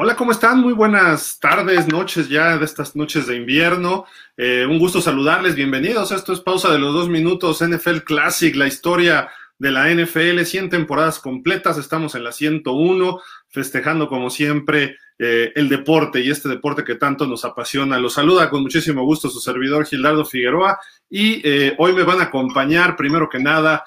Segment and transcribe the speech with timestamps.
[0.00, 0.60] Hola, ¿cómo están?
[0.60, 4.04] Muy buenas tardes, noches ya de estas noches de invierno.
[4.36, 6.12] Eh, un gusto saludarles, bienvenidos.
[6.12, 9.28] Esto es pausa de los dos minutos, NFL Classic, la historia
[9.58, 15.68] de la NFL, 100 temporadas completas, estamos en la 101, festejando como siempre eh, el
[15.68, 17.98] deporte y este deporte que tanto nos apasiona.
[17.98, 20.78] Los saluda con muchísimo gusto su servidor Gildardo Figueroa
[21.10, 23.84] y eh, hoy me van a acompañar, primero que nada,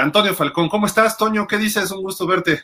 [0.00, 0.70] Antonio Falcón.
[0.70, 1.46] ¿Cómo estás, Toño?
[1.46, 1.90] ¿Qué dices?
[1.90, 2.62] Un gusto verte.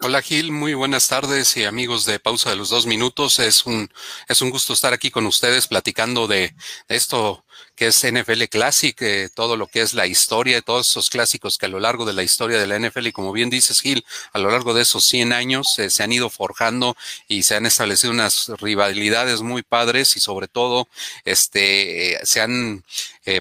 [0.00, 3.38] Hola Gil, muy buenas tardes y amigos de Pausa de los Dos Minutos.
[3.38, 3.90] Es un,
[4.28, 6.54] es un gusto estar aquí con ustedes platicando de,
[6.88, 7.43] esto
[7.74, 11.58] que es NFL Classic, eh, todo lo que es la historia, de todos esos clásicos
[11.58, 14.04] que a lo largo de la historia de la NFL, y como bien dices Gil,
[14.32, 16.96] a lo largo de esos 100 años eh, se han ido forjando
[17.28, 20.88] y se han establecido unas rivalidades muy padres y sobre todo
[21.24, 22.84] este, eh, se han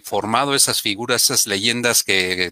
[0.03, 2.51] formado esas figuras, esas leyendas que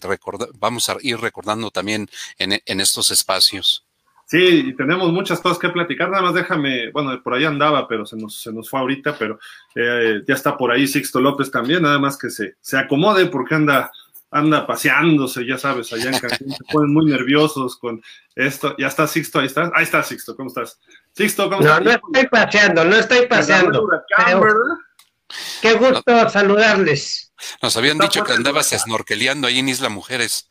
[0.55, 3.85] vamos a ir recordando también en, en estos espacios.
[4.31, 6.09] Sí, y tenemos muchas cosas que platicar.
[6.09, 9.37] Nada más déjame, bueno, por ahí andaba, pero se nos, se nos fue ahorita, pero
[9.75, 13.55] eh, ya está por ahí Sixto López también, nada más que se, se acomode porque
[13.55, 13.91] anda,
[14.31, 18.01] anda paseándose, ya sabes, allá en Cancún, se ponen muy nerviosos con
[18.33, 18.73] esto.
[18.77, 19.69] Ya está Sixto, ahí está.
[19.75, 20.79] Ahí está Sixto, ¿cómo estás?
[21.11, 21.81] Sixto, ¿cómo estás?
[21.81, 23.85] No, no estoy paseando, no estoy paseando.
[25.61, 27.33] Qué gusto saludarles.
[27.61, 30.47] Nos habían dicho que andabas snorkeleando ahí en Isla Mujeres.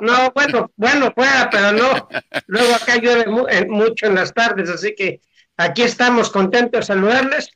[0.00, 2.08] No, bueno, bueno, fuera, pero no.
[2.46, 3.26] Luego acá llueve
[3.68, 5.20] mucho en las tardes, así que
[5.56, 7.50] aquí estamos contentos de saludarles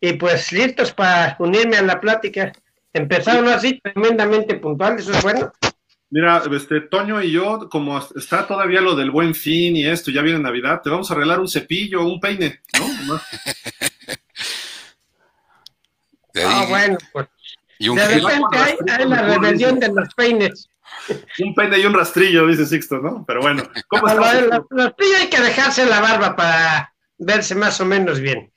[0.00, 2.52] y pues listos para unirme a la plática.
[2.92, 5.52] Empezaron así tremendamente puntuales, eso es bueno.
[6.10, 10.22] Mira, este Toño y yo, como está todavía lo del buen fin y esto, ya
[10.22, 13.20] viene Navidad, te vamos a arreglar un cepillo, un peine, ¿no?
[16.46, 17.26] ah, bueno, pues.
[17.80, 20.68] Y un de repente hay, hay la rebelión de los peines.
[21.44, 23.24] un peine y un rastrillo, dice Sixto, ¿no?
[23.26, 24.06] Pero bueno, ¿cómo?
[24.06, 28.52] Rastrillo hay que dejarse la barba para verse más o menos bien.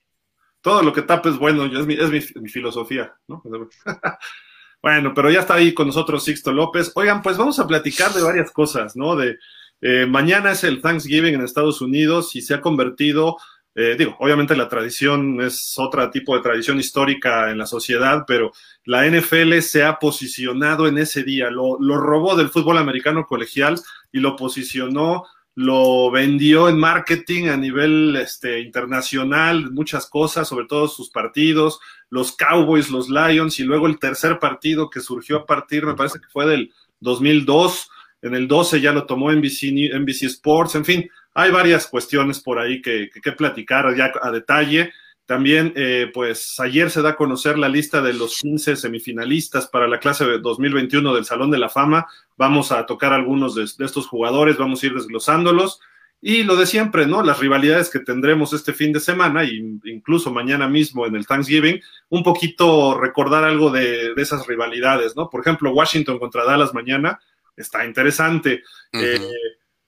[0.62, 3.42] Todo lo que tape es bueno, es mi, es mi, filosofía, ¿no?
[4.82, 6.92] bueno, pero ya está ahí con nosotros Sixto López.
[6.96, 9.16] Oigan, pues vamos a platicar de varias cosas, ¿no?
[9.16, 9.38] De
[9.82, 13.38] eh, mañana es el Thanksgiving en Estados Unidos y se ha convertido
[13.80, 18.52] eh, digo, obviamente la tradición es otro tipo de tradición histórica en la sociedad, pero
[18.86, 23.80] la NFL se ha posicionado en ese día, lo, robó del fútbol americano colegial
[24.12, 30.88] y lo posicionó, lo vendió en marketing a nivel este, internacional, muchas cosas, sobre todo
[30.88, 35.86] sus partidos, los Cowboys, los Lions y luego el tercer partido que surgió a partir,
[35.86, 37.92] me parece que fue del 2002,
[38.24, 42.58] en el 12 ya lo tomó NBC, NBC Sports, en fin, hay varias cuestiones por
[42.58, 44.92] ahí que, que, platicar ya a detalle.
[45.28, 49.88] También, eh, pues ayer se da a conocer la lista de los 15 semifinalistas para
[49.88, 52.08] la clase de 2021 del Salón de la Fama.
[52.38, 55.80] Vamos a tocar algunos de, estos jugadores, vamos a ir desglosándolos.
[56.20, 57.22] Y lo de siempre, ¿no?
[57.22, 61.80] Las rivalidades que tendremos este fin de semana e incluso mañana mismo en el Thanksgiving,
[62.10, 65.30] un poquito recordar algo de, esas rivalidades, ¿no?
[65.30, 67.20] Por ejemplo, Washington contra Dallas mañana
[67.56, 68.64] está interesante.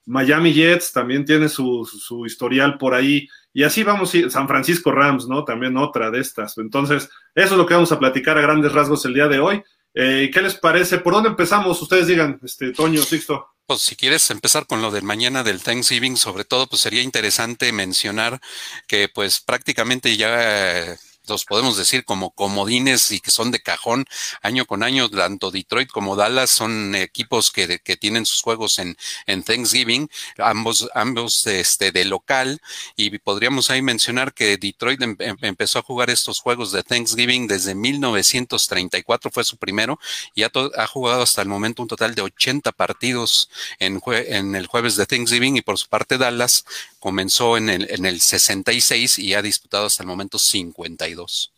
[0.10, 3.28] Miami Jets también tiene su, su, historial por ahí.
[3.54, 5.46] Y así vamos San Francisco Rams, ¿no?
[5.46, 6.58] También otra de estas.
[6.58, 9.64] Entonces, eso es lo que vamos a platicar a grandes rasgos el día de hoy.
[9.94, 10.98] Eh, ¿Qué les parece?
[10.98, 11.80] ¿Por dónde empezamos?
[11.82, 13.50] Ustedes digan, este, Toño, Sixto.
[13.68, 17.72] Pues si quieres empezar con lo del mañana del Thanksgiving, sobre todo, pues sería interesante
[17.72, 18.40] mencionar
[18.88, 20.98] que pues prácticamente ya
[21.30, 24.06] los podemos decir como comodines y que son de cajón
[24.42, 28.98] año con año, tanto Detroit como Dallas son equipos que, que tienen sus juegos en,
[29.26, 32.62] en Thanksgiving, ambos, ambos este, de local,
[32.96, 37.48] y podríamos ahí mencionar que Detroit em, em, empezó a jugar estos juegos de Thanksgiving
[37.48, 40.00] desde 1934, fue su primero,
[40.36, 43.50] y ha, ha jugado hasta el momento un total de 80 partidos
[43.80, 46.66] en, en el jueves de Thanksgiving, y por su parte Dallas
[47.00, 51.54] comenzó en el, en el 66 y ha disputado hasta el momento 52.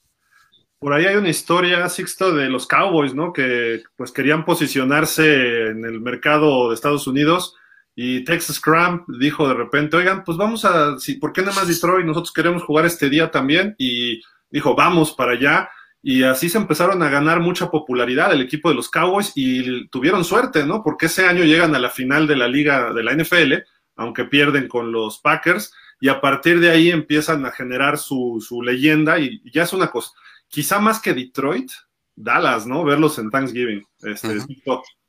[0.80, 3.34] Por ahí hay una historia, Sixto, de los Cowboys, ¿no?
[3.34, 7.56] Que pues querían posicionarse en el mercado de Estados Unidos
[7.96, 12.06] y Texas Cram dijo de repente, oigan, pues vamos a, ¿por qué nada más Detroit?
[12.06, 15.70] Nosotros queremos jugar este día también y dijo, vamos para allá.
[16.02, 20.24] Y así se empezaron a ganar mucha popularidad el equipo de los Cowboys y tuvieron
[20.24, 20.82] suerte, ¿no?
[20.84, 23.54] Porque ese año llegan a la final de la liga de la NFL
[23.96, 28.62] aunque pierden con los Packers, y a partir de ahí empiezan a generar su, su
[28.62, 30.12] leyenda y, ya es una cosa,
[30.48, 31.72] quizá más que Detroit,
[32.16, 32.84] Dallas, ¿no?
[32.84, 33.86] Verlos en Thanksgiving.
[34.04, 34.40] Este,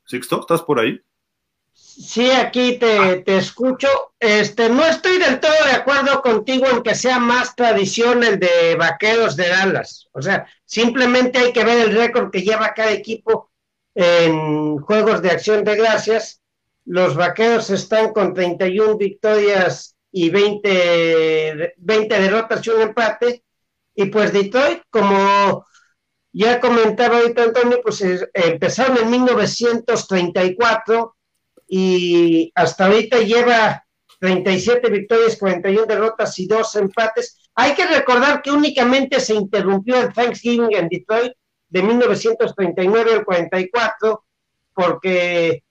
[0.04, 1.00] Sixto, ¿estás por ahí?
[1.72, 3.88] Sí, aquí te, te, escucho.
[4.20, 8.76] Este, no estoy del todo de acuerdo contigo en que sea más tradición el de
[8.76, 10.08] Vaqueros de Dallas.
[10.12, 13.50] O sea, simplemente hay que ver el récord que lleva cada equipo
[13.94, 16.41] en juegos de acción de gracias
[16.84, 23.44] los vaqueros están con 31 victorias y 20, 20 derrotas y un empate.
[23.94, 25.64] Y pues Detroit, como
[26.32, 28.02] ya comentaba ahorita Antonio, pues
[28.32, 31.16] empezaron en 1934
[31.68, 33.84] y hasta ahorita lleva
[34.18, 37.38] 37 victorias, 41 derrotas y 2 empates.
[37.54, 41.32] Hay que recordar que únicamente se interrumpió el Thanksgiving en Detroit
[41.68, 44.24] de 1939 al 44
[44.74, 45.62] porque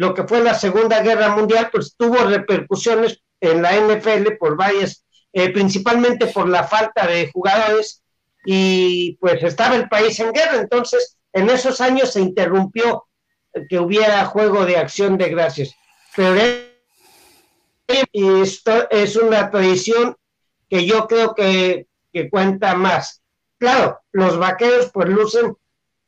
[0.00, 5.04] lo que fue la Segunda Guerra Mundial pues tuvo repercusiones en la NFL por varias,
[5.30, 8.02] eh, principalmente por la falta de jugadores
[8.46, 13.08] y pues estaba el país en guerra, entonces en esos años se interrumpió
[13.68, 15.74] que hubiera juego de acción de gracias.
[16.16, 16.40] Pero
[17.86, 20.16] esto es una tradición
[20.70, 21.88] que yo creo que,
[22.30, 23.20] cuenta más.
[23.58, 25.54] Claro, los vaqueros pues lucen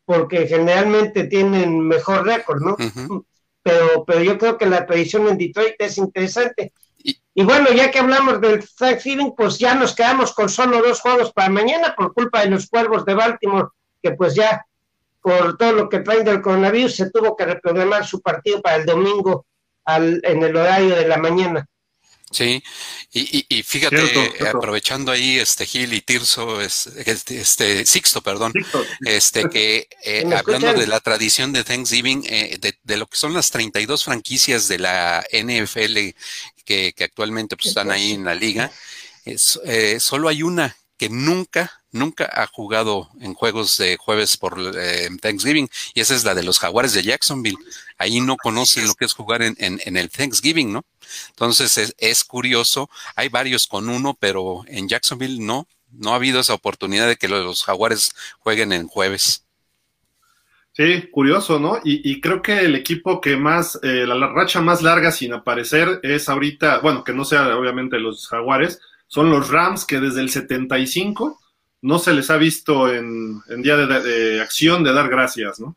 [0.07, 2.77] porque generalmente tienen mejor récord, ¿no?
[3.63, 6.73] Pero, pero yo creo que la tradición en Detroit es interesante.
[7.35, 11.33] Y, bueno, ya que hablamos del Thanksgiving, pues ya nos quedamos con solo dos juegos
[11.33, 13.69] para mañana por culpa de los cuervos de Baltimore,
[14.03, 14.65] que pues ya
[15.21, 18.87] por todo lo que traen del coronavirus se tuvo que reprogramar su partido para el
[18.87, 19.47] domingo
[19.85, 21.67] al, en el horario de la mañana.
[22.33, 22.63] Sí,
[23.13, 28.53] y, fíjate, aprovechando ahí este Gil y Tirso, este, este, Sixto, perdón,
[29.05, 33.51] este que eh, hablando de la tradición de Thanksgiving, eh, de, lo que son las
[33.51, 36.17] 32 franquicias de la NFL
[36.65, 38.73] que, actualmente pues, están ahí en la liga,
[39.27, 44.59] es, eh, solo hay una que nunca, nunca ha jugado en juegos de jueves por
[45.21, 47.59] Thanksgiving, y esa es la de los Jaguares de Jacksonville.
[47.99, 50.85] Ahí no conocen lo que es jugar en, en el Thanksgiving, ¿no?
[51.31, 56.55] Entonces es, curioso, hay varios con uno, pero en Jacksonville no, no ha habido esa
[56.55, 59.45] oportunidad de que los jaguares jueguen en jueves.
[60.75, 61.81] Sí, curioso, ¿no?
[61.85, 66.31] Y, creo que el equipo que más, eh, la, racha más larga sin aparecer es
[66.31, 71.39] ahorita, bueno, que no sea obviamente los jaguares, son los Rams que desde el 75
[71.83, 75.77] no se les ha visto en, día de, acción de dar gracias, ¿no?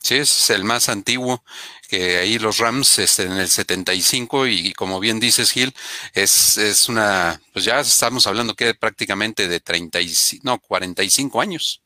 [0.00, 1.44] Sí, es el más antiguo,
[1.88, 5.72] que ahí los Rams este, en el 75 y, como bien dices Gil,
[6.12, 10.12] es, es una, pues ya estamos hablando que prácticamente de 30 y,
[10.42, 11.80] no, 45 años.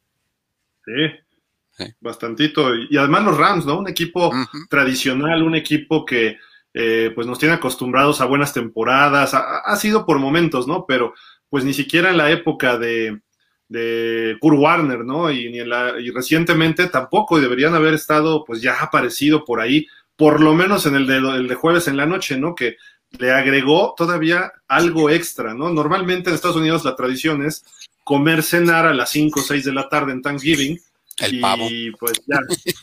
[0.85, 2.75] Sí, bastantito.
[2.75, 3.79] Y además los Rams, ¿no?
[3.79, 4.33] Un equipo
[4.71, 6.39] tradicional, un equipo que
[6.75, 10.85] eh, pues nos tiene acostumbrados a buenas temporadas, ha, sido por momentos, ¿no?
[10.87, 11.15] Pero
[11.51, 13.21] pues ni siquiera en la época de,
[13.69, 15.31] de Kurt Warner, ¿no?
[15.31, 19.87] Y, ni la, y recientemente tampoco deberían haber estado, pues ya aparecido por ahí,
[20.17, 22.55] por lo menos en el de, el de jueves en la noche, ¿no?
[22.55, 22.77] Que
[23.11, 25.71] le agregó todavía algo extra, ¿no?
[25.71, 27.65] Normalmente en Estados Unidos la tradición es
[28.05, 30.79] comer cenar a las 5 o 6 de la tarde en Thanksgiving.
[31.19, 31.69] El y, pavo.
[31.99, 32.39] pues ya,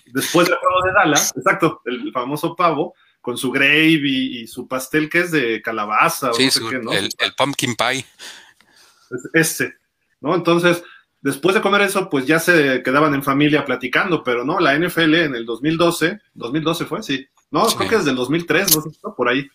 [0.07, 5.09] después del juego de Dallas, exacto, el famoso pavo, con su gravy y, su pastel
[5.09, 6.31] que es de calabaza.
[6.33, 6.91] Sí, o qué, ¿no?
[6.91, 8.05] el, el, pumpkin pie.
[9.33, 9.75] Ese,
[10.21, 10.35] ¿no?
[10.35, 10.83] Entonces,
[11.21, 15.15] después de comer eso, pues ya se quedaban en familia platicando, pero no, la NFL
[15.15, 19.29] en el 2012, 2012 fue, sí, no, creo que desde el 2003, no sé, por
[19.29, 19.47] ahí,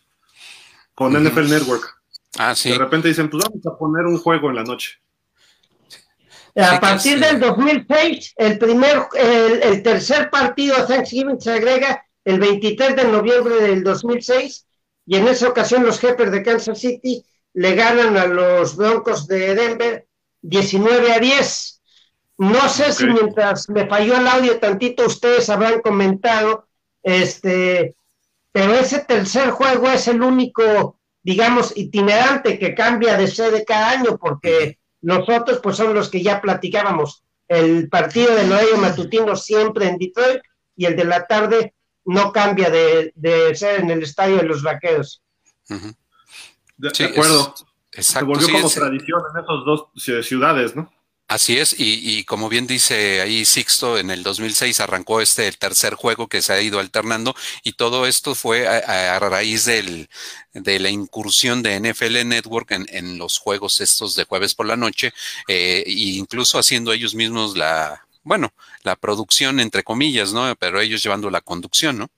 [0.94, 2.00] con NFL Network.
[2.38, 2.70] Ah, sí.
[2.70, 5.00] De repente dicen, pues vamos a poner un juego en la noche.
[6.56, 13.04] A partir del 2006, el primer, el, tercer partido Thanksgiving se agrega el 23 de
[13.04, 14.66] noviembre del 2006
[15.06, 19.54] y en esa ocasión los jefes de Kansas City le ganan a los Broncos de
[19.54, 20.06] Denver
[20.42, 21.82] 19 a 10.
[22.38, 26.68] No sé si mientras me falló el audio tantito ustedes habrán comentado,
[27.02, 27.94] este,
[28.52, 34.16] pero ese tercer juego es el único, digamos, itinerante que cambia de sede cada año,
[34.18, 37.24] porque nosotros pues son los que ya platicábamos.
[37.46, 40.40] El partido del horario matutino siempre en Detroit
[40.76, 43.12] y el de la tarde no cambia de,
[43.54, 45.22] ser en el estadio de los vaqueros.
[46.80, 47.54] De, acuerdo.
[47.90, 49.86] Se volvió como tradición en esas dos
[50.26, 50.90] ciudades, ¿no?
[51.30, 55.94] Así es, y, como bien dice ahí Sixto, en el 2006 arrancó este el tercer
[55.94, 60.08] juego que se ha ido alternando y todo esto fue a, raíz del,
[60.54, 65.12] de la incursión de NFL Network en, los juegos estos de jueves por la noche,
[65.46, 70.52] eh, e incluso haciendo ellos mismos la, bueno, la producción entre comillas, ¿no?
[70.56, 72.08] Pero ellos llevando la conducción, ¿no?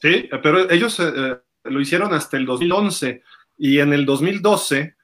[0.00, 3.22] Sí, pero ellos eh, eh, lo hicieron hasta el 2011
[3.58, 4.96] y en el 2012,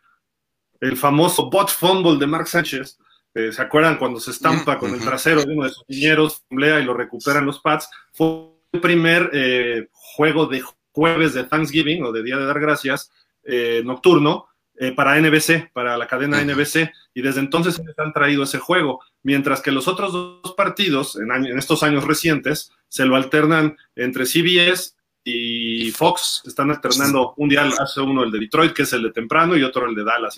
[0.80, 2.98] el famoso bot fumble de Mark Sánchez,
[3.34, 6.56] eh, ¿se acuerdan cuando se estampa con el trasero de uno de sus niñeros, y
[6.56, 7.88] lo recuperan los pads?
[8.12, 10.62] Fue el primer eh, juego de
[10.92, 13.12] jueves de Thanksgiving o de Día de Dar Gracias
[13.44, 14.46] eh, nocturno
[14.94, 19.60] para NBC, para la cadena NBC, y desde entonces se han traído ese juego, mientras
[19.60, 24.94] que los otros dos partidos, en, en estos años recientes, se lo alternan entre CBS
[25.24, 29.04] y y Fox están alternando un día hace uno el de Detroit, que es el
[29.04, 30.36] de temprano, y otro el de Dallas,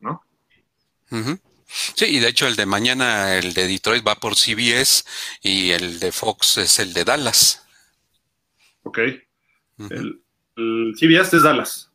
[0.00, 0.24] ¿no?
[1.66, 5.04] Sí, y de hecho el de mañana, el de Detroit va por CBS
[5.40, 7.64] y el de Fox es el de Dallas.
[8.82, 8.98] Ok.
[9.90, 10.20] el,
[10.96, 11.90] CBS es Dallas.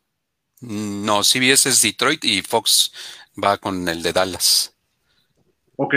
[0.61, 2.93] No, CBS es Detroit y Fox
[3.43, 4.73] va con el de Dallas.
[5.75, 5.93] Ok.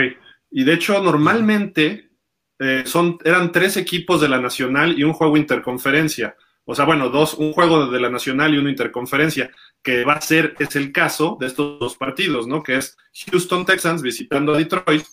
[0.51, 2.09] Y de hecho, normalmente
[2.59, 6.35] eh, son, eran tres equipos de la Nacional y un juego interconferencia.
[6.65, 9.51] O sea, bueno, dos, un juego de la Nacional y uno interconferencia,
[9.81, 12.61] que va a ser, es el caso de estos dos partidos, ¿no?
[12.61, 15.03] Que es Houston Texans visitando a Detroit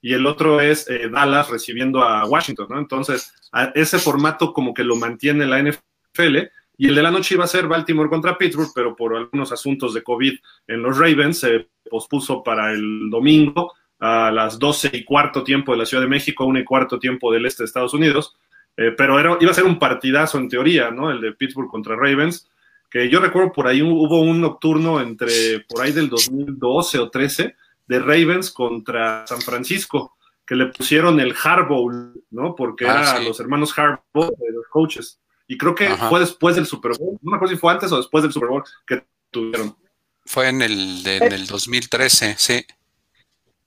[0.00, 2.78] y el otro es eh, Dallas recibiendo a Washington, ¿no?
[2.78, 3.32] Entonces,
[3.74, 6.38] ese formato como que lo mantiene la NFL
[6.76, 9.94] y el de la noche iba a ser Baltimore contra Pittsburgh, pero por algunos asuntos
[9.94, 10.34] de COVID
[10.68, 15.78] en los Ravens se pospuso para el domingo a las 12 y cuarto tiempo de
[15.78, 18.36] la Ciudad de México, 1 y cuarto tiempo del este de Estados Unidos.
[18.78, 21.10] Eh, pero era, iba a ser un partidazo en teoría, ¿no?
[21.10, 22.48] El de Pittsburgh contra Ravens,
[22.88, 27.56] que yo recuerdo por ahí hubo un nocturno entre, por ahí del 2012 o 13,
[27.88, 30.16] de Ravens contra San Francisco,
[30.46, 32.54] que le pusieron el Harbaugh, ¿no?
[32.54, 35.18] Porque ah, eran los hermanos Harbaugh, los coaches.
[35.48, 37.96] Y creo que fue después del Super Bowl, no me acuerdo si fue antes o
[37.96, 39.76] después del Super Bowl que tuvieron.
[40.24, 42.64] Fue en el, en el 2013, sí.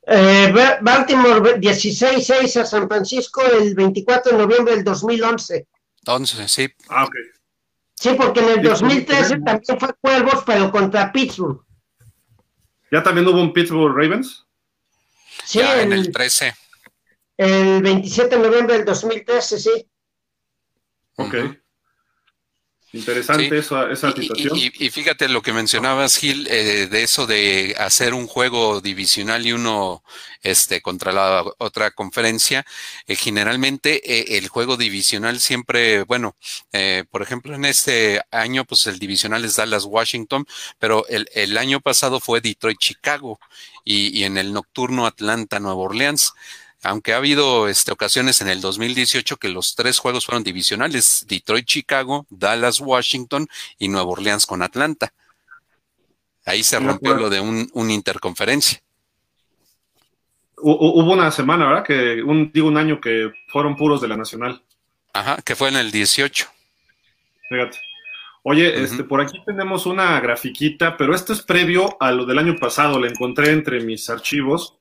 [0.04, 5.68] Eh, Baltimore 16-6 a San Francisco el 24 de noviembre del 2011.
[6.06, 6.74] 11, sí.
[6.90, 7.16] Ah, ok.
[7.94, 11.64] Sí, porque en el 2013 también fue Cuervos, pero contra Pittsburgh.
[12.92, 14.46] ¿Ya también hubo un Pittsburgh Ravens?
[15.46, 16.56] Sí, en el 13.
[17.38, 19.88] El 27 de noviembre del 2013, sí.
[21.18, 21.36] Ok.
[22.94, 24.58] Interesante esa, situación.
[24.58, 29.54] Y, fíjate lo que mencionabas, Gil, eh, de eso de hacer un juego divisional y
[29.54, 30.04] uno
[30.44, 32.66] este, contra la otra conferencia.
[33.08, 36.36] Eh, generalmente eh, el juego divisional siempre, bueno,
[37.12, 40.46] por ejemplo, en este año, pues el divisional es Dallas-Washington,
[40.78, 43.40] pero el, el, año pasado fue Detroit-Chicago
[43.86, 46.34] y, y en el nocturno Atlanta-Nueva Orleans
[46.84, 51.66] aunque ha habido este, ocasiones en el 2018 que los tres juegos fueron divisionales, Detroit,
[51.66, 53.48] Chicago, Dallas, Washington
[53.78, 55.14] y Nueva Orleans con Atlanta.
[56.46, 58.82] Ahí se rompió lo de un, interconferencia.
[60.58, 61.84] Hubo una semana, ¿verdad?
[61.84, 64.62] Que un, digo un año que fueron puros de la nacional.
[65.14, 66.48] Ajá, que fue en el 18.
[67.50, 67.80] Fíjate.
[68.44, 72.56] Oye, este, por aquí tenemos una grafiquita, pero esto es previo a lo del año
[72.60, 73.00] pasado.
[73.00, 74.81] La encontré entre mis archivos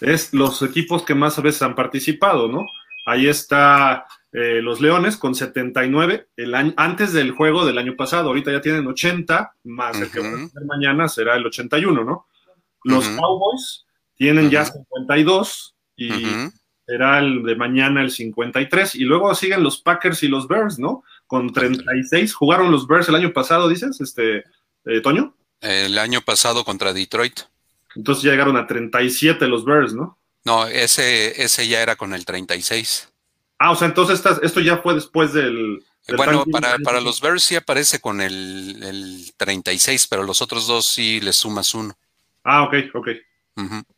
[0.00, 2.66] es los equipos que más veces han participado, ¿no?
[3.06, 8.28] Ahí está eh, los Leones con 79 el año, antes del juego del año pasado.
[8.28, 12.26] Ahorita ya tienen 80, más el que van a tener mañana será el 81, ¿no?
[12.84, 13.84] Los Cowboys
[14.16, 16.12] tienen ya 52 y
[16.86, 18.94] será el de mañana el 53.
[18.94, 21.02] Y luego siguen los Packers y los Bears, ¿no?
[21.26, 22.34] Con 36.
[22.34, 24.44] ¿Jugaron los Bears el año pasado, dices, este,
[24.84, 25.34] eh, Toño?
[25.60, 27.40] El año pasado contra Detroit.
[27.94, 30.18] Entonces ya llegaron a 37 los Bears, ¿no?
[30.44, 33.12] No, ese, ese ya era con el 36.
[33.58, 35.82] Ah, o sea, entonces esto ya fue después del...
[36.16, 40.86] bueno, para, para, los Bears sí aparece con el, el, 36, pero los otros dos
[40.86, 41.94] sí les sumas uno.
[42.42, 43.08] Ah, ok, ok.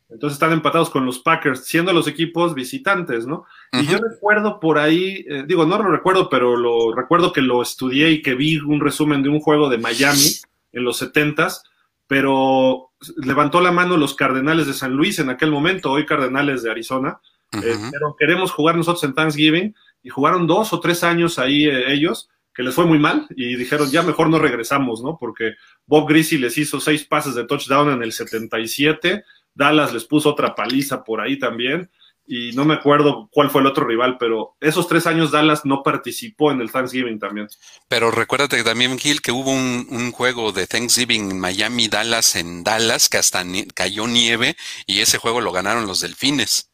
[0.09, 3.45] Entonces están empatados con los Packers, siendo los equipos visitantes, ¿no?
[3.71, 7.61] Y yo recuerdo por ahí, eh, digo, no lo recuerdo, pero lo recuerdo que lo
[7.61, 10.35] estudié y que vi un resumen de un juego de Miami
[10.71, 11.61] en los 70s,
[12.07, 16.71] pero levantó la mano los Cardenales de San Luis en aquel momento, hoy Cardenales de
[16.71, 17.19] Arizona,
[17.51, 21.93] eh, pero queremos jugar nosotros en Thanksgiving y jugaron dos o tres años ahí eh,
[21.93, 25.17] ellos, que les fue muy mal y dijeron ya mejor no regresamos, ¿no?
[25.19, 25.53] Porque
[25.85, 30.55] Bob Greasy les hizo seis pases de touchdown en el 77, Dallas les puso otra
[30.55, 31.89] paliza por ahí también
[32.25, 35.83] y no me acuerdo cuál fue el otro rival, pero esos tres años Dallas no
[35.83, 37.47] participó en el Thanksgiving también.
[37.89, 43.09] Pero recuérdate también, Gil, que hubo un, juego de Thanksgiving en Miami, Dallas, en Dallas,
[43.09, 46.69] que hasta cayó nieve y ese juego lo ganaron los Delfines.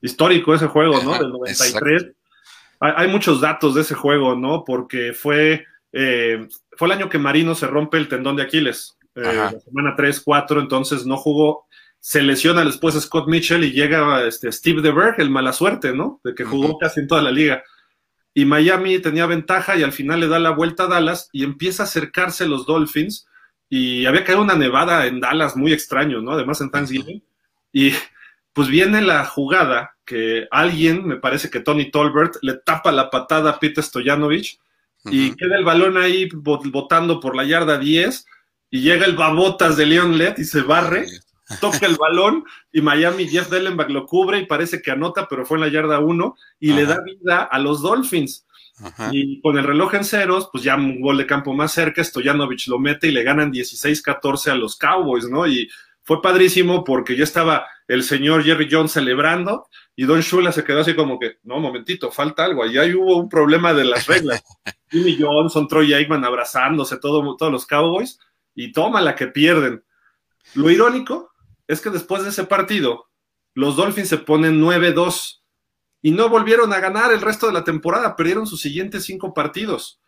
[0.00, 1.18] Histórico ese juego, ¿no?
[1.18, 2.06] Del 93.
[2.80, 4.64] Hay, hay, muchos datos de ese juego, ¿no?
[4.64, 8.96] Porque fue, eh, fue el año que Marino se rompe el tendón de Aquiles.
[9.14, 11.66] Eh, la semana 3, 4, entonces no jugó
[12.00, 16.20] se lesiona después Scott Mitchell y llega este, Steve DeBerg, el mala suerte, ¿no?
[16.24, 17.62] De que jugó casi en toda la liga.
[18.32, 21.82] Y Miami tenía ventaja y al final le da la vuelta a Dallas y empieza
[21.82, 23.26] a acercarse los Dolphins.
[23.68, 26.32] Y había caído una nevada en Dallas muy extraño, ¿no?
[26.32, 27.22] Además en Thanksgiving.
[27.72, 27.92] Y
[28.54, 33.50] pues viene la jugada que alguien, me parece que Tony Tolbert, le tapa la patada
[33.50, 34.58] a Pete Stoyanovich
[35.04, 38.26] y queda el balón ahí botando por la yarda 10
[38.70, 41.06] y llega el babotas de Leon Lett y se barre
[41.60, 45.58] toca el balón y Miami, Jeff Dellenbach lo cubre y parece que anota, pero fue
[45.58, 48.46] en la yarda 1 y le da vida a los Dolphins.
[49.12, 52.68] Y con el reloj en ceros, pues ya un gol de campo más cerca, Stojanovich
[52.68, 55.46] lo mete y le ganan 16-14 a los Cowboys, ¿no?
[55.46, 55.68] Y
[56.02, 60.80] fue padrísimo porque ya estaba el señor Jerry Jones celebrando y Don Shula se quedó
[60.80, 64.42] así como que, no, momentito, falta algo, ahí hubo un problema de las reglas.
[64.90, 68.18] Jimmy Johnson, Troy Aikman abrazándose, todo, todos los Cowboys,
[68.54, 69.84] y toma la que pierden.
[70.54, 71.29] Lo irónico
[71.70, 73.06] es que después de ese partido,
[73.54, 75.40] los Dolphins se ponen 9-2
[76.02, 80.00] y no volvieron a ganar el resto de la temporada, perdieron sus siguientes cinco partidos.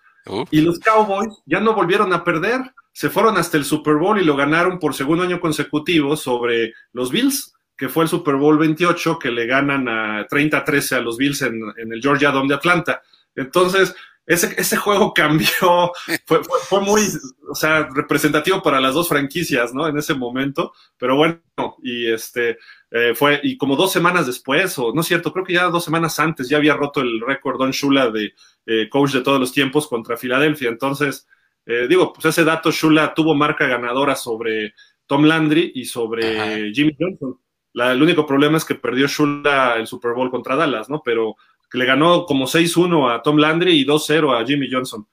[0.51, 2.61] Y los Cowboys ya no volvieron a perder,
[2.93, 7.13] se fueron hasta el Super Bowl y lo ganaron por segundo año consecutivo sobre los
[7.13, 11.43] Bills, que fue el Super Bowl 28, que le ganan a 30-13 a los Bills
[11.43, 13.03] en, en el Georgia Dome de Atlanta.
[13.37, 13.95] Entonces,
[14.27, 15.93] ese, ese juego cambió,
[16.25, 17.03] fue, fue, muy,
[17.49, 19.87] o sea, representativo para las dos franquicias, ¿no?
[19.89, 21.41] En ese momento, pero bueno,
[21.83, 22.59] y este,
[22.91, 25.85] eh, fue, y como dos semanas después, o no es cierto, creo que ya dos
[25.85, 28.35] semanas antes ya había roto el récord Don Shula de
[28.67, 31.27] eh, coach de todos los tiempos contra Filadelfia, entonces,
[31.67, 34.75] eh, digo, pues ese dato Shula tuvo marca ganadora sobre
[35.07, 37.39] Tom Landry y sobre Jimmy Johnson.
[37.75, 41.03] La, el único problema es que perdió Shula el Super Bowl contra Dallas, ¿no?
[41.03, 41.37] Pero
[41.73, 45.09] que le ganó como 6-1 a Tom Landry y 2-0 a Jimmy Johnson.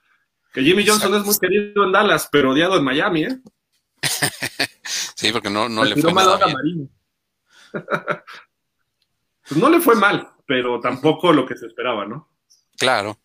[0.53, 3.39] Que Jimmy Johnson es muy querido en Dallas, pero odiado en Miami, ¿eh?
[5.15, 6.27] sí, porque no, no le fue mal
[9.47, 12.29] pues no le fue mal, pero tampoco lo que se esperaba, ¿no?
[12.77, 13.17] Claro.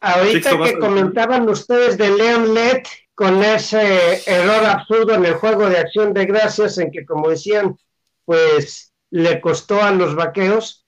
[0.00, 5.78] Ahorita que comentaban ustedes de Leon Lett con ese error absurdo en el juego de
[5.78, 7.76] acción de gracias, en que, como decían,
[8.24, 10.86] pues le costó a los vaqueros.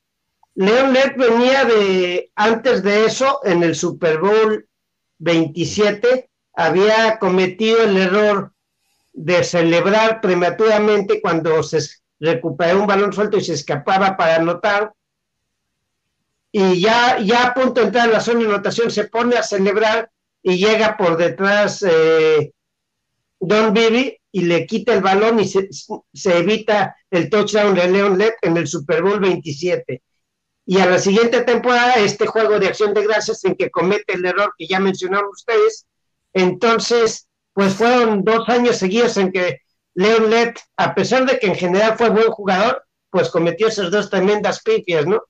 [0.60, 4.68] Leon Lett venía de, antes de eso, en el Super Bowl
[5.16, 8.52] 27, había cometido el error
[9.14, 11.78] de celebrar prematuramente cuando se
[12.18, 14.92] recuperó un balón suelto y se escapaba para anotar.
[16.52, 19.42] Y ya, ya a punto de entrar a la zona de anotación se pone a
[19.42, 20.10] celebrar
[20.42, 22.52] y llega por detrás eh,
[23.40, 25.70] Don Bibi y le quita el balón y se,
[26.12, 30.02] se evita el touchdown de Leon en el Super Bowl 27
[30.70, 34.24] y a la siguiente temporada este juego de acción de gracias en que comete el
[34.24, 35.88] error que ya mencionaron ustedes.
[36.32, 39.62] Entonces, pues fueron dos años seguidos en que
[39.94, 44.08] Leon Lett, a pesar de que en general fue buen jugador, pues cometió esas dos
[44.10, 45.20] tremendas pifias, ¿no?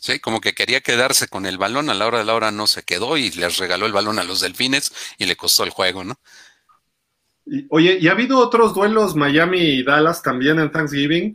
[0.00, 2.66] Sí, como que quería quedarse con el balón, a la hora de la hora no
[2.66, 6.04] se quedó y les regaló el balón a los delfines y le costó el juego,
[6.04, 6.14] ¿no?
[7.68, 11.34] oye, ¿y ha habido otros duelos Miami y Dallas también en Thanksgiving?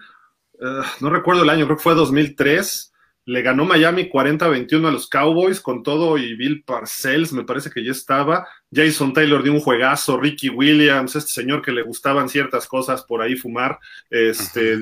[0.60, 2.87] Eh, no recuerdo el año, creo que fue 2003.
[3.28, 7.84] Le ganó Miami 40-21 a los Cowboys con todo y Bill Parcells, me parece que
[7.84, 8.48] ya estaba.
[8.74, 13.22] Jason Taylor de un juegazo, Ricky Williams, este señor que le gustaban ciertas cosas por
[13.22, 14.78] ahí fumar, este,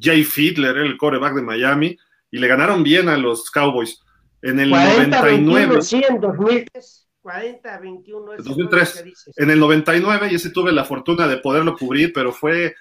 [0.00, 1.98] Jay Fiedler, el coreback de Miami,
[2.30, 4.00] y le ganaron bien a los Cowboys.
[4.40, 5.82] En el 99.
[5.82, 7.06] sí, en 2003.
[7.20, 8.36] 40, 21.
[8.38, 9.04] 2003.
[9.36, 12.74] En el 99, y ese tuve la fortuna de poderlo cubrir, pero fue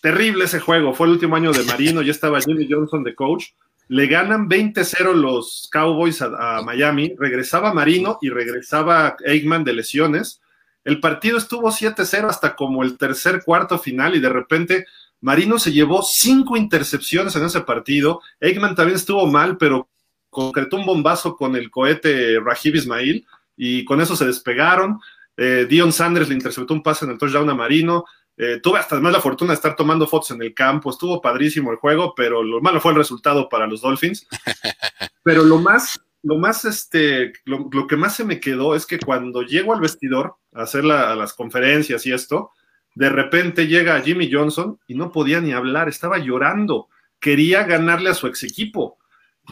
[0.00, 0.94] terrible ese juego.
[0.94, 3.50] Fue el último año de Marino, ya estaba Jimmy Johnson de coach.
[3.88, 7.14] Le ganan 20-0 los Cowboys a, Miami.
[7.18, 10.40] Regresaba Marino y regresaba Eggman de lesiones.
[10.84, 14.86] El partido estuvo 7-0 hasta como el tercer cuarto final y de repente
[15.20, 18.20] Marino se llevó cinco intercepciones en ese partido.
[18.40, 19.88] Eggman también estuvo mal, pero
[20.30, 24.98] concretó un bombazo con el cohete Rahib Ismail y con eso se despegaron.
[25.36, 28.04] Eh, Dion Sanders le interceptó un pase en el touchdown a Marino.
[28.42, 31.70] Eh, tuve hasta además la fortuna de estar tomando fotos en el campo, estuvo padrísimo
[31.70, 34.26] el juego, pero lo malo fue el resultado para los Dolphins.
[35.22, 39.42] Pero lo más, lo más, este, lo, que más se me quedó es que cuando
[39.42, 42.50] llego al vestidor a hacer las conferencias y esto,
[42.96, 46.88] de repente llega Jimmy Johnson y no podía ni hablar, estaba llorando,
[47.20, 48.98] quería ganarle a su ex equipo.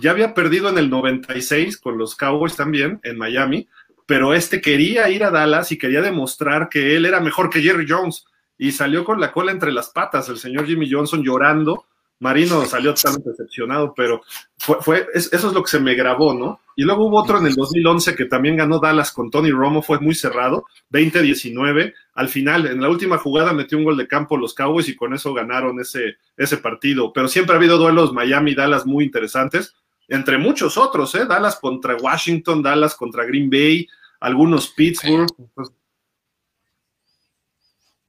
[0.01, 3.69] Ya había perdido en el 96 con los Cowboys también en Miami,
[4.07, 7.87] pero este quería ir a Dallas y quería demostrar que él era mejor que Jerry
[7.89, 8.25] Jones
[8.61, 11.87] y salió con la cola entre las patas el señor Jimmy Johnson llorando.
[12.19, 14.21] Marino salió totalmente decepcionado, pero
[14.59, 16.61] fue, fue eso es lo que se me grabó, ¿no?
[16.77, 19.99] Y luego hubo otro en el 2011 que también ganó Dallas con Tony Romo, fue
[20.01, 21.95] muy cerrado, 20-19.
[22.13, 25.15] Al final, en la última jugada metió un gol de campo los Cowboys y con
[25.15, 27.15] eso ganaron ese, ese partido.
[27.15, 29.75] Pero siempre ha habido duelos Miami-Dallas muy interesantes,
[30.07, 31.25] entre muchos otros, ¿eh?
[31.25, 33.89] Dallas contra Washington, Dallas contra Green Bay,
[34.21, 35.29] algunos Pittsburgh.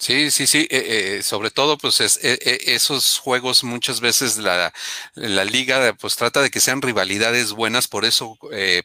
[0.02, 0.68] Sí, sí, sí.
[0.72, 4.74] Eh, eh, sobre todo, pues es, eh, esos juegos muchas veces la,
[5.14, 8.36] la, liga pues trata de que sean rivalidades buenas, por eso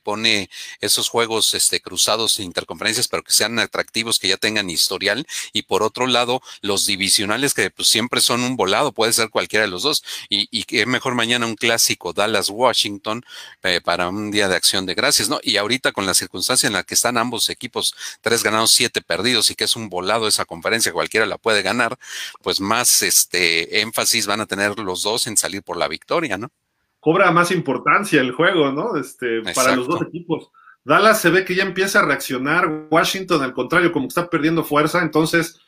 [0.03, 0.51] pone
[0.83, 5.27] esos juegos este, cruzados interconferencias, pero que sean atractivos, que ya tengan historial.
[5.55, 9.65] Y por otro lado, los divisionales que pues siempre son un volado, puede ser cualquiera
[9.65, 10.05] de los dos.
[10.29, 13.25] Y, y que mejor mañana un clásico Dallas-Washington
[13.85, 15.41] para un día de acción de gracias, ¿no?
[15.43, 19.51] Y ahorita con la circunstancia en la que están ambos equipos, tres ganados, siete perdidos,
[19.51, 21.97] y que es un volado esa conferencia, cualquiera la puede ganar,
[22.43, 26.51] pues más este énfasis van a tener los dos en salir por la victoria, ¿no?
[26.99, 28.97] Cobra más importancia el juego, ¿no?
[28.97, 30.51] Este, para los dos equipos.
[30.83, 35.03] Dallas se ve que ya empieza a reaccionar, Washington al contrario, como está perdiendo fuerza,
[35.03, 35.61] entonces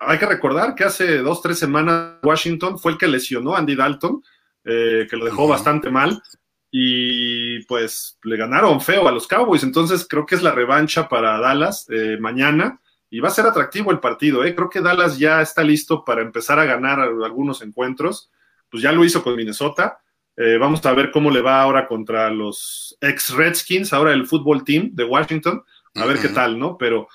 [0.00, 3.74] hay que recordar que hace dos, tres semanas Washington fue el que lesionó a Andy
[3.74, 4.22] Dalton,
[4.64, 6.22] eh, que lo dejó bastante mal,
[6.70, 11.38] y pues le ganaron feo a los Cowboys, entonces creo que es la revancha para
[11.38, 12.81] Dallas eh, mañana
[13.12, 14.42] y va a ser atractivo el partido.
[14.42, 14.54] ¿eh?
[14.54, 18.30] Creo que Dallas ya está listo para empezar a ganar algunos encuentros.
[18.70, 20.00] Pues ya lo hizo con Minnesota.
[20.34, 24.64] Eh, vamos a ver cómo le va ahora contra los ex Redskins, ahora el fútbol
[24.64, 25.62] team de Washington.
[25.94, 26.78] A ver qué tal, ¿no?
[26.78, 27.06] Pero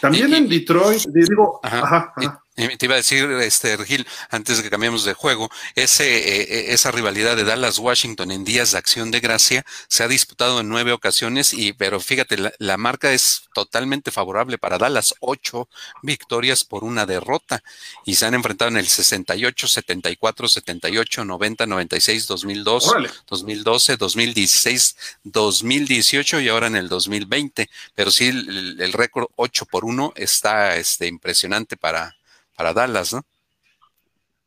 [0.00, 2.43] también en Detroit, digo, ajá, ajá.
[2.54, 6.64] Te iba a decir, este, Gil, antes de que cambiemos de juego, ese, eh, eh,
[6.68, 10.92] esa rivalidad de Dallas-Washington en días de acción de gracia se ha disputado en nueve
[10.92, 15.68] ocasiones, y, pero fíjate, la, marca es totalmente favorable para Dallas, ocho
[16.02, 17.64] victorias por una derrota,
[18.04, 22.92] y se han enfrentado en el 68, 74, 78, 90, 96, 2002,
[23.26, 29.84] 2012, 2016, 2018 y ahora en el 2020, pero sí el, el récord ocho por
[29.84, 32.14] uno está este, impresionante para
[32.56, 33.22] para Dallas, ¿no?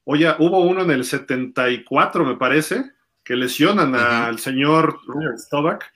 [0.06, 2.92] Oye, hubo uno en el 74, me parece,
[3.24, 5.92] que lesionan al señor Robert Stovak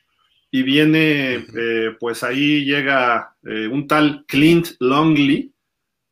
[0.52, 5.54] y viene, eh, pues ahí llega eh, un tal Clint Longley,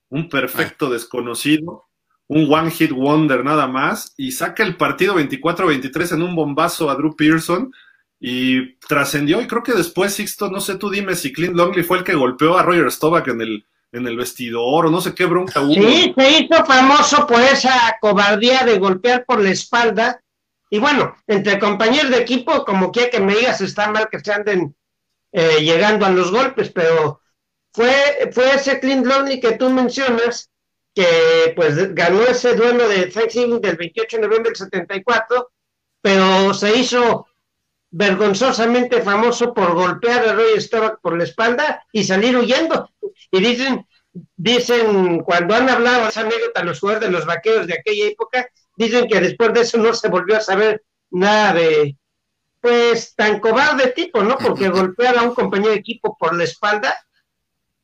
[0.08, 1.88] un perfecto desconocido,
[2.28, 6.96] un one hit wonder nada más, y saca el partido 24-23 en un bombazo a
[6.96, 7.70] Drew Pearson
[8.18, 9.42] y trascendió.
[9.42, 12.16] Y creo que después, Sixto, no sé, tú dime si Clint Longley fue el que
[12.16, 15.74] golpeó a Roger Stovak en el en el vestidor o no sé qué bronca hubo.
[15.74, 20.22] Sí, se hizo famoso por esa cobardía de golpear por la espalda.
[20.70, 24.32] Y bueno, entre compañeros de equipo, como quiera que me digas, está mal que se
[24.32, 24.76] anden
[25.32, 27.22] eh, llegando a los golpes, pero
[27.74, 30.52] fue, fue ese Clint Lonely que tú mencionas,
[30.94, 35.52] que pues ganó ese duelo de Thanksgiving del 28 de noviembre del 74,
[36.02, 37.28] pero se hizo
[37.92, 42.90] vergonzosamente famoso por golpear a Roy Staubach por la espalda y salir huyendo.
[43.32, 43.86] Y dicen,
[44.36, 49.08] dicen, cuando han hablado esa anécdota los jugadores de los vaqueros de aquella época, dicen
[49.08, 51.98] que después de eso no se volvió a saber nada de,
[52.62, 54.38] pues, tan cobarde tipo, ¿no?
[54.38, 56.96] Porque golpear a un compañero de equipo por la espalda,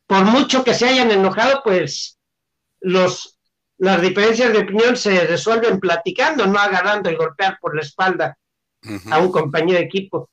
[0.08, 2.20] por mucho que se hayan enojado, pues,
[2.82, 3.40] los,
[3.78, 8.38] las diferencias de opinión se resuelven platicando, no agarrando y golpear por la espalda
[9.10, 10.30] a un compañero de equipo.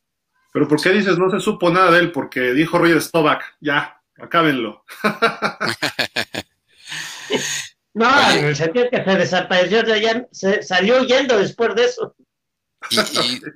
[0.53, 2.13] Pero ¿por qué dices no se supo nada de él?
[2.13, 4.85] Porque dijo Roger Stovak, ya, acábenlo.
[7.95, 12.15] no, en el sentido que se desapareció, ya se salió yendo después de eso.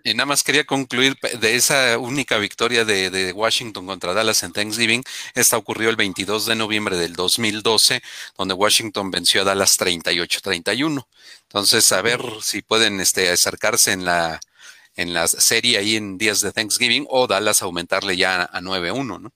[0.05, 4.52] Y, nada más quería concluir de esa única victoria de, de, Washington contra Dallas en
[4.52, 5.02] Thanksgiving.
[5.35, 8.02] Esta ocurrió el 22 de noviembre del 2012,
[8.38, 11.07] donde Washington venció a Dallas 38-31.
[11.42, 14.40] Entonces, a ver si pueden este, acercarse en la,
[14.94, 19.33] en la serie ahí en días de Thanksgiving o Dallas aumentarle ya a 9-1, ¿no?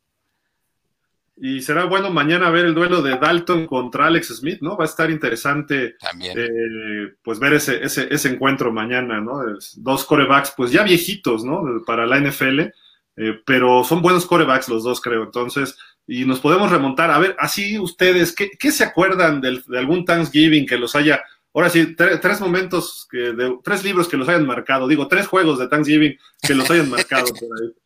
[1.42, 4.76] Y será bueno mañana ver el duelo de Dalton contra Alex Smith, ¿no?
[4.76, 6.38] Va a estar interesante También.
[6.38, 9.40] Eh, pues ver ese, ese, ese, encuentro mañana, ¿no?
[9.76, 11.62] Dos corebacks, pues ya viejitos, ¿no?
[11.87, 15.24] Para la NFL, eh, pero son buenos corebacks los dos, creo.
[15.24, 17.11] Entonces, y nos podemos remontar.
[17.11, 21.22] A ver, así ustedes, ¿qué, qué se acuerdan del, de algún Thanksgiving que los haya
[21.53, 25.59] Ahora sí, tres momentos, que de, tres libros que los hayan marcado, digo, tres juegos
[25.59, 27.72] de Thanksgiving que los hayan marcado por ahí.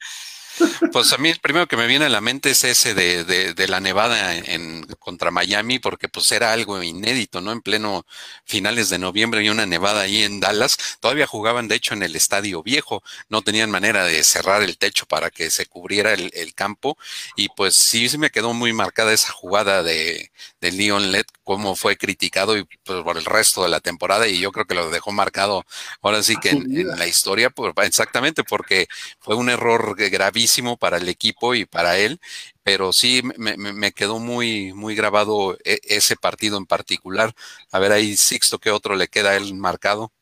[0.93, 3.55] Pues a mí el primero que me viene a la mente es ese de, de,
[3.55, 7.53] de la nevada en, contra Miami, porque pues era algo inédito, ¿no?
[7.53, 8.07] En pleno
[8.45, 10.77] finales de noviembre y una nevada ahí en Dallas.
[11.01, 13.03] Todavía jugaban, de hecho, en el estadio viejo.
[13.29, 16.97] No tenían manera de cerrar el techo para que se cubriera el, el campo.
[17.37, 20.31] Y pues sí, sí me quedó muy marcada esa jugada de,
[20.65, 24.27] de Leon Led, cómo fue criticado y pues, por el resto de la temporada.
[24.27, 25.67] Y yo creo que lo dejó marcado
[26.01, 28.87] ahora sí que en, en la historia, por, exactamente, porque
[29.21, 32.19] fue un error gravísimo para el equipo y para él,
[32.63, 37.35] pero sí me, quedó muy, muy grabado e, ese partido en particular.
[37.71, 40.13] A ver ahí, Sixto, ¿qué otro le queda a él marcado?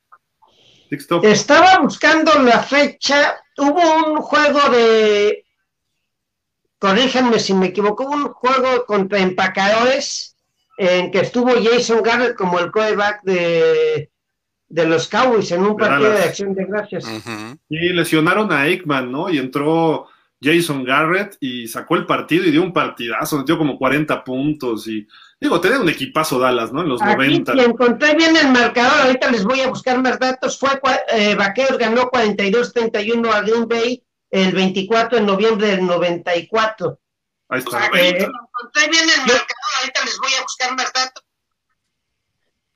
[1.22, 5.46] Estaba buscando la fecha, hubo un juego de,
[6.80, 10.31] corríjanme si me equivoco, un juego contra empacadores
[10.76, 14.10] en que estuvo Jason Garrett como el quarterback de,
[14.68, 17.06] de los Cowboys en un partido de acción de gracias.
[17.68, 19.28] Y lesionaron a Aikman, ¿no?
[19.28, 20.08] Y entró
[20.42, 25.06] Jason Garrett y sacó el partido y dio un partidazo, metió como 40 puntos y
[25.40, 26.80] digo, tenía un equipazo Dallas, ¿no?
[26.82, 27.52] En los Aquí, 90.
[27.52, 30.70] Si encontré bien el marcador, ahorita les voy a buscar más datos, fue
[31.12, 36.98] eh, Vaqueros ganó 42-31 a Green Bay el 24 de noviembre del 94.
[37.52, 37.86] Ahí está.
[37.88, 38.12] Eh,
[38.90, 39.46] bien el marcador,
[39.80, 41.22] ahorita les voy a buscar más datos.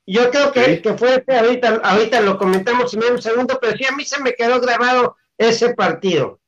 [0.05, 0.81] Yo creo que, Sí.
[0.83, 4.21] que fue ese, ahorita, ahorita lo comentamos en un segundo, pero sí a mí se
[4.21, 6.39] me quedó grabado ese partido.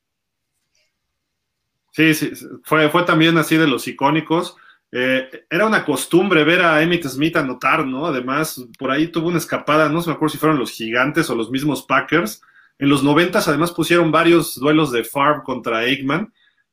[1.92, 2.32] Sí, sí,
[2.64, 4.56] fue, fue también así de los icónicos.
[4.92, 8.06] Eh, era una costumbre ver a Emmitt Smith anotar, ¿no?
[8.06, 11.36] Además, por ahí tuvo una escapada, no se me acuerdo si fueron los gigantes o
[11.36, 12.42] los mismos Packers.
[12.78, 16.32] En los noventas, además, pusieron varios duelos de Favre contra Eggman.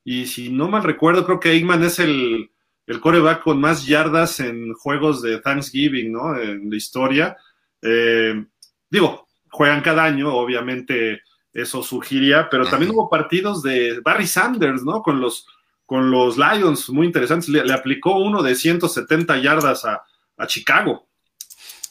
[0.09, 2.49] Y si no mal recuerdo, creo que Eggman es el,
[2.87, 6.41] el coreback con más yardas en juegos de Thanksgiving, ¿no?
[6.41, 7.37] En la historia.
[7.83, 8.47] Eh,
[8.89, 15.03] digo, juegan cada año, obviamente eso surgiría, pero también hubo partidos de Barry Sanders, ¿no?
[15.03, 15.45] Con los,
[15.85, 17.49] con los Lions, muy interesantes.
[17.49, 20.05] Le, le aplicó uno de 170 yardas a,
[20.37, 21.09] a Chicago.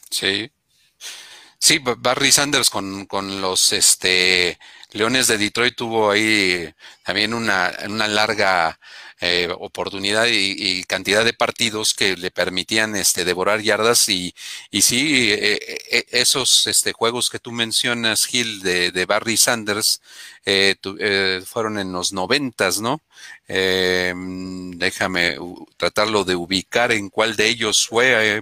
[0.08, 0.50] Sí.
[1.58, 4.58] Sí, Barry Sanders con, con los este,
[4.96, 6.72] Leones de Detroit tuvo ahí
[7.04, 8.78] también una, una larga
[9.18, 14.34] eh, oportunidad y, cantidad de partidos que le permitían este, devorar yardas y,
[14.70, 15.58] y sí, eh,
[15.90, 20.02] eh, esos este, juegos que tú mencionas, Gil, de, de Barry Sanders,
[20.80, 20.98] tu,
[21.46, 23.00] fueron en los noventas, ¿no?
[23.48, 25.38] déjame
[25.76, 28.40] tratarlo de ubicar en cuál de ellos fue.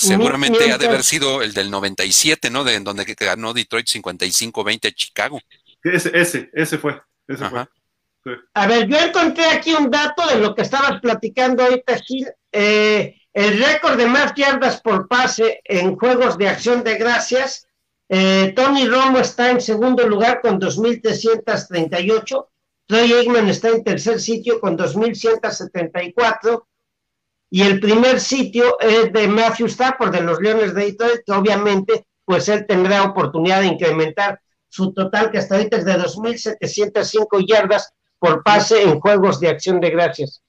[0.00, 0.76] Seguramente Mientras...
[0.76, 2.62] ha de haber sido el del 97, ¿no?
[2.62, 5.40] De en donde ganó Detroit 55-20 a Chicago.
[5.82, 7.02] Ese, ese, ese fue.
[7.26, 7.68] Ese Ajá.
[8.22, 8.32] fue.
[8.36, 8.40] Sí.
[8.54, 12.28] A ver, yo encontré aquí un dato de lo que estabas platicando ahorita, Gil.
[12.52, 17.66] Eh, el récord de más yardas por pase en juegos de acción de gracias.
[18.08, 22.46] Eh, Tony Romo está en segundo lugar con 2.338.
[22.86, 26.67] Troy Aikman está en tercer sitio con 2.174
[27.50, 32.06] y el primer sitio es de Matthew Stafford de los Leones de Detroit, que obviamente
[32.24, 37.94] pues él tendrá oportunidad de incrementar su total que hasta ahorita es de 2.705 yardas
[38.18, 40.42] por pase en juegos de acción de gracias.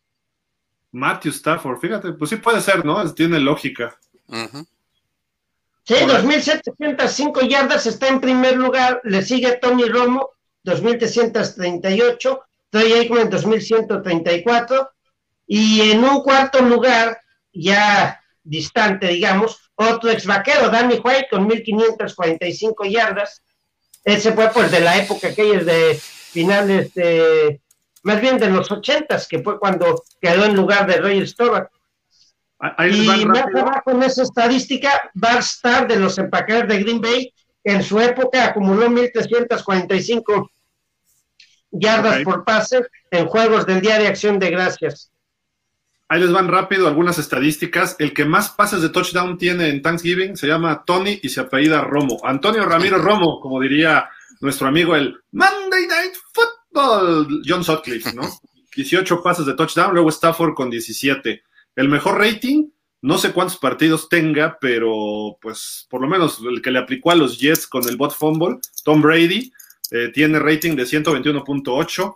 [0.92, 3.14] Matthew Stafford, fíjate, pues sí puede ser, ¿no?
[3.14, 3.98] Tiene lógica.
[4.28, 4.68] Uh -huh.
[5.84, 10.32] Sí, 2.705 yardas está en primer lugar, le sigue Tony Romo,
[10.66, 14.90] 2.338, Troy Aikman, 2.134,
[15.52, 22.86] y en un cuarto lugar, ya distante, digamos, otro ex vaquero, Danny White, con 1545
[22.86, 23.42] yardas.
[24.04, 27.62] Ese fue pues de la época aquellos de finales de,
[28.04, 31.72] más bien de los ochentas, que fue cuando quedó en lugar de Roger Staubach.
[32.60, 37.34] Ahí y más abajo en esa estadística, Bart Starr de los empaqueros de Green Bay,
[37.64, 40.52] en su época acumuló 1345
[41.72, 42.24] yardas okay.
[42.24, 45.12] por pase en juegos del Día de Acción de Gracias.
[46.12, 47.96] Ahí les van rápido algunas estadísticas.
[48.00, 51.82] El que más pases de touchdown tiene en Thanksgiving se llama Tony y se apellida
[51.82, 52.20] Romo.
[52.24, 54.10] Antonio Ramiro Romo, como diría
[54.42, 58.24] nuestro amigo el Monday Night Football, John Sutcliffe, ¿no?
[58.76, 61.44] 18 pases de touchdown, luego Stafford con 17.
[61.76, 62.70] El mejor rating,
[63.02, 67.16] no sé cuántos partidos tenga, pero pues por lo menos el que le aplicó a
[67.16, 69.52] los Jets con el bot fumble, Tom Brady,
[69.92, 72.16] eh, tiene rating de 121.8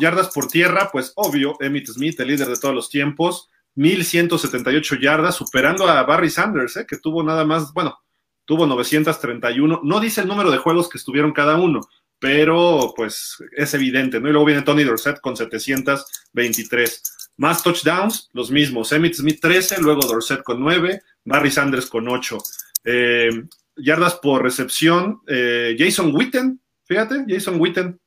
[0.00, 5.34] yardas por tierra, pues obvio, Emmitt Smith, el líder de todos los tiempos, 1178 yardas,
[5.34, 6.86] superando a Barry Sanders, ¿eh?
[6.86, 7.98] que tuvo nada más, bueno,
[8.44, 9.80] tuvo 931.
[9.82, 11.80] No dice el número de juegos que estuvieron cada uno,
[12.18, 14.28] pero pues es evidente, ¿no?
[14.28, 17.02] Y luego viene Tony Dorsett con 723.
[17.36, 18.92] Más touchdowns, los mismos.
[18.92, 22.38] Emmitt Smith 13, luego Dorsett con 9, Barry Sanders con 8.
[22.84, 23.44] Eh,
[23.76, 27.98] yardas por recepción, eh, Jason Witten, fíjate, Jason Witten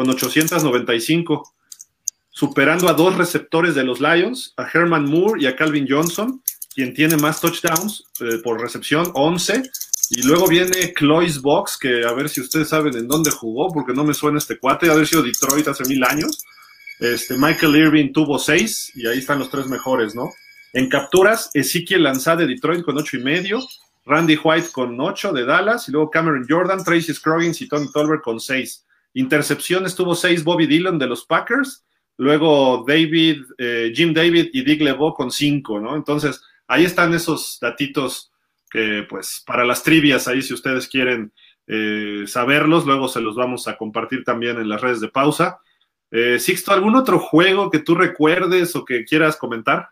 [0.00, 1.52] con 895,
[2.30, 6.42] superando a dos receptores de los Lions, a Herman Moore y a Calvin Johnson,
[6.74, 9.62] quien tiene más touchdowns eh, por recepción, 11.
[10.12, 13.92] Y luego viene Cloyce Box, que a ver si ustedes saben en dónde jugó, porque
[13.92, 16.46] no me suena este cuate, haber sido Detroit hace mil años.
[16.98, 20.30] Este, Michael Irving tuvo 6, y ahí están los tres mejores, ¿no?
[20.72, 23.60] En capturas, Ezequiel Lanzá de Detroit con ocho y medio,
[24.06, 28.22] Randy White con 8 de Dallas, y luego Cameron Jordan, Tracy Scroggins y Tony Tolbert
[28.22, 28.86] con 6.
[29.14, 31.84] Intercepciones tuvo seis Bobby Dillon de los Packers,
[32.16, 35.96] luego David, eh, Jim David y Dick LeBeau con cinco, ¿no?
[35.96, 38.30] Entonces, ahí están esos datitos
[38.70, 41.32] que, pues, para las trivias, ahí si ustedes quieren
[41.66, 45.58] eh, saberlos, luego se los vamos a compartir también en las redes de pausa.
[46.10, 49.90] Eh, Sixto, ¿algún otro juego que tú recuerdes o que quieras comentar?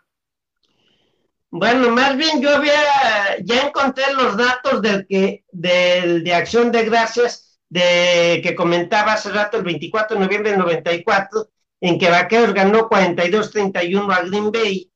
[1.51, 2.73] Bueno, más bien yo había,
[3.43, 9.29] ya encontré los datos del que, del, de Acción de Gracias de que comentaba hace
[9.29, 11.49] rato el 24 de noviembre del 94,
[11.81, 14.91] en que Vaqueros ganó 42-31 a Green Bay,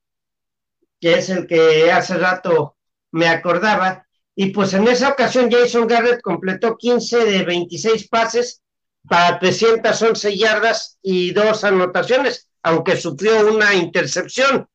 [1.00, 2.76] que es el que hace rato
[3.12, 4.06] me acordaba,
[4.36, 8.62] y pues en esa ocasión Jason Garrett completó 15 de 26 pases
[9.08, 14.68] para 311 yardas y dos anotaciones, aunque sufrió una intercepción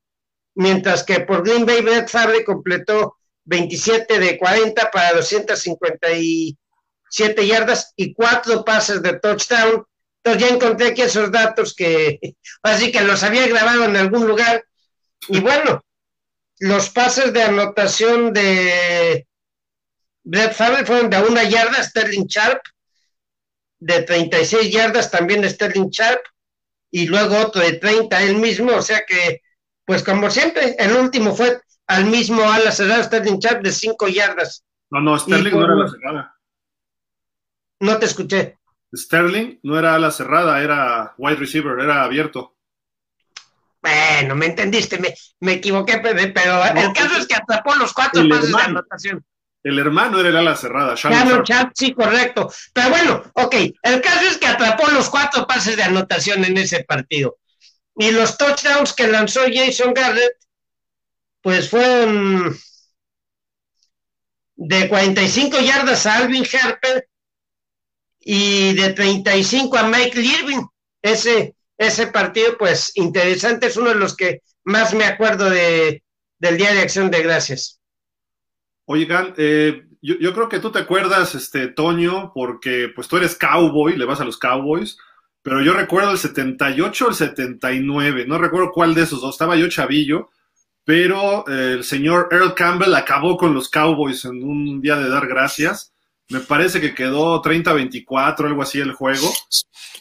[0.59, 5.15] mientras que por Green Bay Brett Favre completó 27 de 40 para
[7.11, 9.85] 257 yardas y cuatro pases de touchdown.
[10.23, 12.19] Entonces ya encontré aquí esos datos que
[12.63, 14.65] así que los había grabado en algún lugar.
[15.29, 15.85] Y bueno,
[16.61, 19.27] los pases de anotación de
[20.25, 22.63] Brett Favre fueron de una yarda, Sterling Sharp,
[23.81, 26.21] de 36 yardas también Sterling Sharp,
[26.91, 29.43] y luego otro de 30 él mismo, o sea que
[29.89, 34.63] pues como siempre, el último fue al mismo ala cerrada Sterling Sharp de 5 yardas.
[34.91, 36.38] No, no, Sterling no era ala cerrada.
[37.81, 38.59] No te escuché.
[38.95, 42.57] Sterling no era ala cerrada, era wide receiver, era abierto.
[43.81, 48.53] Bueno, me entendiste, me, me equivoqué, pero el caso es que atrapó los cuatro pases
[48.53, 49.25] de anotación.
[49.63, 51.73] El hermano era el ala cerrada, Shannon Sharp.
[51.75, 52.51] Sí, correcto.
[52.73, 56.85] Pero bueno, ok, el caso es que atrapó los cuatro pases de anotación en ese
[56.85, 57.39] partido.
[57.97, 60.37] Y los touchdowns que lanzó Jason Garrett,
[61.43, 62.57] pues fueron
[64.57, 67.08] de 45 yardas a Alvin Harper
[68.29, 70.67] y de 35 a Mike Irving.
[71.01, 76.03] Ese, ese partido, pues interesante, es uno de los que más me acuerdo de,
[76.39, 77.81] del Día de Acción de Gracias.
[78.85, 83.35] Oigan, eh, yo, yo, creo que tú te acuerdas, este, Toño, porque pues tú eres
[83.35, 84.99] cowboy, le vas a los cowboys
[85.49, 89.57] pero yo recuerdo el 78 o el 79, no recuerdo cuál de esos dos, estaba
[89.57, 90.29] yo chavillo,
[90.85, 95.27] pero eh, el señor Earl Campbell acabó con los Cowboys en un día de dar
[95.27, 95.95] gracias.
[96.31, 99.33] Me parece que quedó 30-24, algo así el juego.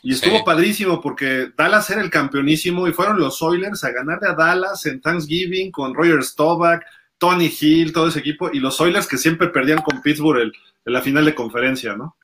[0.03, 4.33] Y estuvo padrísimo porque Dallas era el campeonísimo y fueron los Oilers a ganarle a
[4.33, 6.81] Dallas en Thanksgiving con Roger Staubach,
[7.17, 10.51] Tony Hill, todo ese equipo, y los Oilers que siempre perdían con Pittsburgh
[10.85, 12.15] en la final de conferencia, ¿no?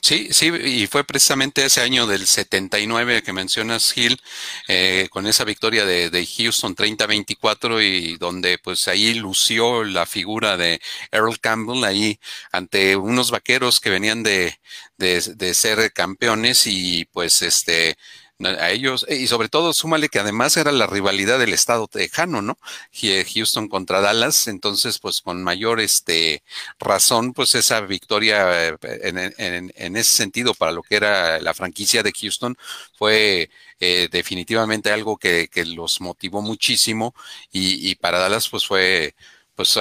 [0.00, 4.18] Sí, sí, y fue precisamente ese año del 79 que mencionas, Gil,
[4.66, 10.80] eh, con esa victoria de, Houston 30-24 y donde pues ahí lució la figura de
[11.12, 12.18] Earl Campbell ahí
[12.52, 14.58] ante unos vaqueros que venían de,
[14.96, 17.96] de ser campeones y pues este
[18.44, 22.56] a ellos, y sobre todo súmale que además era la rivalidad del estado tejano, ¿no?
[22.92, 26.44] Houston contra Dallas, entonces pues con mayor este
[26.78, 32.04] razón, pues esa victoria eh, en, en, ese sentido para lo que era la franquicia
[32.04, 32.56] de Houston
[32.96, 37.14] fue eh, definitivamente algo que, que, los motivó muchísimo
[37.50, 39.14] y, y, para Dallas pues fue
[39.56, 39.76] pues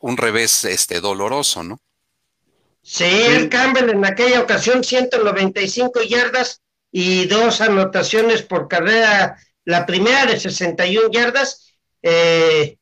[0.00, 1.80] un revés este doloroso, ¿no?
[2.82, 6.60] Sí, el Campbell en aquella ocasión 195 yardas
[6.96, 12.78] y dos anotaciones por carrera, la primera de 61 yardas eh,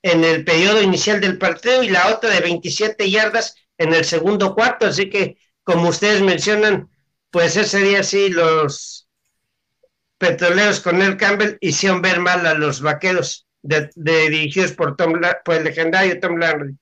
[0.00, 4.54] en el periodo inicial del partido y la otra de 27 yardas en el segundo
[4.54, 6.88] cuarto, así que como ustedes mencionan,
[7.30, 9.06] pues ese día sí los
[10.16, 15.56] petroleros con el Campbell hicieron ver mal a los vaqueros de, dirigidos por, Tom, por
[15.56, 16.74] el legendario Tom Landry.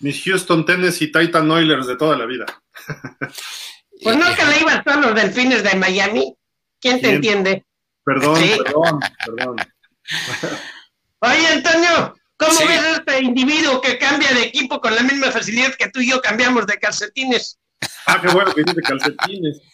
[0.00, 2.46] Mis Houston Tennessee Titan Oilers de toda la vida.
[4.02, 6.34] Pues no que le ibas a los delfines de Miami.
[6.80, 7.64] ¿Quién te entiende?
[8.04, 9.56] Perdón, perdón, perdón.
[11.20, 15.74] Oye, Antonio, ¿cómo ves a este individuo que cambia de equipo con la misma facilidad
[15.74, 17.58] que tú y yo cambiamos de calcetines?
[18.06, 19.60] Ah, qué bueno que dice calcetines.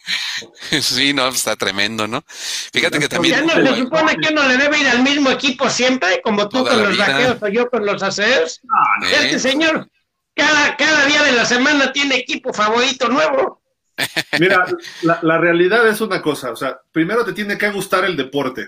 [0.81, 2.23] Sí, no, está tremendo, ¿no?
[2.27, 3.35] Fíjate que también.
[3.35, 6.65] ¿Ya no se supone que uno le debe ir al mismo equipo siempre, como tú
[6.65, 8.59] con los vaqueros o yo con los aceros?
[8.63, 9.89] No, Este señor,
[10.35, 13.62] cada, cada día de la semana tiene equipo favorito nuevo.
[14.39, 14.65] Mira,
[15.21, 18.67] la, realidad es una cosa, o sea, primero te tiene que gustar el deporte,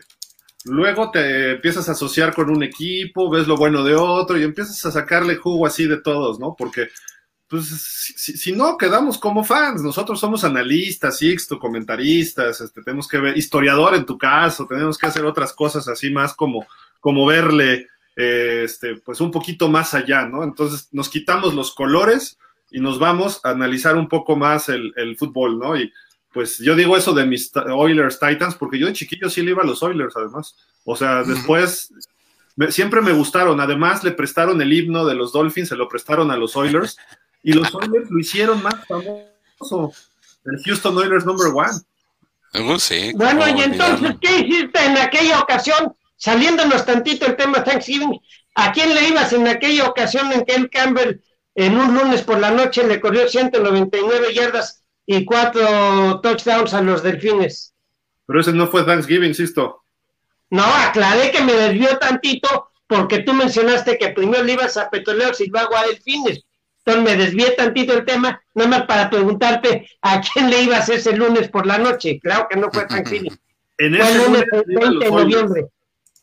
[0.66, 4.86] luego te empiezas a asociar con un equipo, ves lo bueno de otro y empiezas
[4.86, 6.56] a sacarle jugo así de todos, ¿no?
[6.56, 6.90] Porque,
[7.48, 13.38] pues, si, no, quedamos como fans, nosotros somos analistas, Sixto, comentaristas, este, tenemos que ver,
[13.38, 16.68] historiador en tu caso, tenemos que hacer otras cosas así más como,
[17.00, 20.44] como verle, eh, este, pues un poquito más allá, ¿no?
[20.44, 22.38] Entonces nos quitamos los colores
[22.76, 25.78] y nos vamos a analizar un poco más el, fútbol, ¿no?
[25.78, 25.94] Y
[26.34, 29.64] pues yo digo eso de mis Oilers Titans, porque yo de chiquillo sí le iba
[29.64, 30.58] a los Oilers, además.
[30.84, 31.94] O sea, después
[32.68, 33.62] siempre me gustaron.
[33.62, 36.98] Además, le prestaron el himno de los Dolphins, se lo prestaron a los Oilers,
[37.42, 39.94] y los Oilers lo hicieron más famoso.
[40.44, 41.80] El Houston Oilers number one.
[42.62, 45.96] Uh, sí, bueno, y entonces, ¿qué hiciste en aquella ocasión?
[46.18, 48.20] Saliéndonos tantito el tema Thanksgiving,
[48.56, 51.22] ¿A quién le ibas en aquella ocasión en que el Campbell
[51.56, 57.02] en un lunes por la noche le corrió 199 yardas y cuatro touchdowns a los
[57.02, 57.74] delfines?
[58.28, 59.84] Pero ese no fue Thanksgiving, insisto.
[60.50, 65.42] No, aclaré que me desvió tantito porque tú mencionaste que primero le ibas a Petroleros
[65.42, 66.44] y luego a Delfines.
[66.86, 71.16] Entonces me desvié tantito el tema, nada más para preguntarte a quién le ibas ese
[71.16, 72.20] lunes por la noche.
[72.22, 73.36] Claro que no fue Thanksgiving.
[73.80, 74.44] en ese lunes,
[75.00, 75.66] de noviembre.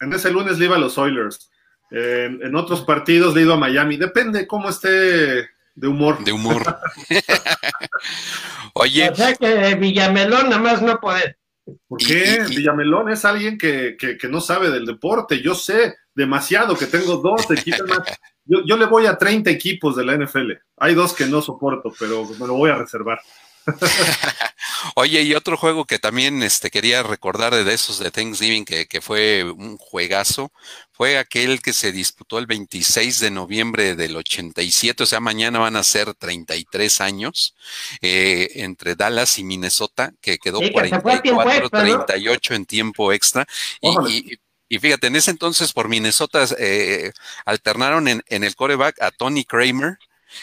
[0.00, 1.50] En ese lunes le iba a los Oilers.
[1.92, 3.96] En otros partidos le he ido a Miami.
[3.96, 6.22] Depende cómo esté de humor.
[6.24, 6.62] De humor.
[8.74, 9.10] Oye.
[9.10, 11.38] O sea que Villamelón nada más no poder.
[11.86, 12.44] ¿Por qué?
[12.48, 15.40] Villamelón es alguien que, que, no sabe del deporte.
[15.40, 18.00] Yo sé demasiado que tengo dos equipos más.
[18.44, 20.52] Yo, yo, le voy a 30 equipos de la NFL.
[20.78, 23.20] Hay dos que no soporto, pero me lo voy a reservar.
[24.96, 29.00] Oye, y otro juego que también este, quería recordar de esos de Thanksgiving, que, que,
[29.00, 30.52] fue un juegazo,
[30.90, 35.76] fue aquel que se disputó el 26 de noviembre del 87, o sea, mañana van
[35.76, 37.54] a ser 33 años,
[38.00, 43.46] eh, entre Dallas y Minnesota, que quedó 44-38 en tiempo extra.
[43.80, 44.38] Y,
[44.68, 47.12] y, fíjate, en ese entonces por Minnesota eh,
[47.44, 49.98] alternaron en, en el coreback a Tony Kramer,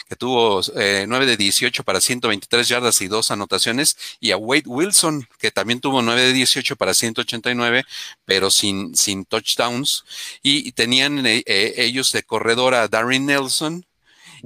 [0.08, 4.64] que tuvo eh, 9 de 18 para 123 yardas y dos anotaciones, y a Wade
[4.66, 7.84] Wilson, que también tuvo 9 de 18 para 189,
[8.24, 10.04] pero sin, sin touchdowns,
[10.42, 13.84] y tenían eh, eh, ellos de corredor a Darren Nelson,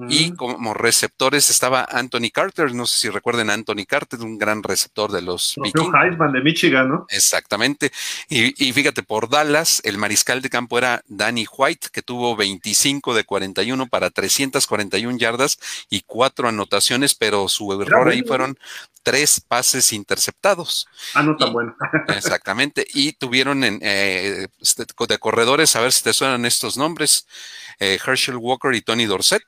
[0.09, 4.63] y como receptores estaba Anthony Carter, no sé si recuerden a Anthony Carter, un gran
[4.63, 7.07] receptor de los Heisman de Michigan, ¿no?
[7.09, 7.93] Exactamente.
[8.29, 13.25] Y, fíjate, por Dallas, el mariscal de campo era Danny White, que tuvo 25 de
[13.25, 15.59] 41 para 341 yardas
[15.91, 18.59] y cuatro anotaciones, pero su error ahí fueron
[19.05, 20.89] tres pases interceptados.
[21.15, 21.77] Ah, no tan bueno.
[22.09, 22.87] exactamente.
[22.93, 27.27] Y tuvieron en, eh, este, de corredores, a ver si te suenan estos nombres,
[27.79, 29.43] eh, Herschel Walker y Tony Dorset.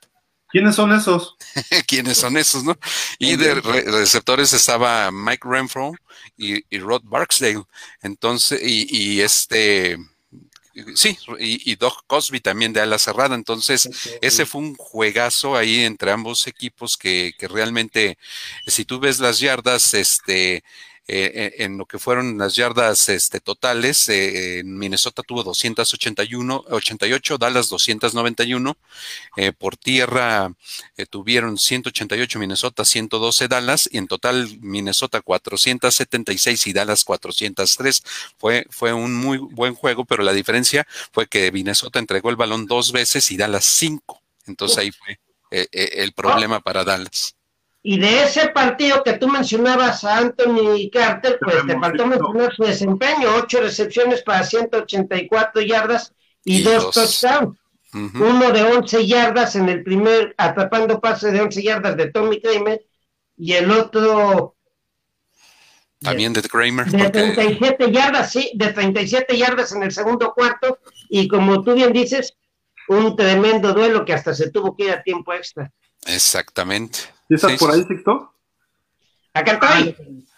[0.49, 1.35] ¿Quiénes son esos?
[1.87, 2.77] ¿Quiénes son esos, no?
[3.19, 5.93] Y de receptores estaba Mike Renfro
[6.37, 7.63] y, Rod Barksdale.
[8.01, 9.97] Entonces, y, este,
[10.95, 13.35] sí, y, Doug Cosby también de ala cerrada.
[13.35, 13.89] Entonces,
[14.21, 18.17] ese fue un juegazo ahí entre ambos equipos que, que realmente,
[18.65, 20.63] si tú ves las yardas, este,
[21.09, 27.69] eh, en lo que fueron las yardas este, totales, eh, Minnesota tuvo 281, 88, Dallas
[27.69, 28.77] 291,
[29.37, 30.51] eh, por tierra
[30.97, 38.03] eh, tuvieron 188 Minnesota, 112 Dallas, y en total Minnesota 476 y Dallas 403.
[38.37, 42.65] Fue, fue un muy buen juego, pero la diferencia fue que Minnesota entregó el balón
[42.65, 44.21] dos veces y Dallas cinco.
[44.45, 45.19] Entonces ahí fue
[45.51, 47.36] el problema para Dallas.
[47.89, 52.63] Y de ese partido que tú mencionabas a Anthony Carter, pues te faltó mencionar su
[52.63, 56.13] desempeño, ocho recepciones para 184 yardas
[56.43, 57.57] y, dos, touchdowns.
[57.93, 62.85] Uno de 11 yardas en el primer, atrapando pase de 11 yardas de Tommy Kramer,
[63.37, 64.57] y el otro...
[66.01, 66.87] También de, Kramer.
[66.87, 71.93] De 37 yardas, sí, de 37 yardas en el segundo cuarto, y como tú bien
[71.93, 72.35] dices,
[72.89, 75.71] un tremendo duelo que hasta se tuvo que ir a tiempo extra.
[76.05, 77.15] Exactamente.
[77.29, 78.33] ¿Y estás por ahí, Sixto?
[79.33, 79.95] Acá estoy.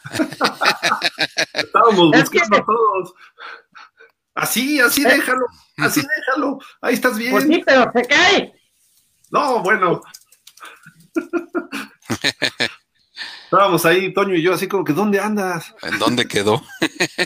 [1.54, 3.14] Estábamos buscando todos.
[4.34, 5.10] Así, así ¿Eh?
[5.10, 5.46] déjalo,
[5.78, 6.60] así déjalo.
[6.82, 7.32] Ahí estás bien.
[7.32, 8.54] Pues sí, pero se cae.
[9.32, 10.02] No, bueno.
[13.46, 15.74] Estábamos ahí, Toño y yo, así como que, ¿dónde andas?
[15.82, 16.64] ¿En dónde quedó?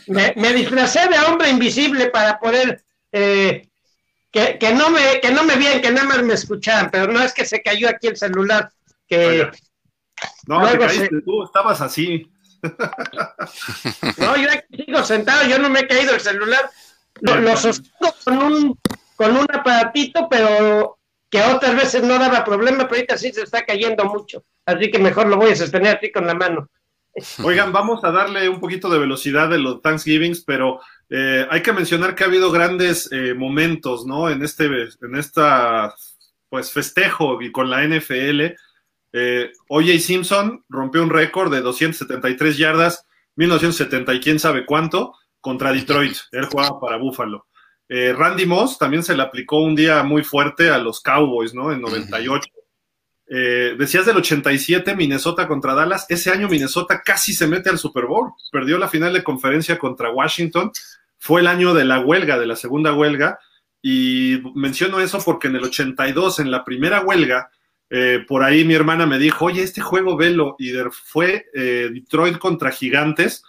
[0.07, 3.69] me, me, disfracé de hombre invisible para poder eh,
[4.31, 7.21] que, que, no me, que no me vieran, que nada más me escucharan, pero no
[7.21, 8.71] es que se cayó aquí el celular,
[9.15, 9.51] que...
[10.47, 12.29] No, te caíste tú, estabas así.
[14.17, 16.69] No, yo aquí sigo sentado, yo no me he caído el celular.
[17.21, 18.79] Lo, sostengo con un,
[19.15, 20.97] con un aparatito, pero
[21.29, 24.43] que otras veces no daba problema, pero ahorita sí se está cayendo mucho.
[24.65, 26.69] Así que mejor lo voy a sostener así con la mano.
[27.43, 31.73] Oigan, vamos a darle un poquito de velocidad de los Thanksgivings, pero eh, hay que
[31.73, 34.29] mencionar que ha habido grandes eh, momentos, ¿no?
[34.29, 35.93] En este, en esta,
[36.49, 38.55] pues, festejo y con la NFL.
[39.13, 43.05] Eh, OJ Simpson rompió un récord de 273 yardas,
[43.35, 46.17] 1970 y quién sabe cuánto, contra Detroit.
[46.31, 47.47] Él jugaba para Buffalo.
[47.89, 51.71] Randy Moss también se le aplicó un día muy fuerte a los Cowboys, ¿no?
[51.71, 52.49] En 98.
[53.77, 56.07] decías del 87, Minnesota contra Dallas.
[56.09, 58.31] Ese año Minnesota casi se mete al Super Bowl.
[58.51, 60.71] Perdió la final de conferencia contra Washington
[61.23, 63.39] fue el año de la huelga, de la segunda huelga,
[63.81, 67.49] y menciono eso porque en el 82, en la primera huelga,
[67.95, 72.39] eh, por ahí mi hermana me dijo, oye, este juego velo, y fue eh, Detroit
[72.39, 73.43] contra Gigantes,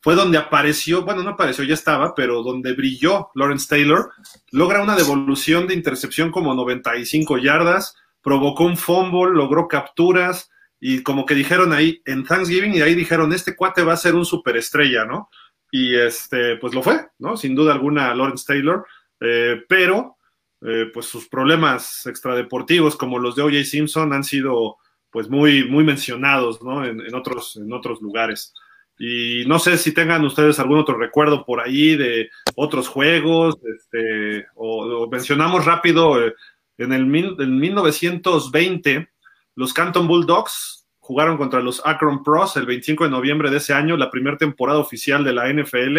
[0.00, 4.10] fue donde apareció, bueno, no apareció, ya estaba, pero donde brilló Lawrence Taylor,
[4.52, 11.26] logra una devolución de intercepción como 95 yardas, provocó un fumble, logró capturas, y como
[11.26, 15.04] que dijeron ahí en Thanksgiving, y ahí dijeron, este cuate va a ser un superestrella,
[15.04, 15.28] ¿no?
[15.70, 17.36] Y este, pues lo fue, ¿no?
[17.36, 18.86] Sin duda alguna Lawrence Taylor,
[19.20, 20.16] eh, pero
[20.62, 23.64] eh, pues sus problemas extradeportivos como los de O.J.
[23.64, 24.76] Simpson han sido
[25.10, 26.84] pues muy, muy mencionados, ¿no?
[26.84, 28.54] En, otros, en otros lugares.
[28.98, 34.46] Y no sé si tengan ustedes algún otro recuerdo por ahí de otros juegos, este,
[34.54, 36.34] o, mencionamos rápido, eh,
[36.78, 37.02] en el
[37.38, 39.08] en 1920
[39.54, 43.96] los Canton Bulldogs jugaron contra los Akron Pros el 25 de noviembre de ese año,
[43.96, 45.98] la primera temporada oficial de la NFL.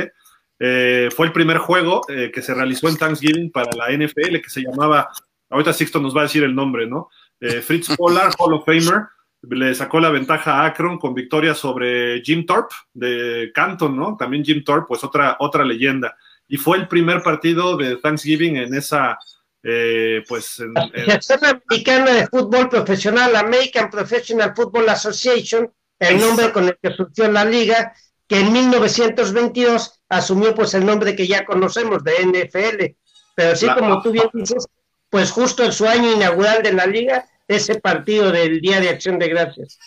[0.64, 4.50] Eh, fue el primer juego eh, que se realizó en Thanksgiving para la NFL, que
[4.50, 5.10] se llamaba,
[5.50, 7.10] ahorita Sixto nos va a decir el nombre, ¿no?
[7.40, 9.08] Eh, Fritz Pollard, Hall of Famer,
[9.42, 14.16] le sacó la ventaja a Akron con victoria sobre Jim Thorpe de Canton, ¿no?
[14.16, 16.16] También Jim Thorpe, pues otra, otra leyenda.
[16.48, 19.18] Y fue el primer partido de Thanksgiving en esa,
[19.64, 26.52] eh, pues en, la Asociación Americana de Fútbol Profesional, American Professional Football Association, el nombre
[26.52, 27.94] con el que surgió la liga,
[28.28, 32.96] que en 1922 asumió pues el nombre que ya conocemos de NFL.
[33.36, 34.68] Pero así como tú bien dices,
[35.10, 39.18] pues justo en su año inaugural de la liga, ese partido del Día de Acción
[39.18, 39.80] de Gracias.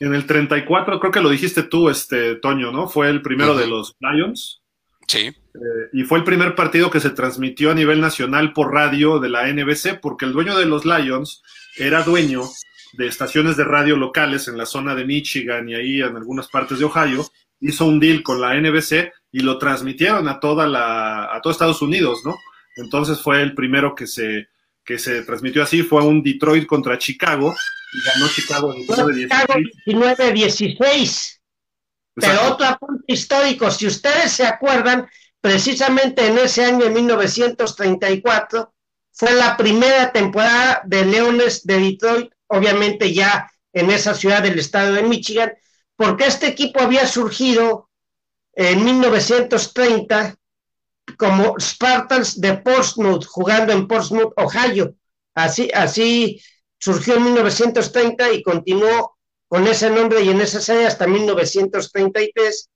[0.00, 2.88] En el 34, creo que lo dijiste tú, este Toño, ¿no?
[2.88, 4.60] Fue el primero de los Lions.
[5.06, 5.28] Sí.
[5.28, 5.34] Eh,
[5.92, 9.46] y fue el primer partido que se transmitió a nivel nacional por radio de la
[9.46, 11.42] NBC, porque el dueño de los Lions
[11.76, 12.42] era dueño
[12.94, 16.80] de estaciones de radio locales en la zona de Michigan y ahí en algunas partes
[16.80, 17.24] de Ohio.
[17.66, 21.82] Hizo un deal con la NBC y lo transmitieron a toda la, a todo Estados
[21.82, 22.36] Unidos, ¿no?
[22.76, 24.48] Entonces fue el primero que se,
[24.84, 27.54] que se transmitió así, fue un Detroit contra Chicago
[27.92, 31.40] y ganó Chicago 19-16.
[32.14, 35.08] Pero otro apunte histórico, si ustedes se acuerdan,
[35.40, 38.72] precisamente en ese año, en 1934,
[39.12, 44.94] fue la primera temporada de Leones de Detroit, obviamente ya en esa ciudad del estado
[44.94, 45.52] de Michigan,
[45.96, 47.88] porque este equipo había surgido
[48.52, 50.36] en 1930
[51.18, 54.94] como Spartans de Portsmouth, jugando en Portsmouth, Ohio.
[55.34, 56.40] Así, así
[56.78, 59.16] surgió en 1930 y continuó
[59.48, 62.70] con ese nombre y en esa sede hasta 1933.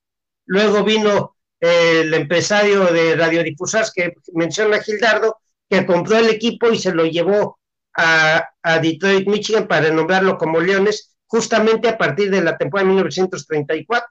[0.47, 5.39] Luego vino eh, el empresario de radiodifusas que menciona Gildardo,
[5.69, 7.59] que compró el equipo y se lo llevó
[7.95, 8.49] a,
[8.81, 14.09] Detroit, Michigan, para nombrarlo como Leones, justamente a partir de la temporada de 1934.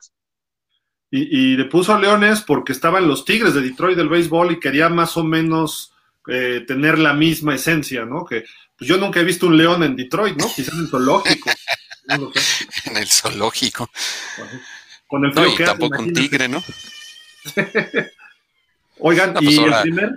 [1.09, 5.15] Y, le puso Leones porque estaban los Tigres de Detroit del béisbol y quería más
[5.15, 5.93] o menos
[6.27, 8.25] eh, tener la misma esencia, ¿no?
[8.25, 8.43] Que
[8.77, 10.51] pues yo nunca he visto un león en Detroit, ¿no?
[10.53, 11.49] Quizás en el zoológico.
[12.85, 13.89] en el zoológico.
[15.07, 16.61] Con el frío que tampoco un tigre, ¿no?
[18.99, 20.11] Oigan, pues y el primer.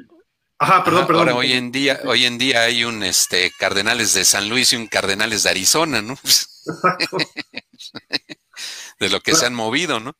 [0.58, 1.28] Ajá, perdón, perdón.
[1.28, 4.76] Ahora hoy en día, hoy en día hay un este Cardenales de San Luis y
[4.76, 6.18] un Cardenales de Arizona, ¿no?
[9.00, 10.16] de lo que se han movido, ¿no?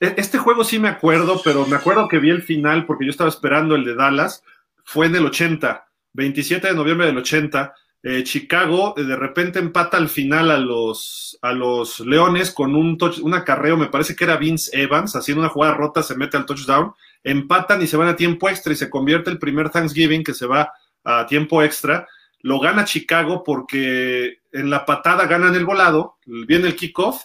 [0.00, 3.10] E, este juego sí me acuerdo, pero me acuerdo que vi el final porque yo
[3.10, 4.42] estaba esperando el de Dallas.
[4.84, 7.74] Fue en el 80, 27 de noviembre del 80.
[8.04, 12.98] Eh, Chicago eh, de repente empata al final a los, a los Leones con un,
[12.98, 16.36] touch, un acarreo, me parece que era Vince Evans, haciendo una jugada rota, se mete
[16.36, 20.24] al touchdown, empatan y se van a tiempo extra y se convierte el primer Thanksgiving
[20.24, 20.72] que se va
[21.04, 22.08] a tiempo extra.
[22.42, 27.22] Lo gana Chicago porque en la patada ganan el volado, viene el kickoff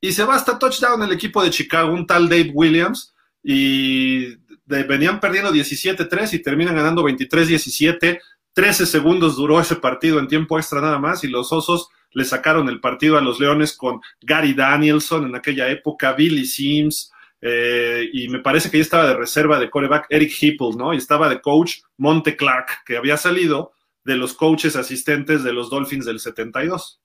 [0.00, 5.18] y se va hasta touchdown el equipo de Chicago, un tal Dave Williams, y venían
[5.18, 8.20] perdiendo 17-3 y terminan ganando 23-17
[8.58, 12.68] 13 segundos duró ese partido en tiempo extra nada más y los Osos le sacaron
[12.68, 18.26] el partido a los Leones con Gary Danielson en aquella época, Billy Sims, eh, y
[18.26, 20.92] me parece que ya estaba de reserva de coreback Eric Hipple, ¿no?
[20.92, 23.74] Y estaba de coach Monte Clark, que había salido
[24.08, 27.02] de los coaches asistentes de los Dolphins del 72.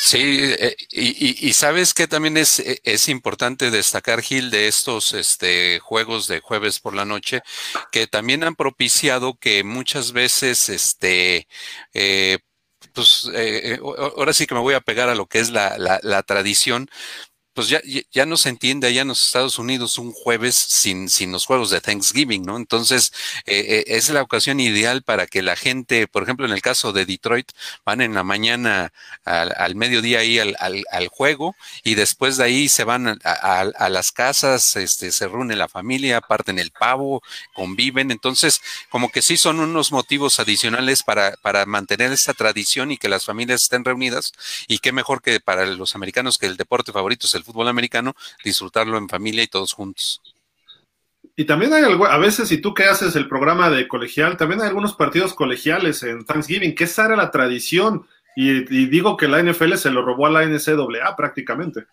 [0.00, 5.78] Sí, eh, y, sabes que también es, e, es importante destacar, Gil, de estos este,
[5.80, 7.42] juegos de jueves por la noche,
[7.92, 11.48] que también han propiciado que muchas veces, este,
[11.92, 12.38] eh,
[12.94, 13.78] pues, eh,
[14.16, 16.88] ahora sí que me voy a pegar a lo que es la, la tradición,
[17.56, 17.80] pues ya,
[18.12, 21.70] ya no se entiende allá en los Estados Unidos un jueves sin, sin los juegos
[21.70, 22.58] de Thanksgiving, ¿no?
[22.58, 23.14] Entonces,
[23.46, 26.92] eh, eh, es la ocasión ideal para que la gente, por ejemplo, en el caso
[26.92, 27.52] de Detroit,
[27.86, 28.92] van en la mañana
[29.24, 34.76] al, mediodía ahí al, al, juego y después de ahí se van a, las casas,
[34.76, 37.22] este, se reúne la familia, parten el pavo,
[37.54, 38.10] conviven.
[38.10, 43.08] Entonces, como que sí son unos motivos adicionales para, para mantener esta tradición y que
[43.08, 44.32] las familias estén reunidas.
[44.68, 48.14] Y qué mejor que para los americanos que el deporte favorito es el fútbol americano,
[48.44, 50.20] disfrutarlo en familia y todos juntos.
[51.38, 54.62] Y también hay algo, a veces, si tú que haces el programa de colegial, también
[54.62, 58.06] hay algunos partidos colegiales en Thanksgiving, que esa era la tradición.
[58.38, 61.86] Y, digo que la NFL se lo robó a la NCAA prácticamente.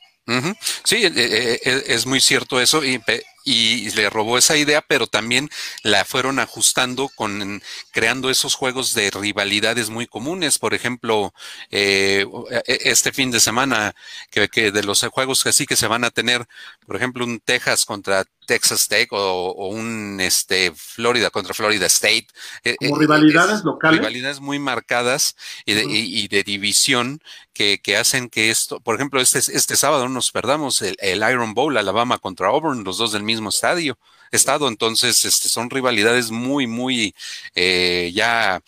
[0.83, 2.83] Sí, eh, eh, eh, es muy cierto eso.
[2.83, 2.99] Y,
[3.45, 5.49] y le robó esa idea, pero también
[5.83, 10.59] la fueron ajustando con creando esos juegos de rivalidades muy comunes.
[10.59, 11.33] Por ejemplo,
[11.69, 13.93] eh, e, este fin de semana,
[14.31, 16.45] que, que, de los juegos que sí que se van a tener,
[16.85, 22.27] por ejemplo, un Texas contra Texas Tech o, un este Florida contra Florida State.
[22.63, 23.99] E, Como e, rivalidades locales.
[23.99, 25.35] Rivalidades muy marcadas
[25.65, 27.21] y de, y, de división
[27.53, 31.19] que, que, hacen que esto, por ejemplo, este, este sábado no nos perdamos el, el
[31.29, 33.97] Iron Bowl, Alabama contra Auburn, los dos del mismo estadio,
[34.31, 34.67] estado.
[34.67, 37.13] Entonces, este, son rivalidades muy, muy
[37.55, 38.61] eh, ya,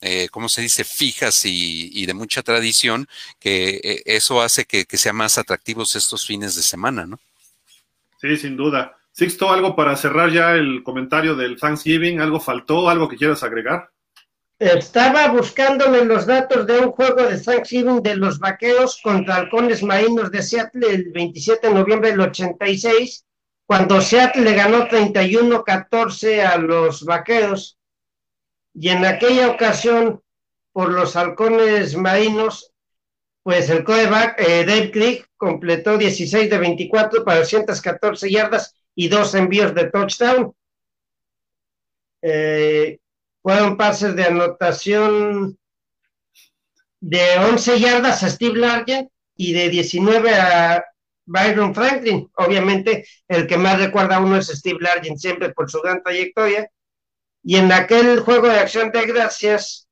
[0.00, 3.08] eh, ¿cómo se dice?, fijas y, de mucha tradición,
[3.38, 7.18] que eso hace que, que sean más atractivos estos fines de semana, ¿no?
[8.22, 8.96] Sí, sin duda.
[9.12, 13.90] Sixto, algo para cerrar ya el comentario del Thanksgiving, ¿algo faltó, algo que quieras agregar?
[14.58, 20.30] Estaba buscándole los datos de un juego de Thanksgiving de los vaqueros contra halcones marinos
[20.30, 23.26] de Seattle el 27 de noviembre del 86
[23.66, 27.78] cuando Seattle le ganó 31-14 a los Vaqueros.
[28.74, 30.22] Y en aquella ocasión
[30.72, 32.72] por los halcones marinos,
[33.42, 39.34] pues el coreback eh, Dave Creek completó 16 de 24 para 214 yardas y dos
[39.34, 40.54] envíos de touchdown.
[42.22, 42.98] Eh,
[43.42, 45.58] fueron pases de anotación
[47.00, 50.84] de 11 yardas a Steve Largent y de 19 a
[51.24, 52.30] Byron Franklin.
[52.36, 56.70] Obviamente, el que más recuerda a uno es Steve Largent, siempre por su gran trayectoria.
[57.42, 59.88] Y en aquel juego de acción de gracias,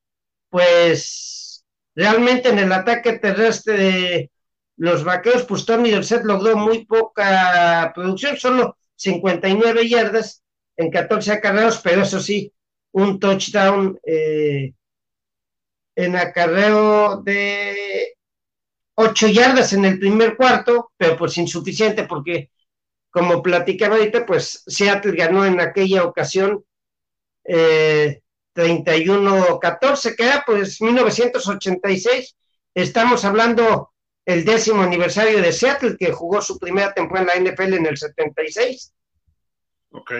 [0.50, 1.64] pues
[1.96, 4.30] realmente en el ataque terrestre de
[4.76, 10.42] los vaqueros, pues Tony Dorset logró muy poca producción, solo 59 yardas
[10.76, 12.52] en 14 acarreos, pero eso sí,
[12.92, 14.74] un touchdown eh,
[15.96, 18.14] en acarreo de
[18.94, 22.50] ocho yardas en el primer cuarto, pero pues insuficiente porque,
[23.10, 26.62] como platicaba ahorita, pues Seattle ganó en aquella ocasión
[27.44, 28.20] eh,
[28.54, 32.36] 31-14, que era pues 1986.
[32.74, 33.89] Estamos hablando
[34.30, 37.96] el décimo aniversario de Seattle, que jugó su primera temporada en la NFL en el
[37.96, 38.92] 76.
[39.90, 40.12] Ok.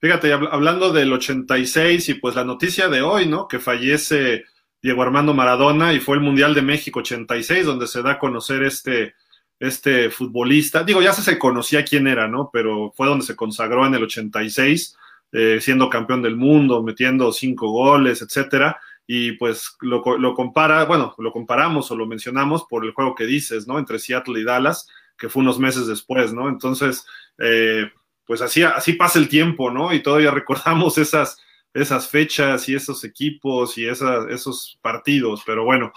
[0.00, 3.48] Fíjate, hablando del 86 y pues la noticia de hoy, ¿no?
[3.48, 4.44] Que fallece
[4.82, 8.62] Diego Armando Maradona y fue el Mundial de México 86 donde se da a conocer
[8.64, 9.14] este,
[9.58, 10.82] este futbolista.
[10.82, 12.50] Digo, ya se conocía quién era, ¿no?
[12.52, 14.96] Pero fue donde se consagró en el 86,
[15.32, 18.78] eh, siendo campeón del mundo, metiendo cinco goles, etcétera.
[19.06, 23.26] Y pues lo, lo, compara, bueno, lo comparamos o lo mencionamos por el juego que
[23.26, 23.78] dices, ¿no?
[23.78, 24.88] Entre Seattle y Dallas,
[25.18, 26.48] que fue unos meses después, ¿no?
[26.48, 27.04] Entonces,
[27.38, 27.90] eh,
[28.26, 29.92] pues así, así pasa el tiempo, ¿no?
[29.92, 31.38] Y todavía recordamos esas,
[31.72, 35.92] esas fechas y esos equipos y esos partidos, pero bueno,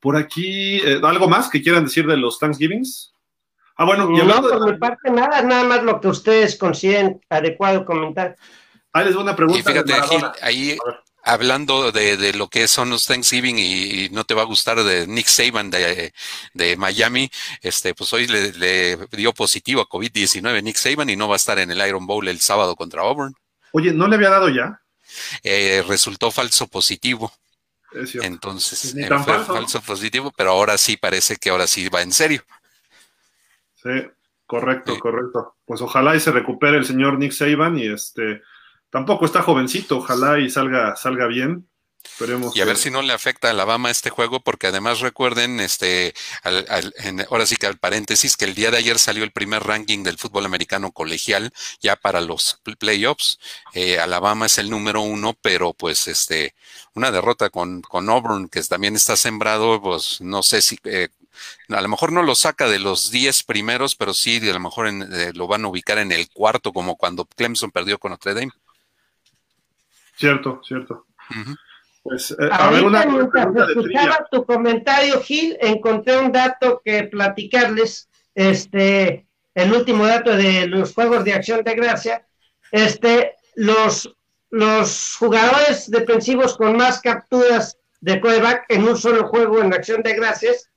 [0.00, 3.14] por aquí, eh, ¿algo más que quieran decir de los Thanksgivings?
[3.76, 7.84] Ah, bueno, y no, por mi parte nada, nada más lo que ustedes consideren adecuado
[7.84, 8.36] comentar.
[8.92, 9.58] Ahí les voy una pregunta.
[9.58, 9.94] Y fíjate,
[10.42, 10.78] ahí
[11.24, 15.26] hablando de, lo que son los Thanksgiving y, no te va a gustar de Nick
[15.26, 16.12] Saban de,
[16.76, 17.30] Miami,
[17.62, 21.36] este, pues hoy le, le dio positivo a COVID-19 Nick Saban y no va a
[21.36, 23.34] estar en el Iron Bowl el sábado contra Auburn.
[23.72, 24.80] Oye, ¿no le había dado ya?
[25.42, 27.32] Eh, resultó falso positivo.
[28.22, 29.80] Entonces, eh, falso.
[29.80, 32.42] positivo, pero ahora sí parece que ahora sí va en serio.
[33.82, 34.08] Sí,
[34.46, 35.56] correcto, correcto.
[35.64, 38.42] Pues ojalá y se recupere el señor Nick Saban y este
[38.94, 41.68] tampoco está jovencito, ojalá y salga, salga bien
[42.54, 46.14] y a ver si no le afecta a Alabama este juego, porque además recuerden, este,
[47.28, 50.18] ahora sí que al paréntesis, que el día de ayer salió el primer ranking del
[50.18, 53.40] fútbol americano colegial ya para los playoffs.
[53.72, 56.54] Eh, Alabama es el número uno, pero pues este,
[56.94, 61.08] una derrota con, con Auburn, que también está sembrado, pues no sé si eh,
[61.68, 64.86] a lo mejor no lo saca de los 10 primeros, pero sí a lo mejor
[64.86, 68.52] eh, lo van a ubicar en el cuarto, como cuando Clemson perdió con Notre Dame.
[70.16, 71.06] Cierto, cierto.
[72.02, 79.26] Pues, eh, a ver mientras escuchaba tu comentario, Gil, encontré un dato que platicarles este,
[79.54, 82.26] el último dato de los juegos de acción de gracia,
[82.70, 84.14] este, los,
[84.50, 90.14] los jugadores defensivos con más capturas de coreback en un solo juego en acción de
[90.14, 90.70] gracias,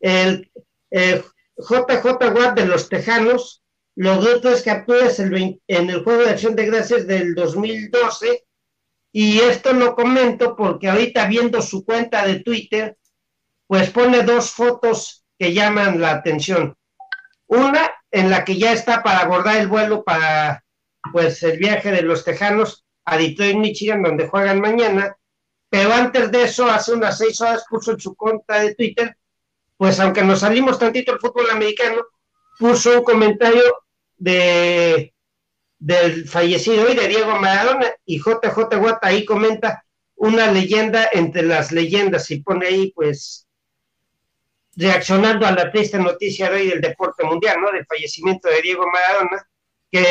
[0.00, 0.50] el,
[0.90, 3.62] JJ Watt de los Tejanos
[3.94, 8.44] logró tres capturas en el juego de acción de gracias del 2012
[9.12, 12.96] y esto lo comento porque ahorita viendo su cuenta de Twitter,
[13.66, 16.76] pues pone dos fotos que llaman la atención.
[17.46, 20.64] Una en la que ya está para abordar el vuelo para
[21.12, 25.16] pues el viaje de los Tejanos a Detroit, Michigan, donde juegan mañana.
[25.68, 29.16] Pero antes de eso, hace unas seis horas puso en su cuenta de Twitter,
[29.76, 32.02] pues aunque nos salimos tantito del fútbol americano,
[32.58, 33.62] puso un comentario
[34.16, 35.12] de
[35.82, 41.72] del fallecido hoy de Diego Maradona y JJ Watt ahí comenta una leyenda entre las
[41.72, 43.48] leyendas y pone ahí pues
[44.76, 47.72] reaccionando a la triste noticia de hoy del deporte mundial, ¿no?
[47.72, 49.44] Del fallecimiento de Diego Maradona,
[49.90, 50.06] que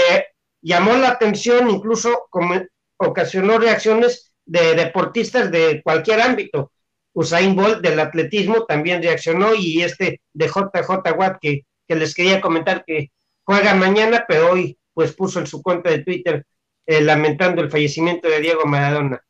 [0.61, 2.55] llamó la atención, incluso como
[2.97, 6.73] ocasionó reacciones de deportistas de cualquier ámbito.
[7.13, 12.41] Usain Bolt del atletismo también reaccionó y este de JJ Watt que, que les quería
[12.41, 13.13] comentar que
[13.45, 16.45] juega mañana, pero hoy pues puso en su cuenta de Twitter
[16.85, 19.23] eh, lamentando el fallecimiento de Diego Maradona.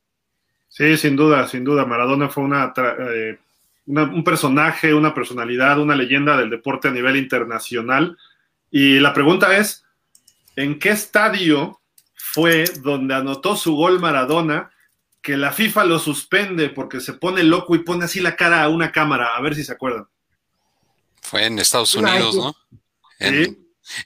[0.67, 1.85] Sí, sin duda, sin duda.
[1.85, 3.37] Maradona fue eh,
[3.87, 8.17] una, un personaje, una personalidad, una leyenda del deporte a nivel internacional.
[8.71, 9.83] Y la pregunta es,
[10.55, 11.81] ¿en qué estadio
[12.15, 14.71] fue donde anotó su gol Maradona
[15.21, 18.69] que la FIFA lo suspende porque se pone loco y pone así la cara a
[18.69, 19.35] una cámara?
[19.35, 20.07] A ver si se acuerdan.
[21.21, 22.55] Fue en Estados Unidos, ¿no?
[23.19, 23.57] En,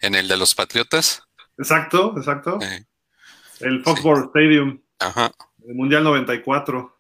[0.02, 1.25] en el de los Patriotas.
[1.58, 2.60] Exacto, exacto.
[3.60, 4.82] el Foxborough Stadium.
[5.00, 5.32] Ajá.
[5.68, 6.96] El Mundial 94.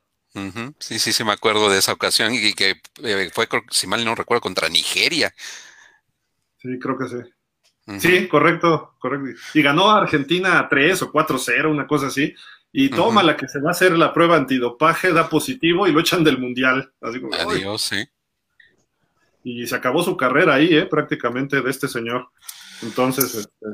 [0.79, 4.15] Sí, sí, sí, me acuerdo de esa ocasión y que eh, fue, si mal no
[4.15, 5.33] recuerdo, contra Nigeria.
[6.57, 7.99] Sí, creo que sí.
[7.99, 9.39] Sí, correcto, correcto.
[9.53, 12.33] Y ganó a Argentina 3 o 4-0, una cosa así.
[12.71, 16.01] Y toma la que se va a hacer la prueba antidopaje, da positivo y lo
[16.01, 16.91] echan del mundial.
[16.99, 18.05] Adiós, sí.
[19.45, 20.85] Y se acabó su carrera ahí, ¿eh?
[20.85, 22.29] prácticamente, de este señor.
[22.81, 23.65] Entonces, este,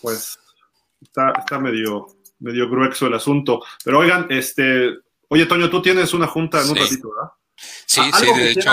[0.00, 0.38] pues
[1.00, 2.06] está, está medio,
[2.38, 3.62] medio grueso el asunto.
[3.84, 7.32] Pero oigan, este, oye, Toño, tú tienes una junta en un ratito, ¿verdad?
[7.86, 8.70] Sí, ah, sí, de hecho,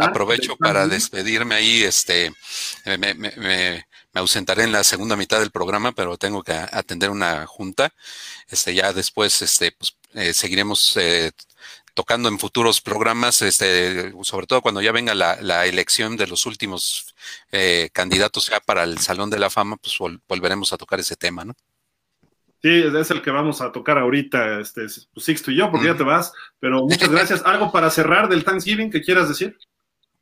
[0.00, 2.30] aprovecho para despedirme ahí, este,
[2.84, 7.46] me, me, me, ausentaré en la segunda mitad del programa, pero tengo que atender una
[7.46, 7.94] junta,
[8.48, 11.32] este, ya después, este, pues, eh, seguiremos eh,
[11.94, 16.46] tocando en futuros programas, este, sobre todo cuando ya venga la, la elección de los
[16.46, 17.14] últimos
[17.52, 19.96] eh, candidatos ya para el Salón de la Fama, pues
[20.28, 21.54] volveremos a tocar ese tema, ¿no?
[22.62, 25.96] Sí, es el que vamos a tocar ahorita, este, pues, Sixto y yo, porque ya
[25.96, 27.42] te vas, pero muchas gracias.
[27.44, 29.56] ¿Algo para cerrar del Thanksgiving que quieras decir?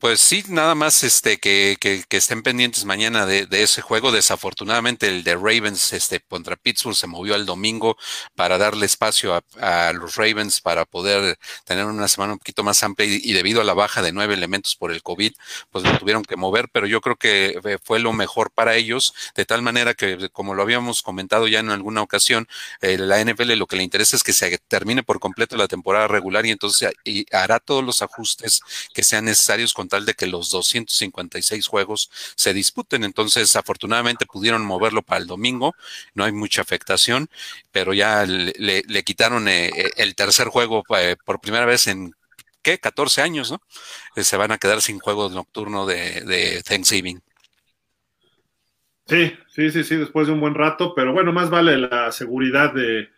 [0.01, 4.13] Pues sí, nada más este que, que, estén pendientes mañana de, de, ese juego.
[4.13, 7.97] Desafortunadamente el de Ravens este, contra Pittsburgh se movió al domingo
[8.37, 9.43] para darle espacio a,
[9.89, 13.65] a los Ravens para poder tener una semana un poquito más amplia y, debido a
[13.65, 15.33] la baja de nueve elementos por el COVID,
[15.73, 19.13] pues lo tuvieron que mover, pero yo creo que eh, fue lo mejor para ellos,
[19.35, 22.47] de tal manera que, como lo habíamos comentado ya en alguna ocasión,
[22.83, 26.07] eh, la NFL lo que le interesa es que se termine por completo la temporada
[26.07, 28.61] regular y entonces y hará todos los ajustes
[28.95, 33.05] que sean necesarios con tal de que los 256 juegos se disputen.
[33.05, 35.75] Entonces, afortunadamente pudieron moverlo para el domingo,
[36.15, 37.29] no hay mucha afectación,
[37.73, 42.13] pero ya le, quitaron eh, eh, el tercer juego eh, por primera vez en
[42.63, 42.79] ¿qué?
[42.79, 43.61] 14 años, ¿no?
[44.17, 47.21] se van a quedar sin juego nocturno de, Thanksgiving.
[49.07, 52.75] Sí, sí, sí, sí, después de un buen rato, pero bueno, más vale la seguridad
[52.75, 53.09] de,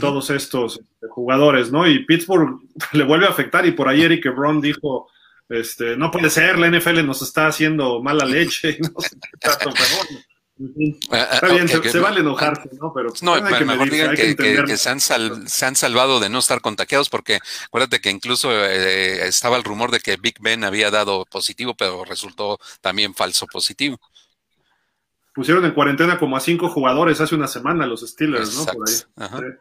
[0.00, 1.86] todos estos jugadores, ¿no?
[1.86, 2.60] Y Pittsburgh
[2.92, 5.08] le vuelve a afectar y por ahí Eric Ebron dijo
[5.48, 8.78] este, no puede ser, la NFL nos está haciendo mala leche.
[8.92, 9.16] No sé
[11.10, 12.92] ah, ah, Está bien, se, vale enojarse, ¿no?
[12.94, 17.40] Pero no, mejor digan que, se, han se, han salvado de no estar contagiados, porque
[17.66, 22.04] acuérdate que incluso eh, estaba el rumor de que Big Ben había dado positivo, pero
[22.04, 23.98] resultó también falso positivo.
[25.34, 28.66] Pusieron en cuarentena como a cinco jugadores hace una semana los Steelers, ¿no?
[28.66, 29.52] Por ahí.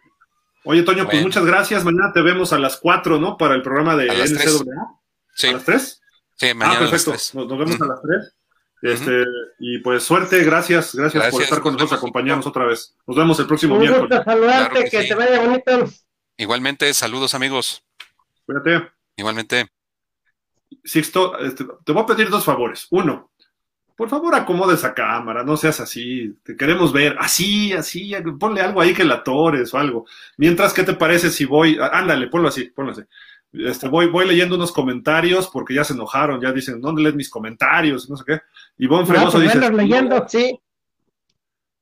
[0.64, 1.84] Oye, Toño, pues muchas gracias.
[1.84, 3.38] Mañana te vemos a las cuatro, ¿no?
[3.38, 5.01] Para el programa de NCAA.
[5.50, 6.02] ¿A las tres?
[6.36, 6.78] Sí, ah, mañana.
[6.78, 7.12] Ah, perfecto.
[7.12, 8.34] Nos, vemos a las tres.
[8.82, 9.24] Este,
[9.60, 12.96] Y pues suerte, gracias, gracias, por estar con nosotros, acompañarnos otra vez.
[13.06, 14.10] Nos vemos el próximo Un miércoles.
[14.10, 15.90] Gusto saludarte, que, te vaya bonito.
[16.38, 17.84] Igualmente, saludos amigos.
[18.46, 18.90] Cuídate.
[19.16, 19.70] Igualmente.
[20.84, 22.88] Sixto, este, te voy a pedir dos favores.
[22.90, 23.32] Uno,
[24.02, 28.82] por favor acomoda esa cámara, no seas así, te queremos ver, así, así, ponle algo
[28.82, 30.08] ahí que la tores o algo.
[30.38, 31.78] Mientras, ¿qué te parece si voy?
[31.80, 33.04] Ándale, ponlo así, ponlo así.
[33.54, 37.30] Este, voy, voy leyendo unos comentarios porque ya se enojaron, ya dicen, ¿dónde lees mis
[37.30, 38.10] comentarios?
[38.10, 38.42] No sé qué.
[38.78, 39.72] Y Bon Fregoso pues dice.
[39.72, 40.60] leyendo, sí.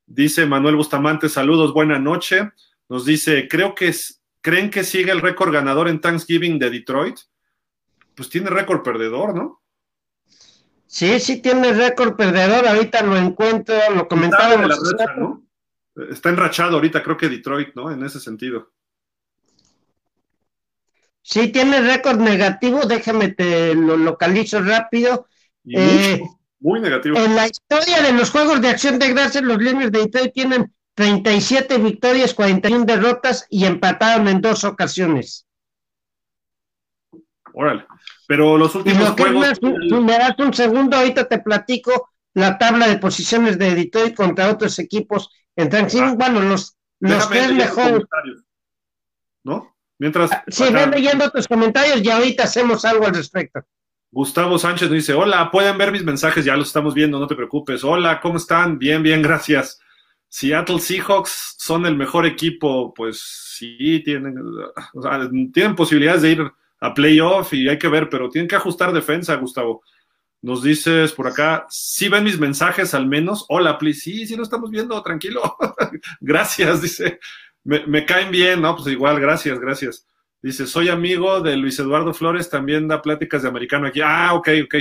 [0.08, 2.52] Dice Manuel Bustamante, saludos, buena noche.
[2.88, 7.20] Nos dice, creo que es, ¿creen que sigue el récord ganador en Thanksgiving de Detroit?
[8.16, 9.62] Pues tiene récord perdedor, ¿no?
[10.88, 14.82] Sí, sí tiene récord perdedor, ahorita lo encuentro, lo comentábamos.
[15.18, 15.46] ¿no?
[16.10, 17.92] Está enrachado ahorita, creo que Detroit, ¿no?
[17.92, 18.72] En ese sentido.
[21.30, 25.28] Sí, tiene récord negativo, déjame te lo localizo rápido.
[25.64, 26.20] Eh,
[26.60, 27.20] muy negativo.
[27.20, 30.74] En la historia de los Juegos de Acción de Gracias, los Leones de Detroit tienen
[30.96, 35.46] 37 victorias, 41 derrotas y empataron en dos ocasiones.
[37.54, 37.86] Órale.
[38.28, 39.60] Pero los últimos juegos.
[39.62, 44.80] me das un segundo, ahorita te platico la tabla de posiciones de Detroit contra otros
[44.80, 46.10] equipos en Thanksgiving.
[46.10, 46.16] Ah.
[46.18, 48.02] bueno, los, los tres mejores.
[49.44, 49.76] ¿No?
[50.00, 50.32] Mientras.
[50.32, 53.60] Ah, sí, ven leyendo tus comentarios y ahorita hacemos algo al respecto.
[54.12, 57.36] Gustavo Sánchez nos dice: Hola, pueden ver mis mensajes, ya los estamos viendo, no te
[57.36, 57.84] preocupes.
[57.84, 58.80] Hola, ¿cómo están?
[58.80, 59.80] Bien, bien, gracias.
[60.30, 63.20] Seattle Seahawks son el mejor equipo, pues
[63.58, 64.36] sí, tienen,
[64.94, 68.56] o sea, tienen posibilidades de ir a playoff y hay que ver, pero tienen que
[68.56, 69.82] ajustar defensa, Gustavo.
[70.42, 73.46] Nos dices por acá, si ven mis mensajes al menos.
[73.50, 74.00] Hola, please.
[74.00, 75.58] Sí, sí lo estamos viendo, tranquilo.
[76.22, 77.20] gracias, dice.
[77.64, 78.76] Me, caen bien, ¿no?
[78.76, 80.08] Pues igual, gracias, gracias.
[80.42, 84.00] Dice, soy amigo de Luis Eduardo Flores, también da pláticas de americano aquí.
[84.04, 84.76] Ah, ok, ok.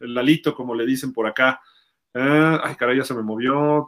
[0.00, 1.60] El Lalito, como le dicen por acá.
[2.14, 3.86] Eh, ay, caray, ya se me movió.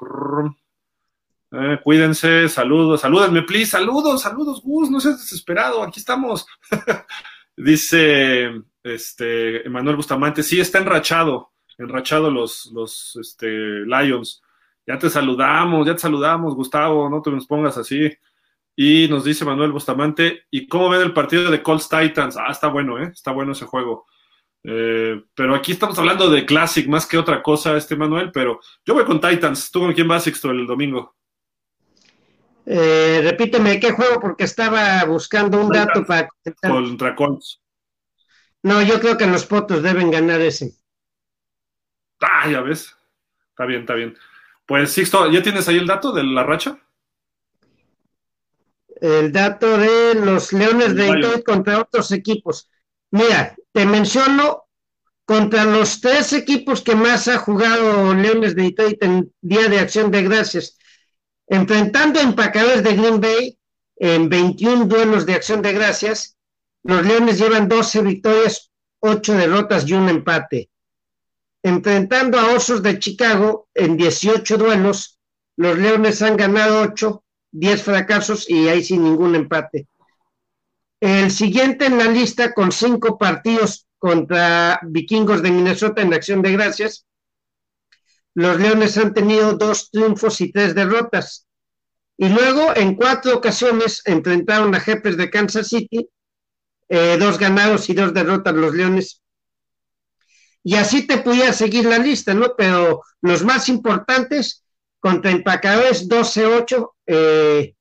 [1.54, 6.46] Eh, cuídense, saludos, salúdenme, please, saludos, saludos, Gus, no seas desesperado, aquí estamos.
[7.56, 14.42] Dice este Emanuel Bustamante, sí, está enrachado, enrachado los, los este, Lions.
[14.86, 18.10] Ya te saludamos, ya te saludamos, Gustavo, no te nos pongas así.
[18.74, 22.36] Y nos dice Manuel Bustamante, ¿y cómo ven el partido de Colts Titans?
[22.36, 23.10] Ah, está bueno, ¿eh?
[23.12, 24.06] Está bueno ese juego.
[24.64, 28.94] Eh, pero aquí estamos hablando de Classic más que otra cosa, este Manuel, pero yo
[28.94, 29.70] voy con Titans.
[29.70, 31.16] ¿Tú con quién vas, Sixto, el domingo?
[32.64, 34.20] Eh, repíteme, ¿qué juego?
[34.20, 36.28] Porque estaba buscando un dato para...
[36.62, 37.60] Contra Colts.
[38.62, 40.76] No, yo creo que los Potos deben ganar ese.
[42.20, 42.96] Ah, ya ves.
[43.50, 44.16] Está bien, está bien.
[44.66, 46.78] Pues, Sixto, ¿ya tienes ahí el dato de la racha?
[49.00, 52.70] El dato de los Leones de Detroit contra otros equipos.
[53.10, 54.64] Mira, te menciono
[55.24, 60.10] contra los tres equipos que más ha jugado Leones de Detroit en Día de Acción
[60.10, 60.78] de Gracias
[61.52, 63.58] Enfrentando a empacadores de Green Bay
[63.96, 66.38] en 21 duelos de acción de gracias,
[66.82, 70.70] los Leones llevan 12 victorias, 8 derrotas y un empate.
[71.62, 75.18] Enfrentando a Osos de Chicago en 18 duelos,
[75.56, 79.86] los Leones han ganado 8, 10 fracasos y ahí sin ningún empate.
[81.00, 86.52] El siguiente en la lista con 5 partidos contra vikingos de Minnesota en acción de
[86.52, 87.06] gracias
[88.34, 91.46] los Leones han tenido dos triunfos y tres derrotas.
[92.16, 96.08] Y luego, en cuatro ocasiones, enfrentaron a jefes de Kansas City,
[96.88, 99.21] eh, dos ganados y dos derrotas los Leones.
[100.64, 102.54] Y así te podía seguir la lista, ¿no?
[102.56, 104.62] Pero los más importantes,
[105.02, 107.74] contra Empacadores 12-8 eh,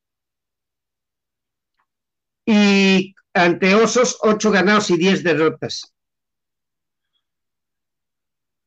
[2.48, 5.94] y ante Osos 8 ganados y 10 derrotas.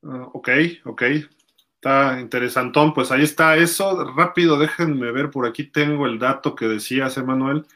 [0.05, 0.49] Ah, ok,
[0.85, 1.03] ok.
[1.75, 4.05] Está interesantón, pues ahí está eso.
[4.15, 7.67] Rápido, déjenme ver, por aquí tengo el dato que decías, Emanuel,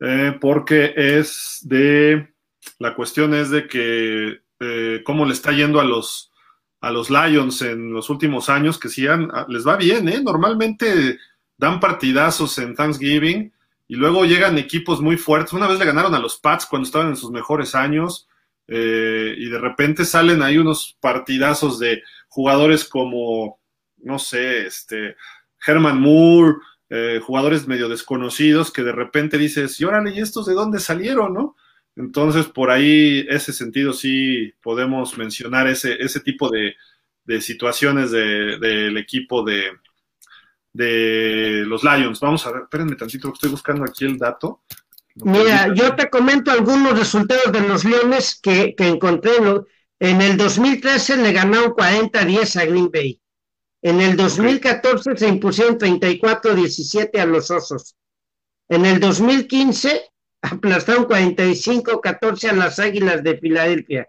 [0.00, 2.34] eh, porque es de,
[2.78, 6.32] la cuestión es de que eh, cómo le está yendo a los,
[6.80, 10.20] a los Lions en los últimos años, que sí ah, les va bien, ¿eh?
[10.22, 11.18] Normalmente
[11.56, 13.52] dan partidazos en Thanksgiving
[13.88, 15.52] y luego llegan equipos muy fuertes.
[15.52, 18.28] Una vez le ganaron a los Pats cuando estaban en sus mejores años.
[18.68, 23.60] Eh, y de repente salen ahí unos partidazos de jugadores como,
[23.98, 25.16] no sé, este,
[25.64, 26.56] Herman Moore,
[26.88, 31.34] eh, jugadores medio desconocidos que de repente dices, y órale, ¿y estos de dónde salieron,
[31.34, 31.56] no?
[31.96, 36.76] Entonces, por ahí, ese sentido sí podemos mencionar ese, ese tipo de,
[37.40, 39.70] situaciones del equipo de,
[40.72, 42.20] de los Lions.
[42.20, 44.62] Vamos a ver, espérenme tantito, estoy buscando aquí el dato.
[45.16, 49.32] Mira, yo te comento algunos resultados de los Leones que, que encontré.
[49.98, 53.20] En el 2013 le ganaron 40-10 a Green Bay.
[53.80, 57.96] En el 2014 se impusieron 34-17 a los Osos.
[58.68, 60.02] En el 2015
[60.50, 64.08] aplastaron 45-14 a las Águilas de Filadelfia.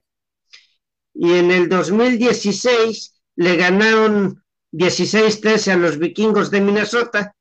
[1.14, 7.36] Y en el 2016 le ganaron 16-13 a los Vikingos de Minnesota.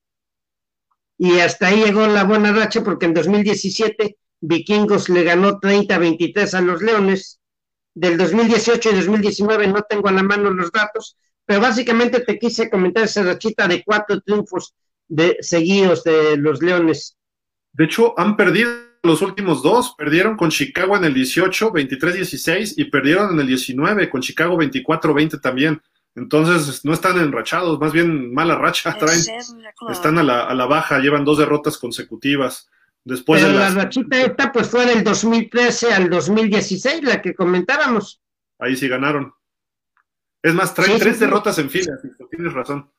[1.19, 6.61] Y hasta ahí llegó la buena racha porque en 2017 Vikingos le ganó 30-23 a
[6.61, 7.41] los Leones.
[7.95, 11.17] Del 2018 y 2019 no tengo a la mano los datos,
[11.47, 14.75] pero básicamente te quise comentar esa rachita de cuatro triunfos
[15.09, 17.17] de, seguidos de los Leones.
[17.73, 19.95] De hecho, han perdido los últimos dos.
[19.97, 25.41] Perdieron con Chicago en el 18, 23-16, y perdieron en el 19 con Chicago 24-20
[25.41, 25.81] también.
[26.15, 29.21] Entonces no están enrachados, más bien mala racha traen.
[29.91, 32.71] Están a la, a la baja, llevan dos derrotas consecutivas.
[33.05, 38.21] Después Pero de la rachita esta pues fue del 2013 al 2016, la que comentábamos.
[38.59, 39.33] Ahí sí ganaron.
[40.43, 41.21] Es más, traen Sí, tres sí.
[41.21, 41.93] derrotas en fila,
[42.31, 42.91] tienes razón.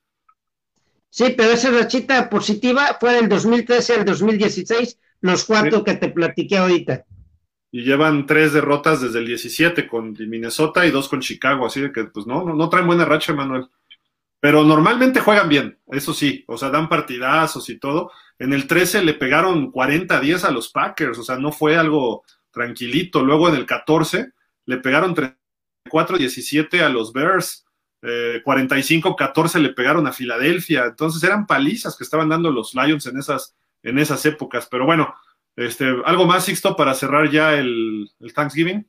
[1.09, 5.83] Sí, pero esa rachita positiva fue del 2013 al 2016, los cuatro Sí.
[5.85, 7.05] que te platiqué ahorita.
[7.71, 11.91] Y llevan tres derrotas desde el 17 con Minnesota y dos con Chicago, así de
[11.91, 13.67] que pues no, no, no traen buena racha, Manuel.
[14.39, 18.11] Pero normalmente juegan bien, eso sí, o sea, dan partidazos y todo.
[18.39, 23.23] En el 13 le pegaron 40-10 a los Packers, o sea, no fue algo tranquilito.
[23.23, 24.31] Luego en el 14
[24.65, 25.15] le pegaron
[25.89, 27.65] 34-17 a los Bears,
[28.03, 30.85] eh, 45-14 le pegaron a Filadelfia.
[30.85, 33.55] Entonces eran palizas que estaban dando los Lions en esas,
[33.87, 34.67] en esas épocas.
[34.69, 35.13] Pero bueno,
[35.55, 38.87] este, algo más, Sixto, para cerrar ya el, el Thanksgiving.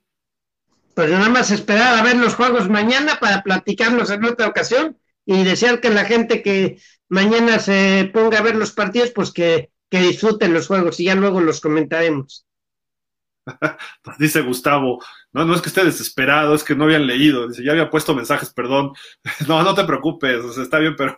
[0.94, 5.44] Pues nada más esperar a ver los juegos mañana para platicarlos en otra ocasión y
[5.44, 10.01] desear que la gente que mañana se ponga a ver los partidos, pues que, que
[10.01, 12.46] disfruten los juegos y ya luego los comentaremos.
[14.03, 17.49] Pues dice Gustavo, no, no es que esté desesperado, es que no habían leído.
[17.49, 18.92] Dice, ya había puesto mensajes, perdón.
[19.49, 21.16] No, no te preocupes, o sea, está bien, pero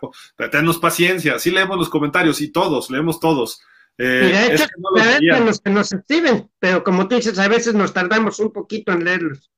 [0.49, 1.39] tennos paciencia.
[1.39, 3.61] Sí leemos los comentarios y todos, leemos todos.
[3.97, 7.37] Eh, y de hecho, es que no los que nos escriben, pero como tú dices,
[7.39, 9.51] a veces nos tardamos un poquito en leerlos.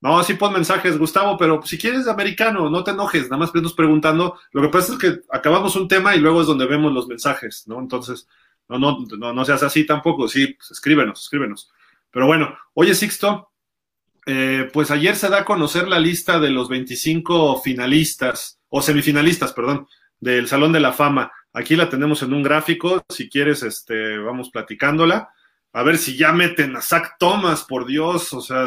[0.00, 3.72] No, sí pon mensajes, Gustavo, pero si quieres americano, no te enojes, nada más nos
[3.72, 4.36] preguntando.
[4.50, 7.68] Lo que pasa es que acabamos un tema y luego es donde vemos los mensajes,
[7.68, 7.78] ¿no?
[7.78, 8.26] Entonces,
[8.68, 11.70] no, no, no, no seas así tampoco, sí, pues escríbenos, escríbenos.
[12.10, 13.52] Pero bueno, oye, Sixto,
[14.26, 19.52] eh, pues ayer se da a conocer la lista de los 25 finalistas, o semifinalistas,
[19.52, 19.86] perdón,
[20.18, 21.32] del Salón de la Fama.
[21.52, 25.28] Aquí la tenemos en un gráfico, si quieres, este, vamos platicándola.
[25.72, 28.66] A ver si ya meten a Zach Thomas, por Dios, o sea,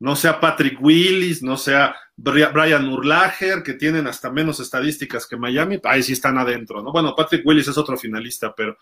[0.00, 5.36] no sea Patrick Willis, no sea Bri- Brian Urlacher, que tienen hasta menos estadísticas que
[5.36, 6.92] Miami, ahí sí están adentro, ¿no?
[6.92, 8.76] Bueno, Patrick Willis es otro finalista, pero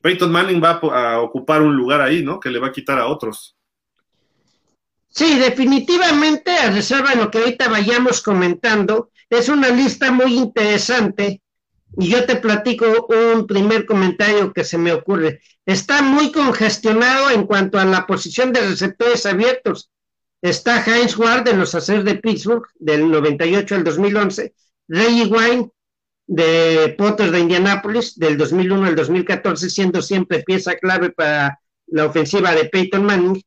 [0.00, 2.38] Peyton Manning va a ocupar un lugar ahí, ¿no?
[2.40, 3.56] Que le va a quitar a otros.
[5.08, 11.42] Sí, definitivamente, a reserva de lo que ahorita vayamos comentando, es una lista muy interesante
[11.98, 15.40] y yo te platico un primer comentario que se me ocurre.
[15.66, 19.90] Está muy congestionado en cuanto a la posición de receptores abiertos.
[20.40, 24.54] Está Heinz Ward de los Aceros de Pittsburgh del 98 al 2011,
[24.88, 25.70] Reggie Wine
[26.26, 32.54] de Potters de Indianápolis del 2001 al 2014, siendo siempre pieza clave para la ofensiva
[32.54, 33.42] de Peyton Manning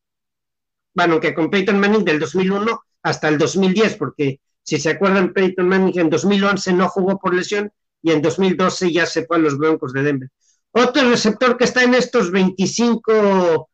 [0.95, 5.67] bueno, que con Peyton Manning del 2001 hasta el 2010, porque si se acuerdan, Peyton
[5.67, 7.71] Manning en 2011 no jugó por lesión
[8.05, 10.29] y en 2012 ya se fue a los Broncos de Denver.
[10.71, 13.69] Otro receptor que está en estos 25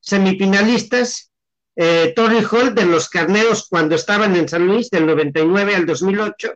[0.00, 1.30] semifinalistas,
[1.76, 6.54] eh, Torrey Hall de los Carneros cuando estaban en San Luis, del 99 al 2008,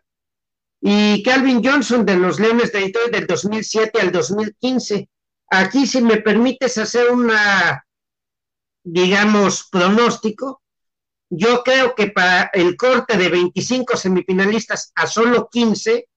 [0.80, 5.08] y Calvin Johnson de los Leones de Detroit del 2007 al 2015.
[5.50, 7.84] Aquí, si me permites hacer una
[8.82, 10.62] digamos, pronóstico,
[11.28, 16.08] yo creo que para el corte de 25 semifinalistas a solo 15,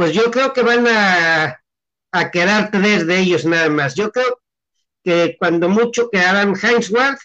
[0.00, 1.62] pues yo creo que van a,
[2.10, 3.94] a quedar tres de ellos nada más.
[3.94, 4.40] Yo creo
[5.04, 7.18] que cuando mucho quedarán Heinz Ward,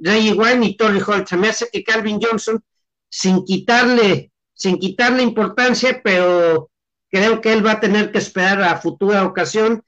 [0.00, 1.30] Reggie Wine y Torrey Holt.
[1.34, 2.60] Me hace que Calvin Johnson,
[3.08, 6.70] sin quitarle, sin quitarle importancia, pero
[7.08, 9.84] creo que él va a tener que esperar a futura ocasión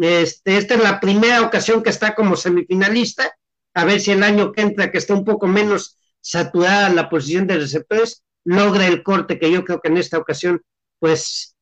[0.00, 3.36] este, esta es la primera ocasión que está como semifinalista.
[3.74, 7.48] A ver si el año que entra, que está un poco menos saturada la posición
[7.48, 10.62] de receptores, logra el corte que yo creo que en esta ocasión,
[11.00, 11.56] pues,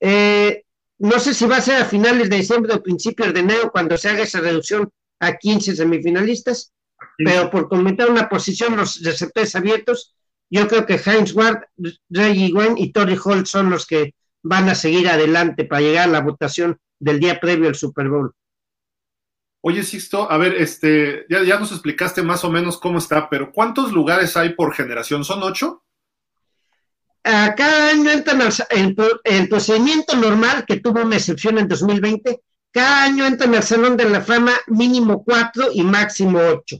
[0.00, 0.64] eh,
[0.98, 3.98] no sé si va a ser a finales de diciembre o principios de enero cuando
[3.98, 4.88] se haga esa reducción
[5.20, 6.72] a 15 semifinalistas,
[7.18, 10.14] pero por comentar una posición, los receptores abiertos,
[10.50, 11.62] yo creo que Heinz Ward,
[12.08, 16.12] Reggie Wayne y Torrey Holt son los que van a seguir adelante para llegar a
[16.12, 18.32] la votación del día previo al Super Bowl.
[19.64, 23.52] Oye, Sixto, a ver, este, ya, ya nos explicaste más o menos cómo está, pero
[23.52, 25.24] ¿cuántos lugares hay por generación?
[25.24, 25.81] ¿Son ocho?
[27.24, 32.40] A cada año entran al, el, el, procedimiento normal, que tuvo una excepción en 2020,
[32.72, 36.78] cada año entran al Salón de la Fama mínimo cuatro y máximo ocho.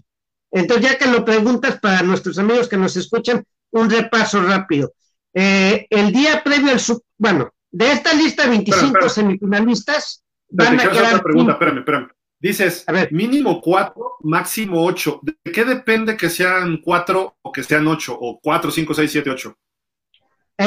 [0.51, 4.93] Entonces, ya que lo preguntas para nuestros amigos que nos escuchan, un repaso rápido.
[5.35, 6.81] Eh, el día previo al,
[7.17, 9.09] bueno, de esta lista 25 espera, espera.
[9.09, 11.07] semifinalistas, van a quedar...
[11.07, 12.09] Otra pregunta, espérame, espérame.
[12.39, 15.21] Dices, mínimo cuatro, máximo ocho.
[15.23, 18.19] ¿De qué depende que sean cuatro o que sean ocho?
[18.21, 19.57] O cuatro, cinco, seis, siete, ocho.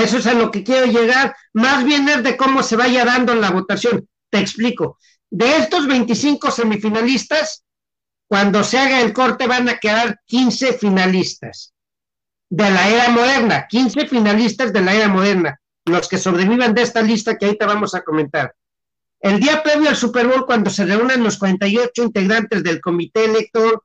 [0.01, 1.35] Eso es a lo que quiero llegar.
[1.53, 4.07] Más bien es de cómo se vaya dando la votación.
[4.29, 4.97] Te explico.
[5.29, 7.63] De estos 25 semifinalistas,
[8.27, 11.73] cuando se haga el corte van a quedar 15 finalistas
[12.49, 17.01] de la era moderna, 15 finalistas de la era moderna, los que sobrevivan de esta
[17.01, 18.55] lista que ahorita vamos a comentar.
[19.19, 23.79] El día previo al Super Bowl, cuando se reúnen los 48 integrantes del comité electoral,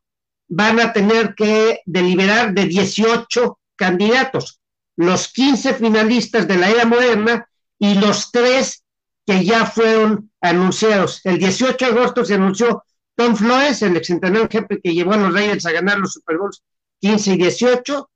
[0.48, 4.59] van a tener que deliberar de 18 candidatos,
[5.01, 7.48] los 15 finalistas de la era moderna
[7.78, 8.84] y los tres
[9.26, 11.20] que ya fueron anunciados.
[11.24, 12.84] El 18 de agosto se anunció
[13.16, 16.62] Tom Flores, el exentrenador jefe que llevó a los Raiders a ganar los Super Bowls
[17.01, 18.11] 15 y 18,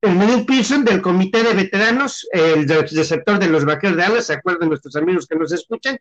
[0.00, 4.34] el Neil Pearson del Comité de Veteranos, el receptor de los Vaqueros de Alas, se
[4.34, 5.98] acuerdan nuestros amigos que nos escuchan,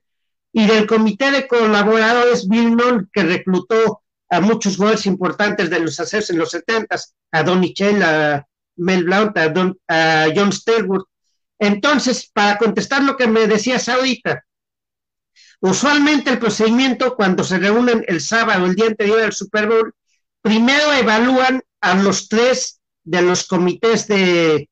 [0.54, 6.00] y del Comité de Colaboradores Bill Nunn, que reclutó a muchos jugadores importantes de los
[6.00, 6.96] aceros en los 70
[7.32, 8.48] a Don Michel, a
[8.78, 11.04] Mel Blount, a, a John Stelwood.
[11.60, 14.44] Entonces, para contestar lo que me decías ahorita,
[15.62, 19.94] usualmente el procedimiento cuando se reúnen el sábado, el día anterior del Super Bowl,
[20.42, 24.70] primero evalúan a los tres de los comités de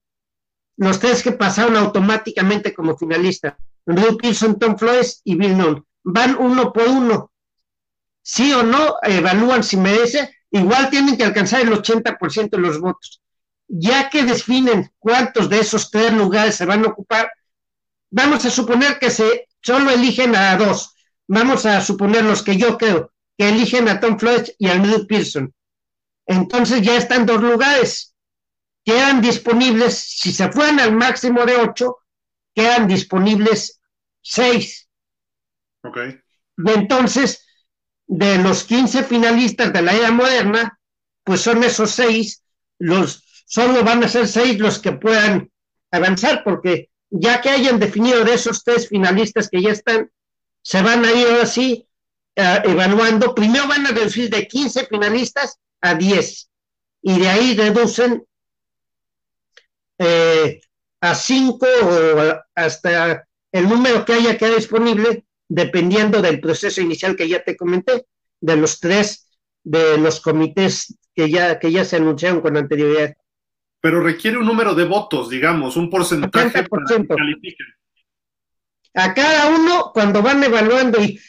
[0.78, 3.54] los tres que pasaron automáticamente como finalistas,
[3.86, 5.86] Drew Pearson, Tom Flores y Bill Nunn.
[6.04, 7.32] Van uno por uno.
[8.22, 13.22] Sí o no, evalúan si merece, igual tienen que alcanzar el 80% de los votos.
[13.74, 17.32] Ya que definen cuántos de esos tres lugares se van a ocupar,
[18.10, 20.96] vamos a suponer que se solo eligen a dos.
[21.28, 25.08] Vamos a suponer los que yo creo, que eligen a Tom Flores y a Drew
[25.08, 25.54] Pearson.
[26.26, 28.12] Entonces ya están dos lugares
[28.84, 32.00] quedan disponibles, si se fueran al máximo de ocho,
[32.54, 33.80] quedan disponibles
[34.22, 34.90] seis.
[35.84, 35.98] Ok.
[36.58, 37.46] Y entonces,
[38.08, 40.80] de los 15 finalistas de la era moderna,
[41.24, 42.44] pues son esos seis,
[42.78, 45.52] los, solo van a ser seis los que puedan
[45.92, 50.10] avanzar, porque ya que hayan definido de esos tres finalistas que ya están,
[50.62, 51.86] se van a ir así
[52.38, 53.36] eh, evaluando.
[53.36, 56.50] Primero van a reducir de 15 finalistas a 10
[57.02, 58.26] y de ahí reducen
[60.00, 60.62] eh,
[61.02, 67.28] a cinco o hasta el número que haya quedado disponible, dependiendo del proceso inicial que
[67.28, 68.06] ya te comenté,
[68.40, 69.28] de los tres
[69.62, 73.14] de los comités que ya, que ya se anunciaron con anterioridad.
[73.82, 76.64] Pero requiere un número de votos, digamos, un porcentaje
[78.94, 81.20] A cada uno, cuando van evaluando, y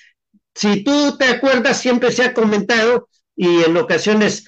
[0.54, 4.44] si tú te acuerdas, siempre se ha comentado, y en ocasiones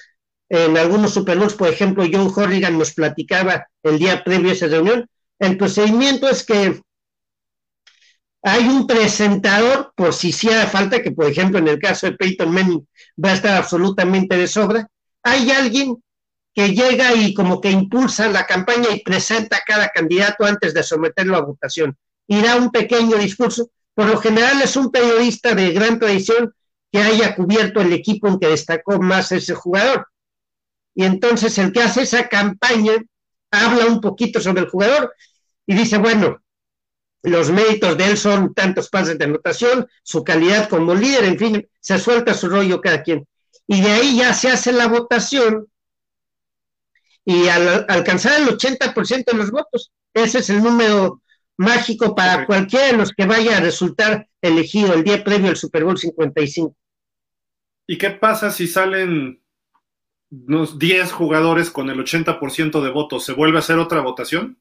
[0.49, 5.09] en algunos superlux, por ejemplo, John Horrigan nos platicaba el día previo a esa reunión,
[5.39, 6.79] el procedimiento es que
[8.43, 12.53] hay un presentador, por si hace falta, que por ejemplo en el caso de Peyton
[12.53, 12.87] Manning
[13.23, 14.87] va a estar absolutamente de sobra,
[15.23, 15.97] hay alguien
[16.55, 20.83] que llega y como que impulsa la campaña y presenta a cada candidato antes de
[20.83, 21.97] someterlo a votación
[22.27, 23.69] y da un pequeño discurso.
[23.93, 26.55] Por lo general es un periodista de gran tradición
[26.91, 30.07] que haya cubierto el equipo en que destacó más ese jugador.
[30.95, 32.93] Y entonces el que hace esa campaña
[33.51, 35.13] habla un poquito sobre el jugador
[35.67, 36.41] y dice, bueno,
[37.21, 41.69] los méritos de él son tantos pases de anotación, su calidad como líder, en fin,
[41.81, 43.27] se suelta su rollo cada quien.
[43.67, 45.67] Y de ahí ya se hace la votación
[47.25, 51.21] y al alcanzar el 80% de los votos, ese es el número
[51.57, 55.83] mágico para cualquiera de los que vaya a resultar elegido el día previo al Super
[55.83, 56.75] Bowl 55.
[57.87, 59.41] ¿Y qué pasa si salen
[60.29, 64.59] unos 10 jugadores con el 80% de votos, ¿se vuelve a hacer otra votación?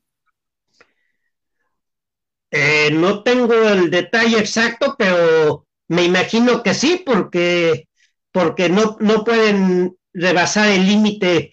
[2.51, 7.88] Eh, no tengo el detalle exacto, pero me imagino que sí, porque,
[8.30, 11.53] porque no, no pueden rebasar el límite.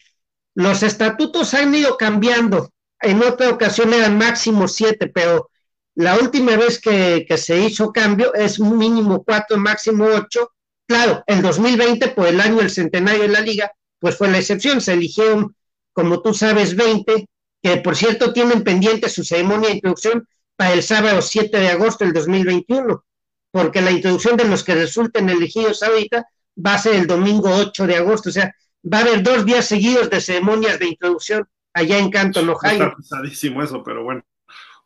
[0.55, 2.71] Los estatutos han ido cambiando.
[2.99, 5.49] En otra ocasión eran máximo siete, pero
[5.95, 10.51] la última vez que, se hizo cambio es mínimo cuatro, máximo ocho.
[10.87, 14.81] Claro, el 2020, por el año del centenario de la liga, pues fue la excepción.
[14.81, 15.55] Se eligieron,
[15.93, 17.27] como tú sabes, 20,
[17.61, 22.03] que por cierto tienen pendiente su ceremonia de introducción para el sábado 7 de agosto
[22.03, 23.03] del 2021,
[23.51, 26.25] porque la introducción de los que resulten elegidos ahorita
[26.63, 28.53] va a ser el domingo 8 de agosto, o sea,
[28.83, 32.71] va a haber dos días seguidos de ceremonias de introducción allá en Canton, Ohio.
[32.71, 34.23] Está pesadísimo eso, pero bueno.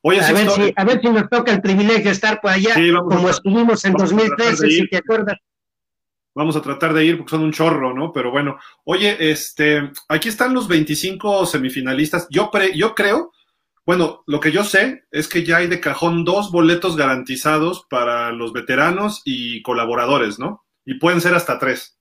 [0.03, 2.75] a, ver si, a ver si nos toca el privilegio de estar por allá,
[3.07, 5.37] como estuvimos en 2013, si te acuerdas
[6.37, 8.11] vamos a tratar de ir porque son un chorro, ¿no?
[8.11, 12.27] Pero bueno, oye, este, aquí están los 25 semifinalistas.
[12.29, 13.31] Yo, yo creo,
[13.85, 18.33] bueno, lo que yo sé es que ya hay de cajón dos boletos garantizados para
[18.33, 20.65] los veteranos y colaboradores, ¿no?
[20.85, 21.94] y pueden ser hasta tres.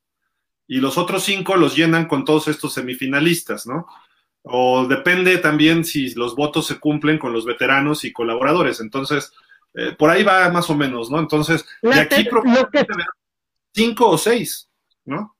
[0.66, 3.86] Y los otros cinco los llenan con todos estos semifinalistas, ¿no?
[4.43, 8.81] O depende también si los votos se cumplen con los veteranos y colaboradores.
[8.81, 9.32] Entonces,
[9.74, 11.19] eh, por ahí va más o menos, ¿no?
[11.19, 12.86] Entonces, de aquí probablemente
[13.73, 14.69] cinco o seis,
[15.05, 15.36] ¿no?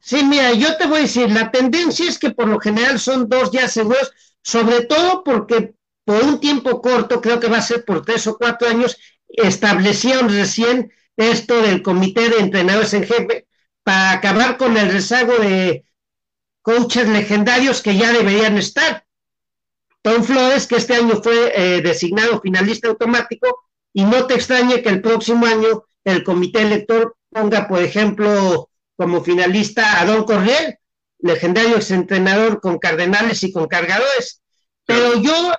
[0.00, 3.28] Sí, mira, yo te voy a decir, la tendencia es que por lo general son
[3.28, 7.84] dos ya seguros, sobre todo porque por un tiempo corto, creo que va a ser
[7.84, 8.96] por tres o cuatro años,
[9.28, 13.45] establecieron recién esto del comité de entrenadores en jefe
[13.86, 15.84] para acabar con el rezago de
[16.60, 19.06] coaches legendarios que ya deberían estar.
[20.02, 23.46] Tom Flores, que este año fue eh, designado finalista automático,
[23.92, 29.22] y no te extrañe que el próximo año el comité elector ponga, por ejemplo, como
[29.22, 30.78] finalista a Don Corriel,
[31.20, 34.42] legendario exentrenador con cardenales y con cargadores.
[34.84, 35.52] Pero yo,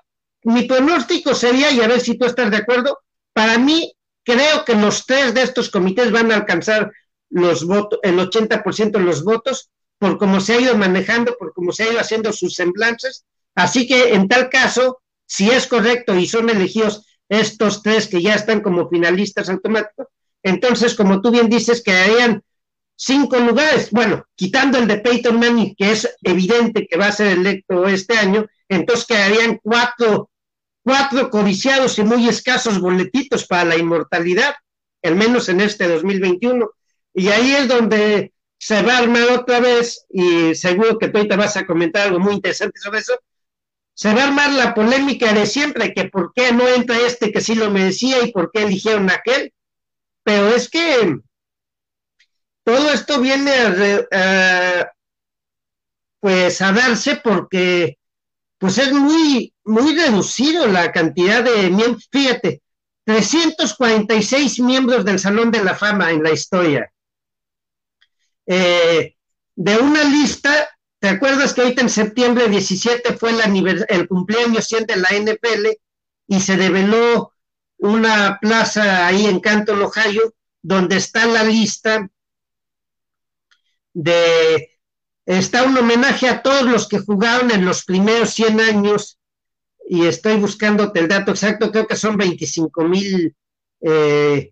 [0.43, 2.99] mi pronóstico sería, y a ver si tú estás de acuerdo,
[3.31, 3.93] para mí
[4.25, 6.91] creo que los tres de estos comités van a alcanzar
[7.29, 11.71] los votos, el 80% de los votos, por cómo se ha ido manejando, por cómo
[11.71, 13.25] se ha ido haciendo sus semblanzas.
[13.55, 18.35] Así que en tal caso, si es correcto y son elegidos estos tres que ya
[18.35, 20.07] están como finalistas automáticos,
[20.43, 22.43] entonces, como tú bien dices, quedarían
[22.95, 23.91] cinco lugares.
[23.91, 28.17] Bueno, quitando el de Peyton Manning, que es evidente que va a ser electo este
[28.17, 30.29] año, entonces quedarían cuatro,
[30.83, 34.55] cuatro codiciados y muy escasos boletitos para la inmortalidad,
[35.03, 36.69] al menos en este 2021.
[37.17, 41.35] Y ahí es donde se va a armar otra vez, y seguro que tú ahorita
[41.35, 43.19] vas a comentar algo muy interesante sobre eso,
[43.95, 47.41] se va a armar la polémica de siempre, que por qué no entra este que
[47.41, 49.51] sí lo merecía y por qué eligieron aquel.
[50.21, 51.17] Pero es que
[52.63, 53.51] todo esto viene
[54.11, 54.91] a,
[56.19, 57.97] pues a darse porque
[58.59, 62.07] pues es muy, muy reducido la cantidad de miembros.
[62.11, 62.61] Fíjate,
[63.05, 66.91] 346 miembros del Salón de la Fama en la historia.
[68.47, 69.15] Eh,
[69.55, 70.69] de una lista,
[70.99, 75.67] ¿te acuerdas que ahorita en septiembre 17 fue el, el cumpleaños 100 de la NPL
[76.27, 77.33] y se develó
[77.77, 82.09] una plaza ahí en Canton, Ohio, donde está la lista
[83.93, 84.71] de
[85.25, 89.19] está un homenaje a todos los que jugaron en los primeros 100 años
[89.89, 93.35] y estoy buscándote el dato exacto, creo que son 25 mil
[93.81, 94.51] eh,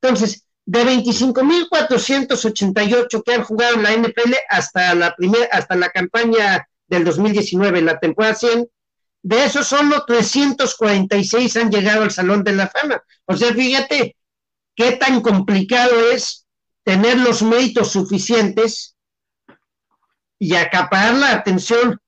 [0.00, 6.64] Entonces, de 25.488 que han jugado en la NFL hasta la primera, hasta la campaña
[6.86, 8.68] del 2019, la temporada 100,
[9.24, 13.02] de esos solo 346 han llegado al Salón de la Fama.
[13.26, 14.14] O sea, fíjate
[14.76, 16.46] qué tan complicado es
[16.84, 18.91] tener los méritos suficientes
[20.42, 22.00] y acaparar la atención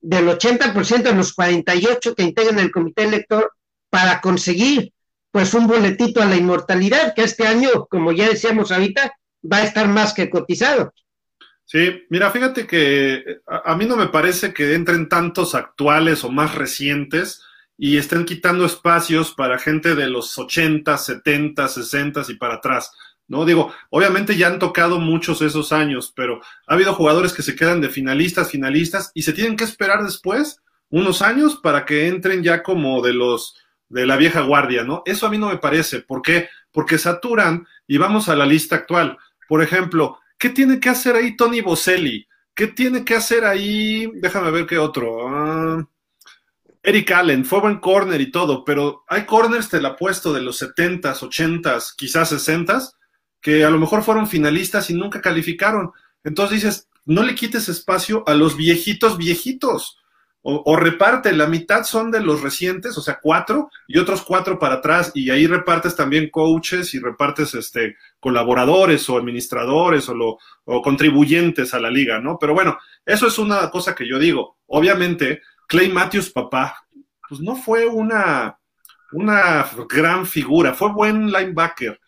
[0.00, 3.52] del 80% de los 48 que integran el comité elector
[3.90, 4.92] para conseguir
[5.32, 9.12] pues un boletito a la inmortalidad, que este año, como ya decíamos ahorita,
[9.42, 10.94] va a estar más que cotizado.
[11.64, 16.54] Sí, mira, fíjate que a, mí no me parece que entren tantos actuales o más
[16.54, 17.42] recientes
[17.76, 22.92] y estén quitando espacios para gente de los 80, 70, 60 y para atrás.
[23.30, 23.46] ¿No?
[23.46, 27.80] Digo, obviamente ya han tocado muchos esos años, pero ha habido jugadores que se quedan
[27.80, 32.62] de finalistas, finalistas, y se tienen que esperar después unos años para que entren ya
[32.62, 33.56] como de los
[33.88, 35.02] de la vieja guardia, ¿no?
[35.06, 36.00] Eso a mí no me parece.
[36.00, 36.48] ¿Por qué?
[36.70, 39.16] Porque saturan y vamos a la lista actual.
[39.48, 42.26] Por ejemplo, ¿Qué tiene que hacer ahí Tony Boselli?
[42.54, 44.10] ¿Qué tiene que hacer ahí?
[44.14, 45.28] Déjame ver qué otro.
[45.28, 45.86] Ah,
[46.82, 50.62] Eric Allen, fue buen corner y todo, pero hay corners, te la puesto, de los
[50.62, 52.92] 70s, 80s, quizás 60s,
[53.40, 55.92] que a lo mejor fueron finalistas y nunca calificaron.
[56.24, 59.96] Entonces dices, no le quites espacio a los viejitos viejitos.
[60.42, 64.76] O, reparte, la mitad son de los recientes, o sea, cuatro, y otros cuatro para
[64.76, 70.80] atrás, y ahí repartes también coaches y repartes este, colaboradores o administradores o, lo, o
[70.80, 72.38] contribuyentes a la liga, ¿no?
[72.40, 74.56] Pero bueno, eso es una cosa que yo digo.
[74.66, 76.86] Obviamente, Clay Matthews, papá,
[77.28, 78.58] pues no fue una,
[79.12, 82.00] una gran figura, fue buen linebacker,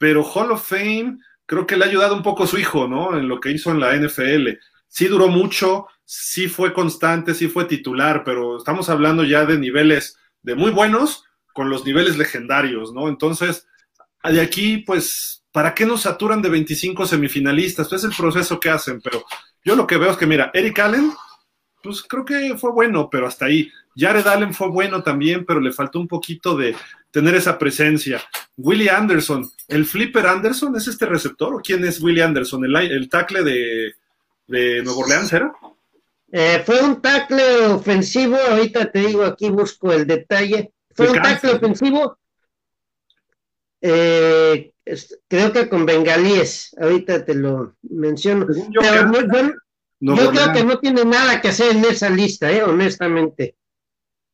[0.00, 3.18] pero Hall of Fame creo que le ha ayudado un poco a su hijo, ¿no?
[3.18, 4.48] En lo que hizo en la NFL.
[4.88, 10.16] Sí duró mucho, sí fue constante, sí fue titular, pero estamos hablando ya de niveles
[10.40, 13.08] de muy buenos con los niveles legendarios, ¿no?
[13.08, 13.66] Entonces,
[14.24, 17.92] de aquí, pues, ¿para qué nos saturan de 25 semifinalistas?
[17.92, 19.22] Es el proceso que hacen, pero
[19.62, 21.12] yo lo que veo es que, mira, Eric Allen,
[21.82, 23.70] pues creo que fue bueno, pero hasta ahí.
[23.96, 26.74] Jared Allen fue bueno también, pero le faltó un poquito de
[27.10, 28.22] tener esa presencia.
[28.56, 32.64] Willie Anderson, ¿el flipper Anderson es este receptor o quién es Willie Anderson?
[32.64, 33.94] ¿El, el tackle de,
[34.46, 35.52] de Nuevo Orleans era?
[36.32, 40.72] Eh, fue un tackle ofensivo, ahorita te digo, aquí busco el detalle.
[40.94, 42.18] Fue un tackle ofensivo,
[43.80, 44.72] eh,
[45.28, 48.46] creo que con bengalíes, ahorita te lo menciono.
[50.00, 53.56] Yo, creo que no tiene nada que hacer en esa lista, eh, honestamente.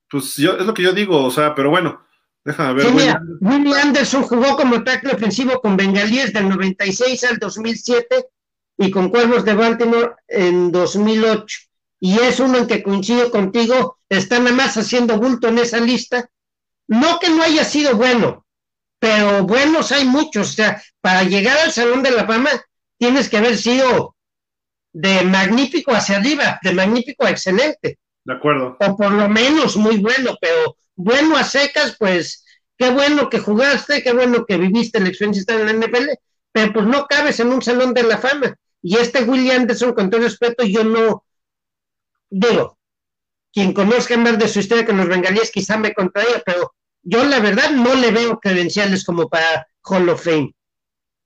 [0.08, 2.06] Pues yo, es lo que yo digo, o sea, pero bueno,
[2.44, 3.20] déjame ver.
[3.40, 8.26] Willie Anderson jugó como tackle ofensivo con bengalíes del 96 al 2007
[8.78, 11.58] y con Cuervos de Baltimore en 2008.
[11.98, 16.30] Y es uno en que coincido contigo, está nada más haciendo bulto en esa lista.
[16.86, 18.46] No que no haya sido bueno,
[19.00, 20.50] pero buenos hay muchos.
[20.50, 22.50] O sea, para llegar al Salón de la Fama
[22.98, 24.15] tienes que haber sido
[24.98, 27.98] de magnífico hacia arriba, de magnífico a excelente.
[28.24, 28.78] De acuerdo.
[28.80, 32.46] O por lo menos muy bueno, pero bueno a secas, pues
[32.78, 36.08] qué bueno que jugaste, qué bueno que viviste la experiencia en la NFL,
[36.50, 38.56] pero pues no cabes en un Salón de la Fama.
[38.80, 41.24] Y este William Anderson, con todo respeto, yo no,
[42.30, 42.78] digo,
[43.52, 47.40] quien conozca más de su historia con los bengalíes quizá me contraiga, pero yo la
[47.40, 50.54] verdad no le veo credenciales como para Hall of Fame.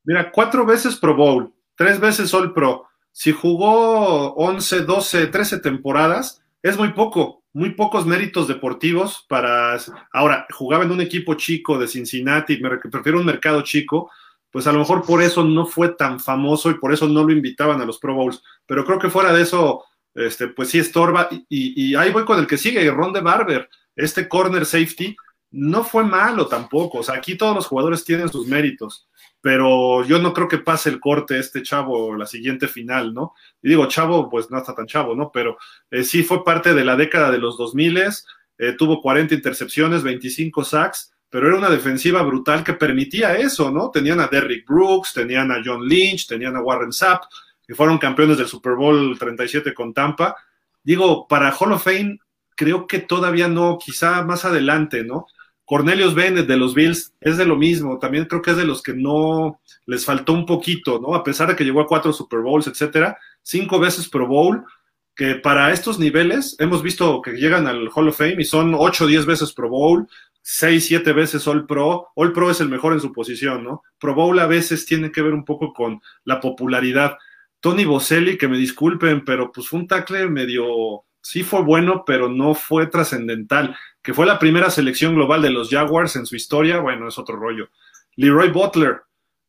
[0.03, 2.90] Mira, cuatro veces Pro Bowl, tres veces All Pro.
[3.13, 9.77] Si jugó 11, 12, 13 temporadas, es muy poco, muy pocos méritos deportivos para...
[10.13, 14.11] Ahora, jugaba en un equipo chico de Cincinnati, me prefiero un mercado chico,
[14.51, 17.33] pues a lo mejor por eso no fue tan famoso y por eso no lo
[17.33, 18.43] invitaban a los Pro Bowls.
[18.67, 19.85] Pero creo que fuera de eso,
[20.15, 21.29] este, pues sí estorba.
[21.49, 25.17] Y, ahí voy con el que sigue, Ron de Barber, este corner safety,
[25.53, 26.99] no fue malo tampoco.
[26.99, 29.09] O sea, aquí todos los jugadores tienen sus méritos,
[29.41, 33.35] pero yo no creo que pase el corte este chavo la siguiente final, ¿no?
[33.63, 35.31] Y digo, chavo, pues no está tan chavo, ¿no?
[35.33, 35.57] Pero
[35.91, 37.99] eh, sí fue parte de la década de los 2000,
[38.59, 43.91] eh, tuvo 40 intercepciones, 25 sacks, pero era una defensiva brutal que permitía eso, ¿no?
[43.91, 47.25] Tenían a Derrick Brooks, tenían a John Lynch, tenían a Warren Sapp,
[47.67, 50.37] que fueron campeones del Super Bowl 37 con Tampa.
[50.83, 52.19] Digo, para Hall of Fame,
[52.57, 55.27] creo que todavía no, quizá más adelante, ¿no?
[55.71, 58.83] Cornelius Bennett de los Bills es de lo mismo, también creo que es de los
[58.83, 61.15] que no les faltó un poquito, ¿no?
[61.15, 64.65] A pesar de que llegó a cuatro Super Bowls, etcétera, cinco veces Pro Bowl,
[65.15, 69.05] que para estos niveles hemos visto que llegan al Hall of Fame y son ocho
[69.05, 70.09] o diez veces Pro Bowl,
[70.43, 72.09] seis, siete veces All Pro.
[72.17, 73.85] All Pro es el mejor en su posición, ¿no?
[74.01, 77.17] Pro Bowl a veces tiene que ver un poco con la popularidad.
[77.61, 82.29] Tony Boselli, que me disculpen, pero pues fue un tackle medio, sí fue bueno, pero
[82.29, 83.77] no fue trascendental.
[84.03, 87.37] Que fue la primera selección global de los Jaguars en su historia, bueno, es otro
[87.37, 87.69] rollo.
[88.17, 89.03] Leroy Butler,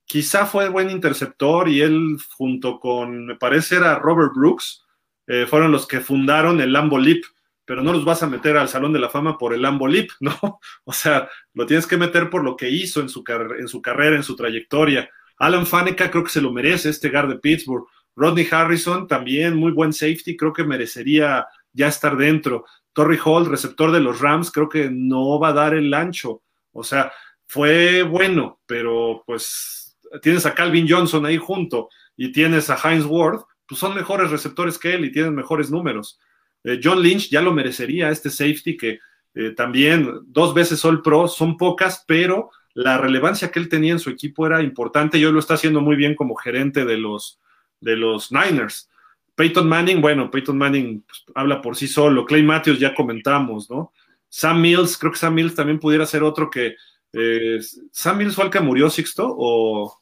[0.06, 4.84] quizá fue buen interceptor y él junto con, me parece era Robert Brooks,
[5.28, 7.24] eh, fueron los que fundaron el Lambo Leap,
[7.64, 10.10] pero no los vas a meter al Salón de la Fama por el Lambo Leap,
[10.20, 10.60] ¿no?
[10.84, 13.24] O sea, lo tienes que meter por lo que hizo en su,
[13.58, 15.10] en su carrera, en su trayectoria.
[15.38, 17.86] Alan Faneca creo que se lo merece, este guard de Pittsburgh.
[18.16, 22.66] Rodney Harrison, también muy buen safety, creo que merecería ya estar dentro.
[22.94, 26.44] Torrey Hall, receptor de los Rams, creo que no va a dar el ancho.
[26.72, 27.12] O sea,
[27.48, 33.42] fue bueno, pero pues tienes a Calvin Johnson ahí junto y tienes a Heinz Ward,
[33.68, 36.20] pues son mejores receptores que él y tienen mejores números.
[36.64, 39.00] Eh, John Lynch ya lo merecería, este safety que
[39.34, 44.00] eh, también dos veces All Pro, son pocas, pero la relevancia que él tenía en
[44.00, 47.40] su equipo era importante y hoy lo está haciendo muy bien como gerente de los,
[47.80, 48.90] de los Niners.
[49.36, 52.26] Peyton Manning, bueno, Peyton Manning pues, habla por sí solo.
[52.26, 53.92] Clay Matthews ya comentamos, ¿no?
[54.30, 56.76] Sam Mills, creo que Sam Mills también pudiera ser otro que.
[57.14, 57.60] Eh,
[57.92, 59.28] ¿Sam Mills fue el que murió, Sixto?
[59.28, 60.02] ¿O.?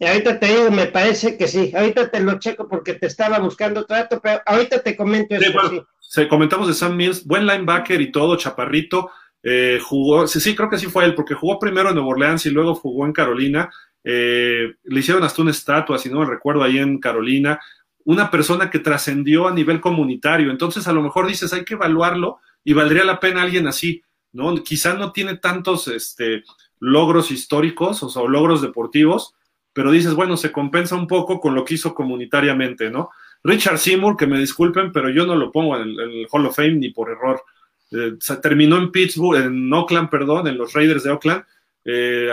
[0.00, 1.72] ahorita te digo, me parece que sí.
[1.74, 5.86] Ahorita te lo checo porque te estaba buscando trato, pero ahorita te comento eso.
[6.00, 9.10] Sí, comentamos de Sam Mills, buen linebacker y todo, chaparrito.
[9.42, 12.46] Eh, jugó, sí, sí, creo que sí fue él, porque jugó primero en Nueva Orleans
[12.46, 13.70] y luego jugó en Carolina.
[14.04, 17.60] Eh, le hicieron hasta una estatua, si no recuerdo, ahí en Carolina,
[18.04, 20.50] una persona que trascendió a nivel comunitario.
[20.50, 24.02] Entonces, a lo mejor dices, hay que evaluarlo y valdría la pena alguien así,
[24.32, 24.54] ¿no?
[24.62, 26.42] Quizás no tiene tantos este,
[26.80, 29.34] logros históricos o, logros deportivos,
[29.72, 33.10] pero dices, bueno, se compensa un poco con lo que hizo comunitariamente, ¿no?
[33.44, 36.74] Richard Seymour, que me disculpen, pero yo no lo pongo en el, Hall of Fame
[36.74, 37.42] ni por error.
[37.90, 41.44] Eh, terminó en Pittsburgh, en Oakland, perdón, en los Raiders de Oakland,
[41.84, 42.28] eh,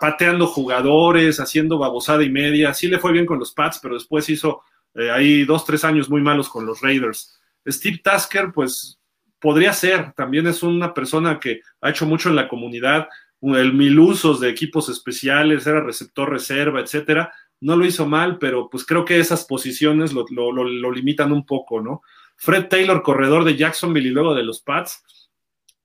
[0.00, 2.74] pateando jugadores, haciendo babosada y media.
[2.74, 4.62] Sí le fue bien con los Pats, pero después hizo
[4.94, 7.40] Eh, hay dos, tres años muy malos con los Raiders.
[7.66, 9.00] Steve Tasker, pues
[9.40, 13.08] podría ser, también es una persona que ha hecho mucho en la comunidad,
[13.40, 17.32] el mil usos de equipos especiales, era receptor reserva, etcétera.
[17.62, 21.80] No lo hizo mal, pero pues creo que esas posiciones lo, lo limitan un poco,
[21.80, 22.02] ¿no?
[22.36, 25.02] Fred Taylor, corredor de Jacksonville y luego de los Pats,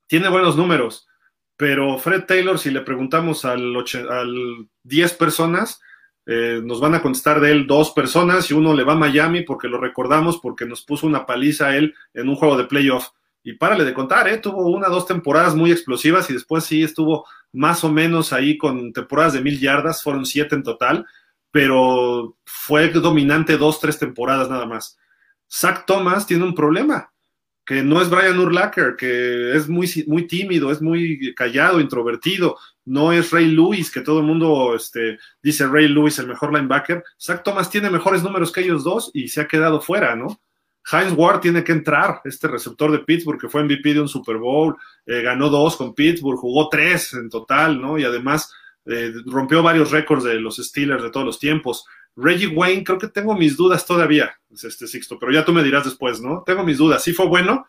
[0.07, 1.06] tiene buenos números,
[1.57, 3.73] pero Fred Taylor, si le preguntamos al,
[4.83, 5.81] 10 personas,
[6.27, 9.41] eh, nos van a contestar de él dos personas y uno le va a Miami
[9.41, 13.07] porque lo recordamos porque nos puso una paliza a él en un juego de playoff.
[13.43, 14.37] Y párale de contar, ¿eh?
[14.37, 18.93] tuvo una, dos temporadas muy explosivas y después sí estuvo más o menos ahí con
[18.93, 21.05] temporadas de mil yardas, fueron siete en total,
[21.49, 24.99] pero fue dominante dos, tres temporadas nada más.
[25.49, 27.13] Zach Thomas tiene un problema,
[27.67, 33.11] que no es Brian Urlacher, que es muy, muy tímido, es muy callado, introvertido, no
[33.11, 37.03] es Ray Lewis, que todo el mundo este, dice Ray Lewis el mejor linebacker.
[37.21, 40.39] Zach Thomas tiene mejores números que ellos dos y se ha quedado fuera, ¿no?
[40.89, 44.37] Heinz Ward tiene que entrar, este receptor de Pittsburgh que fue MVP de un Super
[44.37, 47.99] Bowl, eh, ganó dos con Pittsburgh, jugó tres en total, ¿no?
[47.99, 48.49] Y además
[48.85, 51.85] eh, rompió varios récords de los Steelers de todos los tiempos.
[52.17, 55.85] Reggie Wayne, creo que tengo mis dudas todavía, este Sixto, pero ya tú me dirás
[55.85, 56.43] después, ¿no?
[56.43, 57.67] Tengo mis dudas, sí fue bueno,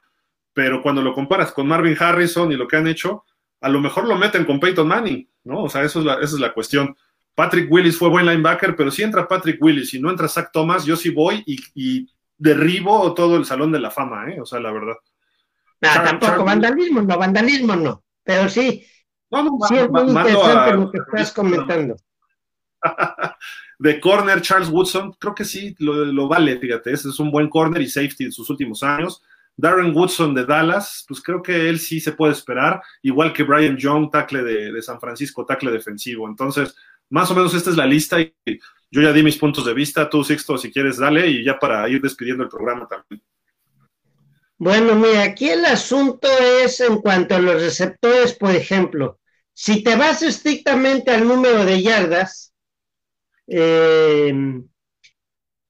[0.54, 3.24] pero cuando lo comparas con Marvin Harrison y lo que han hecho,
[3.60, 5.64] a lo mejor lo meten con Peyton Manning, ¿no?
[5.64, 6.96] O sea, eso es la, esa es la cuestión.
[7.34, 10.86] Patrick Willis fue buen linebacker, pero si entra Patrick Willis y no entra Zach Thomas,
[10.86, 12.08] yo sí voy y,
[12.40, 14.40] derribo todo el salón de la fama, ¿eh?
[14.40, 14.94] O sea, la verdad.
[15.80, 18.86] No, tampoco vandalismo, no, vandalismo no, pero sí.
[19.30, 21.96] No, no, sí es muy interesante lo que estás comentando.
[23.78, 27.80] De corner, Charles Woodson, creo que sí, lo, vale, fíjate, ese es un buen corner
[27.80, 29.22] y safety en sus últimos años.
[29.56, 33.76] Darren Woodson de Dallas, pues creo que él sí se puede esperar, igual que Brian
[33.76, 36.28] Young, tackle de, San Francisco, tackle defensivo.
[36.28, 36.74] Entonces,
[37.10, 38.32] más o menos esta es la lista y
[38.90, 40.08] yo ya di mis puntos de vista.
[40.08, 43.22] Tú, Sixto, si quieres, dale y ya para ir despidiendo el programa también.
[44.58, 46.28] Bueno, mira, aquí el asunto
[46.64, 49.20] es en cuanto a los receptores, por ejemplo,
[49.52, 52.52] si te vas estrictamente al número de yardas,
[53.48, 54.32] eh,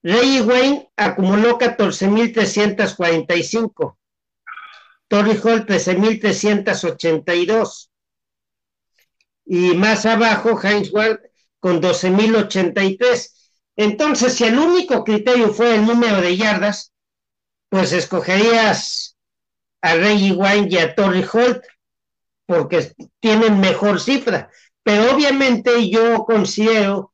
[0.03, 3.97] Ray Wayne acumuló 14.345.
[5.07, 7.89] Torrey Hall 13.382.
[9.45, 11.21] Y más abajo, Heinz Ward
[11.59, 13.33] con 12.083.
[13.75, 16.93] Entonces, si el único criterio fue el número de yardas,
[17.69, 19.17] pues escogerías
[19.81, 21.63] a Reggie Wayne y a Torrey Holt,
[22.45, 24.49] porque tienen mejor cifra.
[24.83, 27.13] Pero obviamente yo considero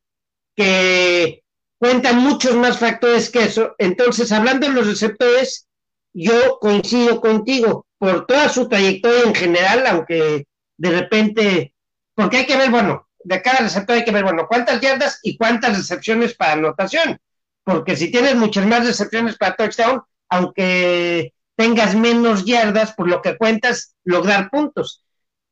[0.56, 1.44] que
[1.78, 3.74] cuentan muchos más factores que eso.
[3.78, 5.68] Entonces, hablando de los receptores,
[6.12, 10.46] yo coincido contigo por toda su trayectoria en general, aunque
[10.78, 11.74] de repente,
[12.14, 15.36] porque hay que ver, bueno, de cada receptor hay que ver, bueno, cuántas yardas y
[15.36, 17.18] cuántas recepciones para anotación,
[17.64, 23.36] porque si tienes muchas más recepciones para touchdown, aunque tengas menos yardas, por lo que
[23.36, 25.02] cuentas, lograr puntos.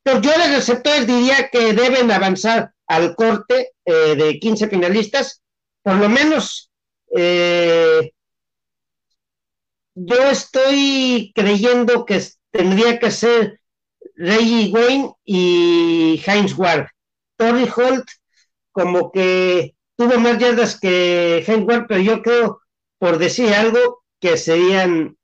[0.02, 5.42] Pero yo de receptores diría que deben avanzar al corte eh, de 15 finalistas,
[5.82, 6.70] por lo menos
[7.16, 8.12] eh,
[9.94, 13.60] yo estoy creyendo que tendría que ser
[14.16, 16.86] Reggie Wayne y Heinz Ward.
[17.36, 18.04] Torrey Holt
[18.72, 22.60] como que tuvo más yardas que Heinz Ward, pero yo creo,
[22.98, 25.16] por decir algo, que serían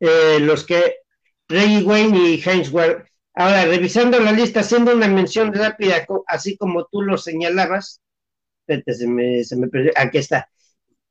[0.00, 0.96] eh, los que
[1.48, 3.04] Reggie Wayne y Heinz Ward.
[3.34, 8.00] Ahora, revisando la lista, haciendo una mención rápida, así como tú lo señalabas,
[8.66, 10.48] se me, se me perdió, aquí está.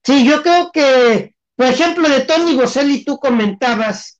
[0.04, 4.20] Sí, yo creo que, por ejemplo, de Tony Boselli tú comentabas,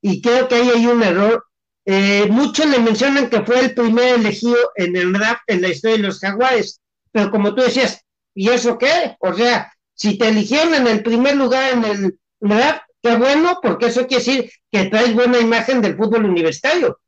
[0.00, 1.44] y creo que ahí hay un error,
[1.86, 5.96] eh, muchos le mencionan que fue el primer elegido en el draft en la historia
[5.96, 8.04] de los jaguares, pero como tú decías,
[8.34, 9.16] ¿y eso qué?
[9.18, 13.86] O sea, si te eligieron en el primer lugar en el draft, qué bueno, porque
[13.86, 17.00] eso quiere decir que traes buena imagen del fútbol universitario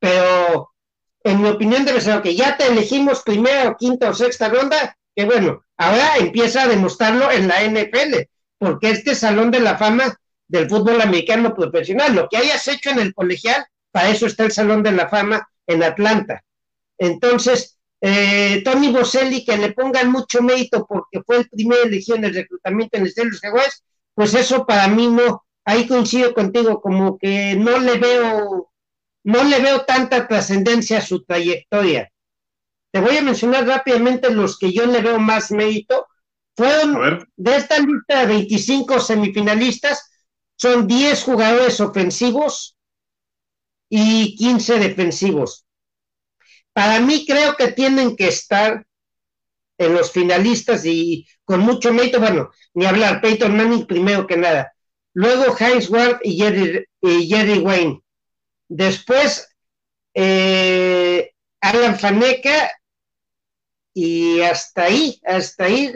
[0.00, 0.72] pero
[1.22, 4.96] en mi opinión debe ser que ya te elegimos primera o quinta o sexta ronda,
[5.14, 8.22] que bueno, ahora empieza a demostrarlo en la NFL,
[8.58, 10.18] porque este Salón de la Fama
[10.48, 14.52] del fútbol americano profesional, lo que hayas hecho en el colegial, para eso está el
[14.52, 16.42] Salón de la Fama en Atlanta.
[16.98, 22.24] Entonces, eh, Tony Boselli, que le pongan mucho mérito porque fue el primer elegido en
[22.24, 27.18] el reclutamiento en el los Jaguares, pues eso para mí no, ahí coincido contigo, como
[27.18, 28.69] que no le veo
[29.30, 32.10] no le veo tanta trascendencia a su trayectoria.
[32.90, 36.08] Te voy a mencionar rápidamente los que yo le veo más mérito.
[36.56, 40.10] Fueron de esta lista de 25 semifinalistas,
[40.56, 42.76] son 10 jugadores ofensivos
[43.88, 45.64] y 15 defensivos.
[46.72, 48.84] Para mí creo que tienen que estar
[49.78, 54.72] en los finalistas y con mucho mérito, bueno, ni hablar, Peyton Manning primero que nada.
[55.14, 58.02] Luego Heinz Ward y Jerry, y Jerry Wayne.
[58.70, 59.48] Después
[60.14, 62.70] eh, Alan Faneca
[63.92, 65.92] y hasta ahí, hasta ahí.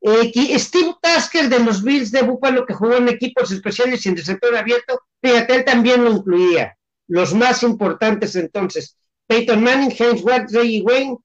[0.00, 4.18] Eh, Steve Tasker de los Bills de Buffalo que jugó en equipos especiales y en
[4.18, 6.78] el sector abierto, fíjate, él también lo incluía.
[7.08, 8.96] Los más importantes entonces,
[9.26, 11.16] Peyton Manning, James Watt, Ray Wayne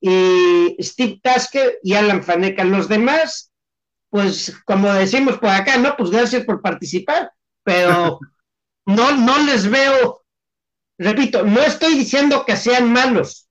[0.00, 2.64] y Steve Tasker y Alan Faneca.
[2.64, 3.52] Los demás,
[4.10, 7.30] pues como decimos por acá, no, pues gracias por participar,
[7.62, 8.18] pero
[8.86, 10.24] no, no les veo,
[10.98, 13.48] repito, no estoy diciendo que sean malos,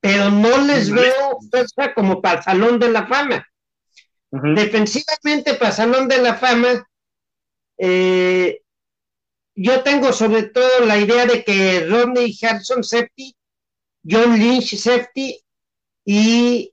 [0.00, 3.46] pero no les veo fuerza como para el Salón de la Fama.
[4.30, 6.88] Defensivamente para el Salón de la Fama,
[7.78, 8.62] eh,
[9.54, 13.34] yo tengo sobre todo la idea de que Rodney Harrison safety,
[14.08, 15.42] John Lynch safety
[16.04, 16.72] y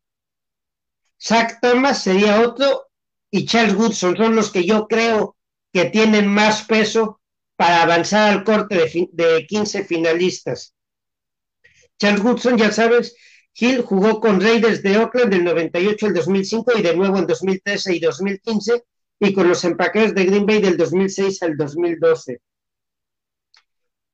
[1.20, 2.88] Zach Thomas sería otro
[3.32, 4.16] y Charles Woodson.
[4.16, 5.38] Son los que yo creo
[5.72, 7.22] que tienen más peso
[7.64, 10.76] para avanzar al corte de, de 15 finalistas.
[11.98, 13.16] Charles Woodson, ya sabes,
[13.56, 17.96] Hill jugó con Raiders de Oakland del 98 al 2005 y de nuevo en 2013
[17.96, 18.84] y 2015
[19.18, 22.42] y con los empaques de Green Bay del 2006 al 2012.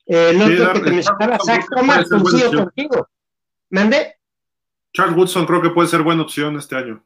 [0.06, 3.10] el otro que te mencionaba, Zach Thomas, coincido contigo.
[3.72, 4.18] ¿Mande?
[4.94, 7.04] Charles Woodson creo que puede ser buena opción este año.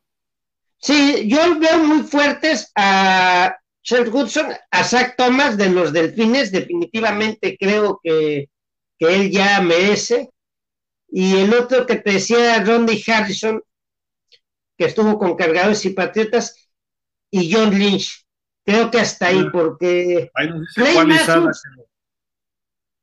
[0.77, 7.57] Sí, yo veo muy fuertes a Charles Woodson, a Zach Thomas de los Delfines, definitivamente
[7.59, 8.49] creo que,
[8.97, 10.29] que él ya merece.
[11.09, 13.61] Y el otro que te decía, Ronnie Harrison,
[14.77, 16.63] que estuvo con Cargadores y Patriotas,
[17.29, 18.25] y John Lynch.
[18.65, 20.31] Creo que hasta ahí, porque.
[20.33, 21.51] Ahí nos dice Wally Sada,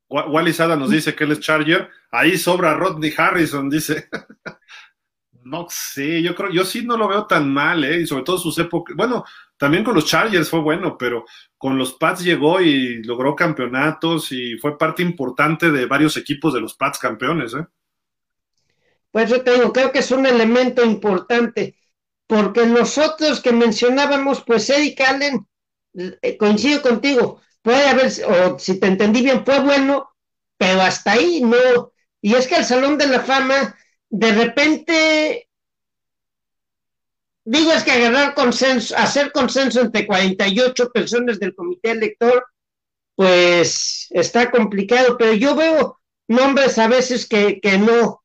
[0.09, 1.89] Wally Sada nos dice que él es Charger.
[2.09, 4.09] Ahí sobra Rodney Harrison, dice.
[5.43, 8.01] no sé, yo creo, yo sí no lo veo tan mal, ¿eh?
[8.01, 8.95] Y sobre todo sus épocas.
[8.95, 9.23] Bueno,
[9.61, 11.23] también con los Chargers fue bueno, pero
[11.55, 16.61] con los Pats llegó y logró campeonatos y fue parte importante de varios equipos de
[16.61, 17.67] los Pats campeones, ¿eh?
[19.11, 21.77] Pues yo te digo, creo que es un elemento importante,
[22.25, 25.47] porque nosotros que mencionábamos, pues Eric Allen,
[25.93, 30.09] eh, coincido contigo, puede haber, o si te entendí bien, fue bueno,
[30.57, 31.91] pero hasta ahí no.
[32.19, 33.77] Y es que el Salón de la Fama,
[34.09, 35.49] de repente,
[37.51, 42.45] digo, es que agarrar consenso, hacer consenso entre 48 personas del comité elector,
[43.15, 45.99] pues está complicado, pero yo veo
[46.29, 48.23] nombres a veces que, que no,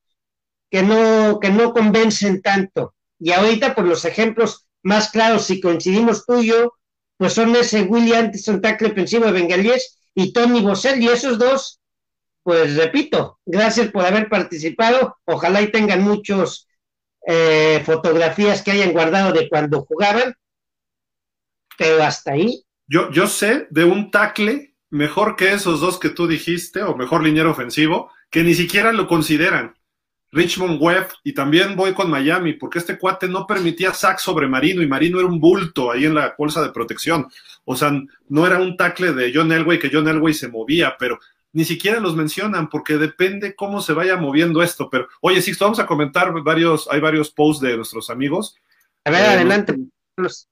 [0.70, 2.94] que no, que no convencen tanto.
[3.18, 6.74] Y ahorita, pues los ejemplos más claros, si coincidimos tú y yo,
[7.16, 11.80] pues son ese William Anderson, tackle ofensivo de Bengalíes, y Tony Bossell, y esos dos,
[12.44, 16.65] pues repito, gracias por haber participado, ojalá y tengan muchos
[17.26, 20.34] eh, fotografías que hayan guardado de cuando jugaban,
[21.76, 22.62] pero hasta ahí.
[22.86, 27.24] Yo, yo sé de un tackle mejor que esos dos que tú dijiste, o mejor
[27.24, 29.74] liniero ofensivo, que ni siquiera lo consideran.
[30.32, 34.82] Richmond Webb y también voy con Miami, porque este cuate no permitía sack sobre Marino
[34.82, 37.26] y Marino era un bulto ahí en la bolsa de protección.
[37.64, 37.92] O sea,
[38.28, 41.18] no era un tackle de John Elway que John Elway se movía, pero
[41.56, 44.90] ni siquiera los mencionan porque depende cómo se vaya moviendo esto.
[44.90, 48.56] Pero, oye, Sixto, vamos a comentar varios, hay varios posts de nuestros amigos.
[49.06, 49.74] A ver, eh, adelante.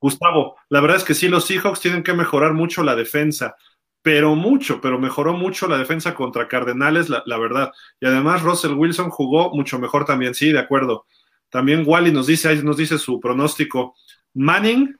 [0.00, 3.54] Gustavo, la verdad es que sí, los Seahawks tienen que mejorar mucho la defensa
[4.00, 7.72] pero mucho, pero mejoró mucho la defensa contra Cardenales, la, verdad.
[8.00, 11.06] Y además Russell Wilson jugó mucho mejor también, sí, de acuerdo.
[11.48, 13.94] También Wally nos dice, ahí nos dice su pronóstico.
[14.34, 14.94] Manning,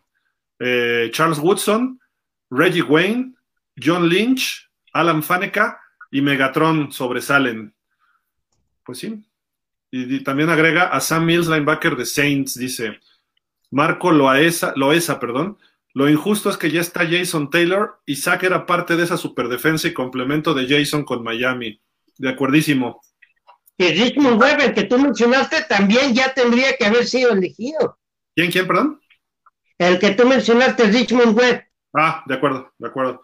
[0.58, 2.00] eh, Charles Woodson,
[2.48, 3.34] Reggie Wayne,
[3.78, 5.78] John Lynch, Alan Faneca
[6.14, 7.74] y Megatron sobresalen.
[8.86, 9.20] Pues sí.
[9.90, 13.00] Y, y, también agrega a Sam Mills, linebacker de Saints, dice.
[13.72, 15.58] Marco Loaesa, Loesa, perdón,
[15.92, 19.88] lo injusto es que ya está Jason Taylor y Zach era parte de esa superdefensa
[19.88, 21.80] y complemento de Jason con Miami.
[22.16, 23.00] De acuerdísimo.
[23.76, 27.98] Y Richmond Webb, que tú mencionaste, también ya tendría que haber sido elegido.
[28.36, 29.00] ¿Quién, quién, perdón?
[29.78, 31.64] El que tú mencionaste, Richmond Webb.
[31.92, 33.20] Ah, de acuerdo, de acuerdo.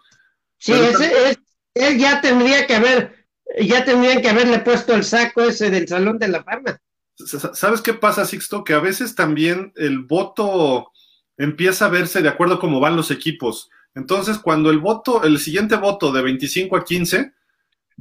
[0.57, 1.39] Sí, ese, es,
[1.73, 3.25] él ya tendría que haber,
[3.59, 6.79] ya tendrían que haberle puesto el saco ese del Salón de la Fama.
[7.15, 8.63] ¿Sabes qué pasa, Sixto?
[8.63, 10.91] Que a veces también el voto
[11.37, 13.69] empieza a verse de acuerdo a cómo van los equipos.
[13.93, 17.33] Entonces, cuando el voto, el siguiente voto de 25 a 15,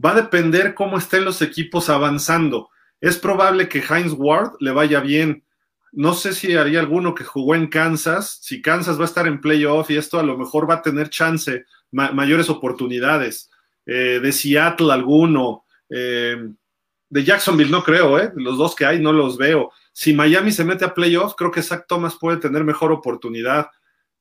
[0.02, 2.70] va a depender cómo estén los equipos avanzando.
[3.00, 5.44] Es probable que Heinz Ward le vaya bien.
[5.92, 8.38] No sé si haría alguno que jugó en Kansas.
[8.42, 11.10] Si Kansas va a estar en playoff y esto a lo mejor va a tener
[11.10, 13.49] chance, mayores oportunidades.
[13.92, 15.64] Eh, de Seattle alguno.
[15.88, 16.36] Eh,
[17.08, 18.30] de Jacksonville no creo, ¿eh?
[18.36, 19.72] Los dos que hay no los veo.
[19.92, 23.66] Si Miami se mete a playoff, creo que Zach Thomas puede tener mejor oportunidad.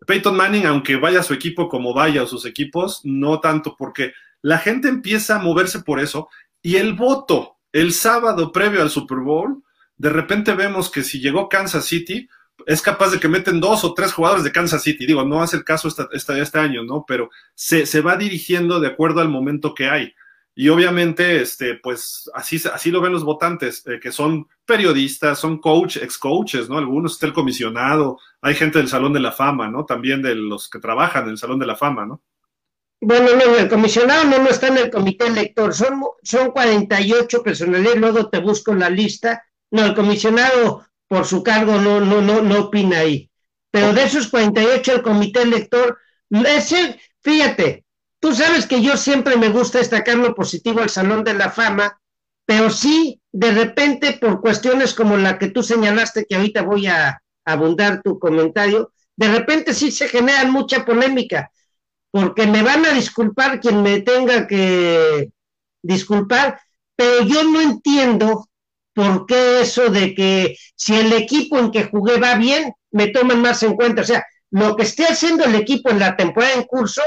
[0.08, 4.58] Peyton Manning, aunque vaya su equipo como vaya o sus equipos, no tanto, porque la
[4.58, 6.30] gente empieza a moverse por eso.
[6.64, 9.62] Y el voto, el sábado previo al Super Bowl,
[9.98, 12.28] de repente vemos que si llegó Kansas City,
[12.66, 15.06] es capaz de que meten dos o tres jugadores de Kansas City.
[15.06, 17.06] Digo, no hace el caso este año, ¿no?
[17.08, 20.14] Pero se, se, va dirigiendo de acuerdo al momento que hay.
[20.56, 25.60] Y obviamente, este, pues así, así lo ven los votantes, eh, que son periodistas, son
[25.60, 26.78] coach, ex coaches, ¿no?
[26.78, 29.86] Algunos está el comisionado, hay gente del Salón de la Fama, ¿no?
[29.86, 32.22] También de los que trabajan en el Salón de la Fama, ¿no?
[33.02, 38.00] Bueno, no, el comisionado no, no está en el comité elector, son, son 48 personalidades,
[38.02, 39.46] luego te busco la lista.
[39.72, 43.30] No, el comisionado por su cargo no, no, no, no opina ahí.
[43.72, 45.98] Pero de esos 48 el comité elector,
[46.30, 47.84] ese, fíjate,
[48.20, 52.00] Tú sabes que yo siempre me gusta destacar lo positivo al Salón de la Fama,
[52.46, 57.22] pero sí, de repente, por cuestiones como la que tú señalaste, que ahorita voy a
[57.46, 61.50] abundar tu comentario, de repente sí se genera mucha polémica,
[62.12, 65.30] porque me van a disculpar quien me tenga que
[65.82, 66.60] disculpar,
[66.98, 68.49] pero yo no entiendo
[69.00, 73.42] por qué eso de que si el equipo en que jugué va bien, me toman
[73.42, 74.02] más en cuenta.
[74.02, 77.02] O sea, lo que esté haciendo el equipo en la temporada en curso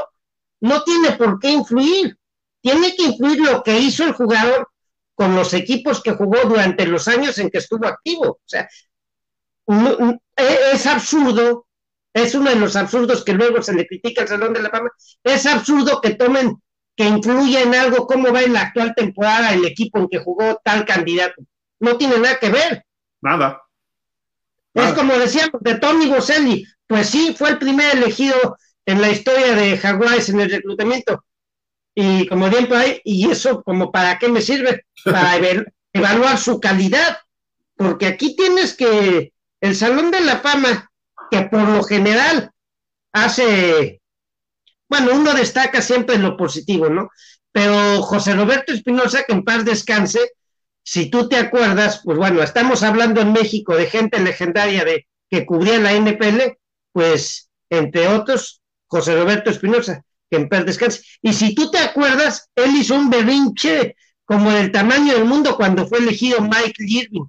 [0.63, 2.17] no tiene por qué influir.
[2.63, 4.71] Tiene que influir lo que hizo el jugador
[5.15, 8.27] con los equipos que jugó durante los años en que estuvo activo.
[8.27, 8.67] O sea,
[9.69, 11.67] e, es absurdo,
[12.15, 14.91] es uno de los absurdos que luego se le critica al Salón de la Fama,
[15.23, 16.57] es absurdo que tomen,
[16.97, 20.59] que influya en algo cómo va en la actual temporada el equipo en que jugó
[20.65, 21.43] tal candidato.
[21.83, 22.87] No tiene nada que ver.
[23.21, 23.61] Nada.
[24.73, 28.57] Es como decíamos de Tony Boselli, pues sí, fue el primer elegido
[28.87, 31.25] en la historia de Jaguares en el reclutamiento.
[31.95, 35.37] Y como tiempo hay, y eso como para qué me sirve, para
[35.93, 37.19] evaluar su calidad,
[37.77, 40.89] porque aquí tienes que el Salón de la Fama,
[41.33, 42.53] que por lo general
[43.13, 44.01] hace,
[44.89, 47.11] bueno, uno destaca siempre en lo positivo, ¿no?
[47.51, 50.21] Pero José Roberto Espinosa, que en paz descanse,
[50.83, 55.47] si tú te acuerdas, pues bueno, estamos hablando en México de gente legendaria de que
[55.47, 56.59] cubría la NPL,
[56.93, 61.03] pues entre otros, José Roberto Espinosa, que en paz descanse.
[61.23, 65.87] Y si tú te acuerdas, él hizo un berrinche como del tamaño del mundo cuando
[65.87, 67.25] fue elegido Mike Irving.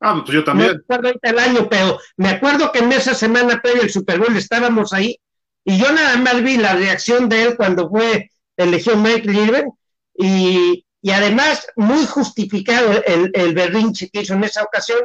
[0.00, 0.70] Ah, pues yo también.
[0.70, 4.18] No recuerdo ahorita el año, pero me acuerdo que en esa semana previa al Super
[4.18, 5.20] Bowl estábamos ahí
[5.64, 9.70] y yo nada más vi la reacción de él cuando fue elegido Mike Irving
[10.14, 15.00] y, y además muy justificado el, el berrinche que hizo en esa ocasión,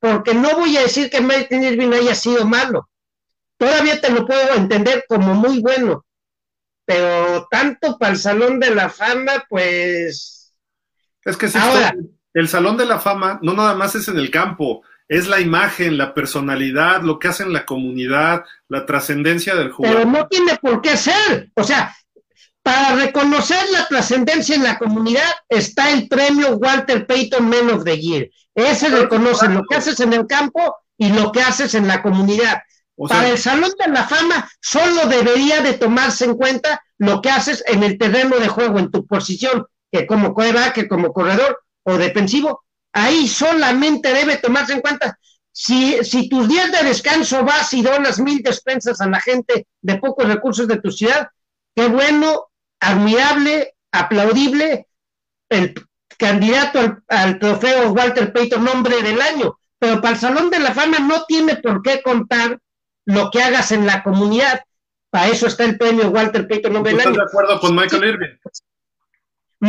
[0.00, 2.88] porque no voy a decir que Mike Irving haya sido malo,
[3.56, 6.04] todavía te lo puedo entender como muy bueno,
[6.84, 10.54] pero tanto para el Salón de la Fama, pues...
[11.24, 11.94] Es que si Ahora,
[12.32, 15.98] el Salón de la Fama no nada más es en el campo, es la imagen,
[15.98, 19.98] la personalidad, lo que hace en la comunidad, la trascendencia del jugador.
[19.98, 21.94] Pero no tiene por qué ser, o sea,
[22.68, 27.98] para reconocer la trascendencia en la comunidad está el premio Walter Payton Men of the
[27.98, 28.28] Year.
[28.54, 32.58] Ese reconoce lo que haces en el campo y lo que haces en la comunidad.
[33.08, 37.64] Para el Salón de la Fama solo debería de tomarse en cuenta lo que haces
[37.66, 40.36] en el terreno de juego, en tu posición, que como
[40.74, 45.18] que como corredor o defensivo, ahí solamente debe tomarse en cuenta.
[45.52, 49.96] Si, si tus días de descanso vas y donas mil despensas a la gente de
[49.96, 51.28] pocos recursos de tu ciudad,
[51.74, 52.48] qué bueno,
[52.80, 54.86] admirable, aplaudible,
[55.48, 55.74] el
[56.18, 59.58] candidato al, al trofeo Walter Payton, nombre del año.
[59.78, 62.58] Pero para el Salón de la Fama no tiene por qué contar
[63.04, 64.60] lo que hagas en la comunidad.
[65.10, 66.98] Para eso está el premio Walter Payton Nobel.
[66.98, 68.36] ¿Estás de acuerdo con Michael Irving?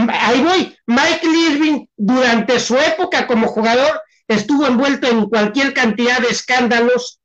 [0.09, 0.77] Ahí voy.
[0.85, 7.19] Michael Irving, durante su época como jugador, estuvo envuelto en cualquier cantidad de escándalos,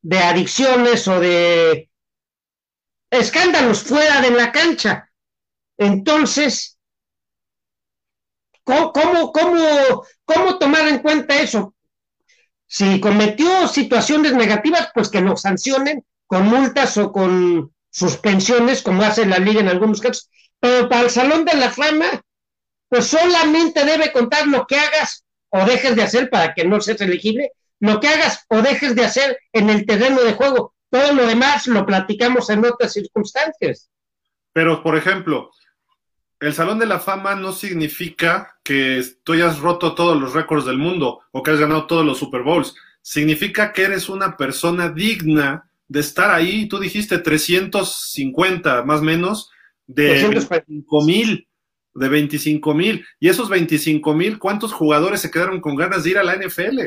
[0.00, 1.90] de adicciones o de
[3.12, 5.10] escándalos fuera de la cancha.
[5.76, 6.78] Entonces,
[8.64, 8.92] ¿cómo,
[9.32, 11.74] cómo, cómo, tomar en cuenta eso?
[12.66, 19.26] Si cometió situaciones negativas, pues que lo sancionen con multas o con suspensiones, como hace
[19.26, 20.30] la liga en algunos casos.
[20.58, 22.22] Pero para el Salón de la Fama,
[22.88, 27.02] pues solamente debe contar lo que hagas o dejes de hacer para que no seas
[27.02, 30.74] elegible, lo que hagas o dejes de hacer en el terreno de juego.
[30.92, 33.88] Todo lo demás lo platicamos en otras circunstancias.
[34.52, 35.50] Pero, por ejemplo,
[36.38, 40.76] el Salón de la Fama no significa que tú hayas roto todos los récords del
[40.76, 42.74] mundo o que has ganado todos los Super Bowls.
[43.00, 46.68] Significa que eres una persona digna de estar ahí.
[46.68, 49.50] Tú dijiste 350 más o menos
[49.86, 50.20] de
[50.66, 51.48] 5 mil.
[51.94, 53.06] de 25 mil.
[53.18, 56.80] Y esos 25 mil, ¿cuántos jugadores se quedaron con ganas de ir a la NFL?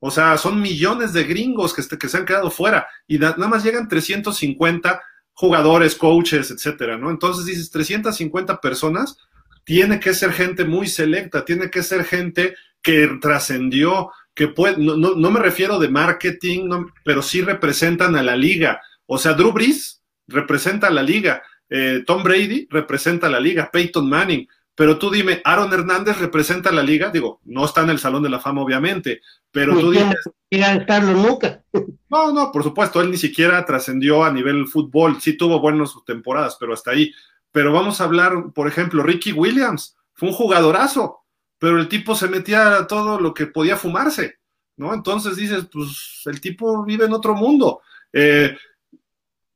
[0.00, 3.62] O sea, son millones de gringos que, que se han quedado fuera y nada más
[3.62, 5.02] llegan 350
[5.34, 7.10] jugadores, coaches, etcétera, ¿no?
[7.10, 9.16] Entonces dices, 350 personas,
[9.64, 14.96] tiene que ser gente muy selecta, tiene que ser gente que trascendió, que puede, no,
[14.96, 16.68] no, me refiero de marketing,
[17.04, 18.80] pero sí representan a la liga.
[19.06, 23.70] O sea, Drew Brees representa a la liga, eh, Tom Brady representa a la liga,
[23.72, 24.46] Peyton Manning,
[24.80, 28.22] pero tú dime, Aaron Hernández representa a la liga, digo, no está en el Salón
[28.22, 29.20] de la Fama, obviamente,
[29.50, 30.16] pero tú dices.
[30.48, 31.62] estarlo nunca.
[32.08, 36.56] No, no, por supuesto, él ni siquiera trascendió a nivel fútbol, sí tuvo buenas temporadas,
[36.58, 37.12] pero hasta ahí.
[37.52, 41.26] Pero vamos a hablar, por ejemplo, Ricky Williams, fue un jugadorazo,
[41.58, 44.38] pero el tipo se metía a todo lo que podía fumarse,
[44.78, 44.94] ¿no?
[44.94, 47.82] Entonces dices, pues el tipo vive en otro mundo.
[48.14, 48.56] Eh,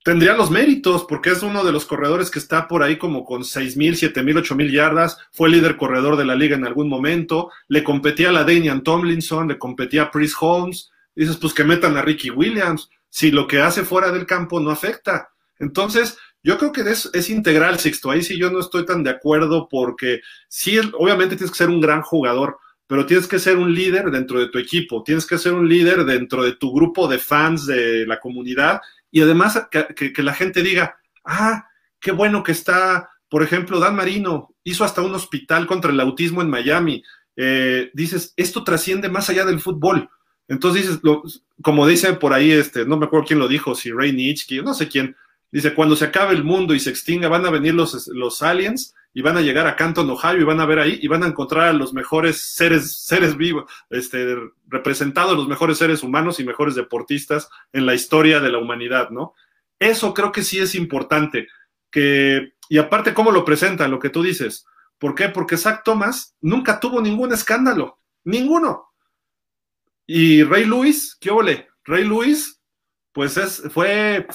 [0.05, 3.43] tendría los méritos, porque es uno de los corredores que está por ahí como con
[3.43, 6.91] seis mil, siete mil, ocho mil yardas, fue líder corredor de la liga en algún
[6.91, 11.65] momento, le competía a la Danian Tomlinson, le competía a Chris Holmes, dices, pues que
[11.65, 15.31] metan a Ricky Williams, si lo que hace fuera del campo no afecta.
[15.59, 19.11] Entonces, yo creo que es, es integral, Sixto, ahí sí yo no estoy tan de
[19.11, 23.75] acuerdo porque sí, obviamente tienes que ser un gran jugador, pero tienes que ser un
[23.75, 27.19] líder dentro de tu equipo, tienes que ser un líder dentro de tu grupo de
[27.19, 28.83] fans de la comunidad
[29.15, 31.69] y además que, la gente diga, ah,
[32.01, 36.43] qué bueno que está, por ejemplo, Dan Marino hizo hasta un hospital contra el autismo
[36.43, 37.05] en Miami.
[37.37, 40.11] Eh, dices, esto trasciende más allá del fútbol.
[40.49, 41.01] Entonces dices,
[41.63, 44.75] como dice por ahí, este, no me acuerdo quién lo dijo, si Ray Nietzsche, no
[44.75, 45.15] sé quién,
[45.53, 48.97] dice, cuando se acabe el mundo y se extinga, van a venir los, los aliens
[49.15, 51.29] y van a llegar a Canton, Ohio, y van a ver ahí y van a
[51.29, 54.37] encontrar a los mejores seres, seres vivos, este,
[54.67, 59.35] representados, los mejores seres humanos y mejores deportistas en la historia de la humanidad, ¿no?
[59.79, 61.47] Eso creo que sí es importante.
[61.91, 63.93] Que, y aparte, ¿cómo lo presentan?
[63.93, 64.67] Lo que tú dices.
[64.99, 65.29] ¿Por qué?
[65.29, 68.01] Porque Zach Thomas nunca tuvo ningún escándalo.
[68.25, 68.89] Ninguno.
[70.07, 71.69] Y Ray Lewis, ¿qué ole?
[71.85, 72.61] Ray Lewis,
[73.13, 74.27] pues es, fue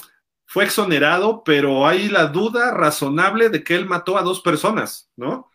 [0.50, 5.48] fue exonerado, pero hay la duda razonable de que él mató a dos personas, ¿no?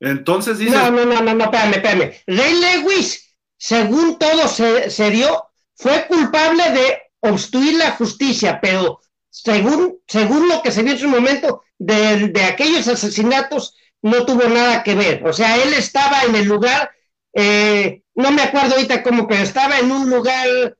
[0.00, 0.76] Entonces dice.
[0.76, 2.12] No, no, no, no, no, espérame, espérame.
[2.26, 9.00] Ray Lewis, según todo se, dio, fue culpable de obstruir la justicia, pero
[9.30, 14.46] según, según lo que se vio en su momento, de, de aquellos asesinatos no tuvo
[14.46, 15.26] nada que ver.
[15.26, 16.90] O sea, él estaba en el lugar,
[17.32, 20.76] eh, no me acuerdo ahorita cómo, pero estaba en un lugar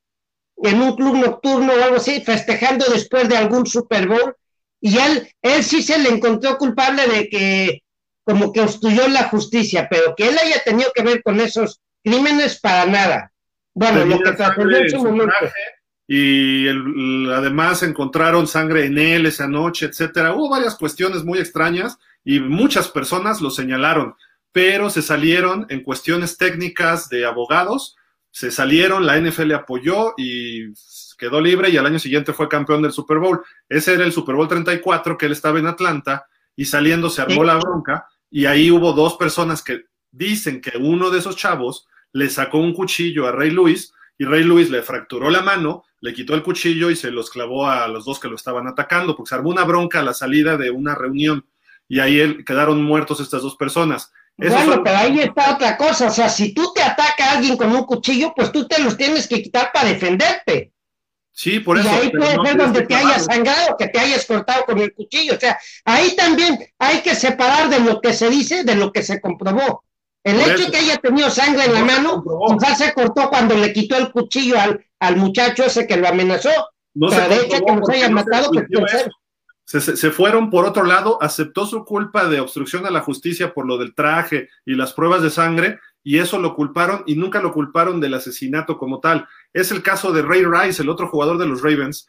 [0.63, 4.35] en un club nocturno o algo así, festejando después de algún Super Bowl,
[4.81, 7.83] y él, él sí se le encontró culpable de que
[8.25, 12.61] como que obstruyó la justicia, pero que él haya tenido que ver con esos crímenes
[12.61, 13.33] para nada.
[13.73, 15.33] Bueno, lo que trascendió en su momento.
[16.07, 16.69] Y
[17.31, 20.35] además encontraron sangre en él esa noche, etcétera.
[20.35, 24.15] Hubo varias cuestiones muy extrañas y muchas personas lo señalaron,
[24.53, 27.97] pero se salieron en cuestiones técnicas de abogados
[28.31, 30.73] se salieron, la NFL apoyó y
[31.19, 33.43] quedó libre y al año siguiente fue campeón del Super Bowl.
[33.69, 37.45] Ese era el Super Bowl 34, que él estaba en Atlanta y saliendo se armó
[37.45, 42.29] la bronca y ahí hubo dos personas que dicen que uno de esos chavos le
[42.31, 46.35] sacó un cuchillo a Ray Lewis y Ray Lewis le fracturó la mano, le quitó
[46.35, 49.35] el cuchillo y se los clavó a los dos que lo estaban atacando, porque se
[49.37, 51.47] armó una bronca a la salida de una reunión
[51.89, 56.07] y ahí quedaron muertos estas dos personas bueno, pero ahí está otra cosa.
[56.07, 58.97] O sea, si tú te ataca a alguien con un cuchillo, pues tú te los
[58.97, 60.73] tienes que quitar para defenderte.
[61.33, 61.89] Sí, por eso.
[61.89, 65.35] Y ahí puede ser donde te hayas sangrado, que te hayas cortado con el cuchillo.
[65.37, 69.03] O sea, ahí también hay que separar de lo que se dice de lo que
[69.03, 69.85] se comprobó.
[70.25, 73.73] El hecho de que haya tenido sangre en la mano, quizás se cortó cuando le
[73.73, 76.51] quitó el cuchillo al, al muchacho ese que lo amenazó.
[76.95, 78.67] No pero de hecho que nos haya matado, pues,
[79.69, 83.77] se, fueron por otro lado, aceptó su culpa de obstrucción a la justicia por lo
[83.77, 88.01] del traje y las pruebas de sangre, y eso lo culparon y nunca lo culparon
[88.01, 89.29] del asesinato como tal.
[89.53, 92.09] Es el caso de Ray Rice, el otro jugador de los Ravens.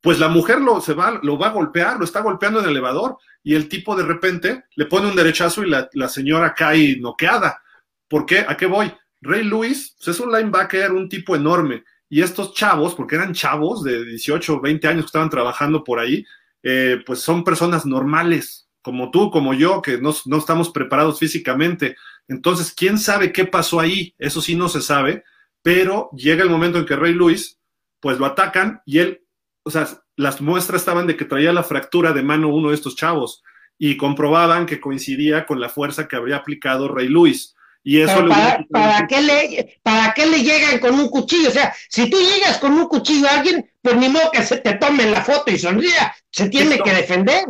[0.00, 2.70] Pues la mujer lo, se va, lo va a golpear, lo está golpeando en el
[2.70, 6.98] elevador, y el tipo de repente le pone un derechazo y la, la señora cae
[7.00, 7.60] noqueada.
[8.06, 8.44] ¿Por qué?
[8.46, 8.92] ¿A qué voy?
[9.20, 13.82] Ray Lewis pues, es un linebacker, un tipo enorme, y estos chavos, porque eran chavos
[13.82, 16.24] de 18 o 20 años que estaban trabajando por ahí,
[16.62, 21.96] eh, pues son personas normales, como tú, como yo, que no, no, estamos preparados físicamente.
[22.28, 24.14] Entonces, ¿quién sabe qué pasó ahí?
[24.18, 25.24] Eso sí no se sabe,
[25.62, 27.58] pero llega el momento en que Rey Luis,
[28.00, 29.24] pues lo atacan y él,
[29.62, 32.96] o sea, las muestras estaban de que traía la fractura de mano uno de estos
[32.96, 33.42] chavos
[33.78, 37.54] y comprobaban que coincidía con la fuerza que habría aplicado Rey Luis.
[37.84, 41.48] Y eso para, para, qué le, ¿Para qué le llegan con un cuchillo?
[41.48, 44.58] O sea, si tú llegas con un cuchillo a alguien, pues ni modo que se
[44.58, 47.44] te tome la foto y sonría, se tiene que defender.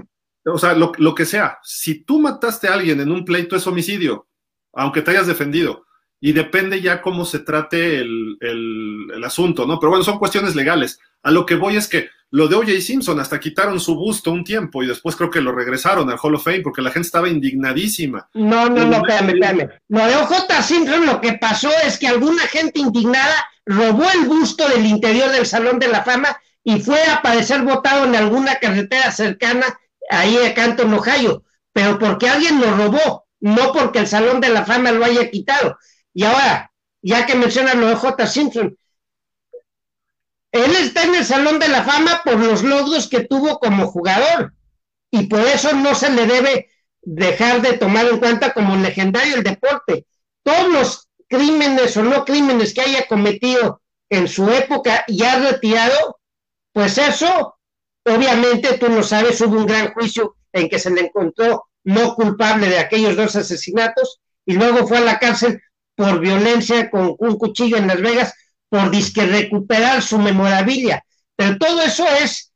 [0.46, 3.66] o sea, lo, lo, que sea, si tú mataste a alguien en un pleito es
[3.66, 4.26] homicidio,
[4.72, 5.86] aunque te hayas defendido.
[6.18, 9.80] Y depende ya cómo se trate el, el, el asunto, ¿no?
[9.80, 11.00] Pero bueno, son cuestiones legales.
[11.22, 12.80] A lo que voy es que lo de O.J.
[12.80, 16.34] Simpson, hasta quitaron su busto un tiempo y después creo que lo regresaron al Hall
[16.34, 18.26] of Fame porque la gente estaba indignadísima.
[18.32, 19.70] No, no, no, espérame, espérame.
[19.88, 20.62] Lo de O.J.
[20.62, 25.44] Simpson lo que pasó es que alguna gente indignada robó el busto del interior del
[25.44, 26.34] Salón de la Fama
[26.64, 29.66] y fue a parecer votado en alguna carretera cercana
[30.09, 34.64] ahí a Canton, Ohio, pero porque alguien lo robó, no porque el Salón de la
[34.64, 35.76] Fama lo haya quitado.
[36.14, 36.72] Y ahora,
[37.02, 38.26] ya que mencionas lo de J.
[38.26, 38.74] Simpson,
[40.53, 44.53] él está en el Salón de la Fama por los logros que tuvo como jugador
[45.11, 46.69] y por eso no se le debe
[47.01, 50.07] dejar de tomar en cuenta como legendario el deporte.
[50.43, 56.19] Todos los crímenes o no crímenes que haya cometido en su época y ha retirado,
[56.73, 57.57] pues eso,
[58.05, 62.69] obviamente tú lo sabes, hubo un gran juicio en que se le encontró no culpable
[62.69, 65.62] de aquellos dos asesinatos y luego fue a la cárcel
[65.95, 68.35] por violencia con un cuchillo en Las Vegas,
[68.73, 71.05] por disque recuperar su memorabilia.
[71.36, 72.55] Pero todo eso es,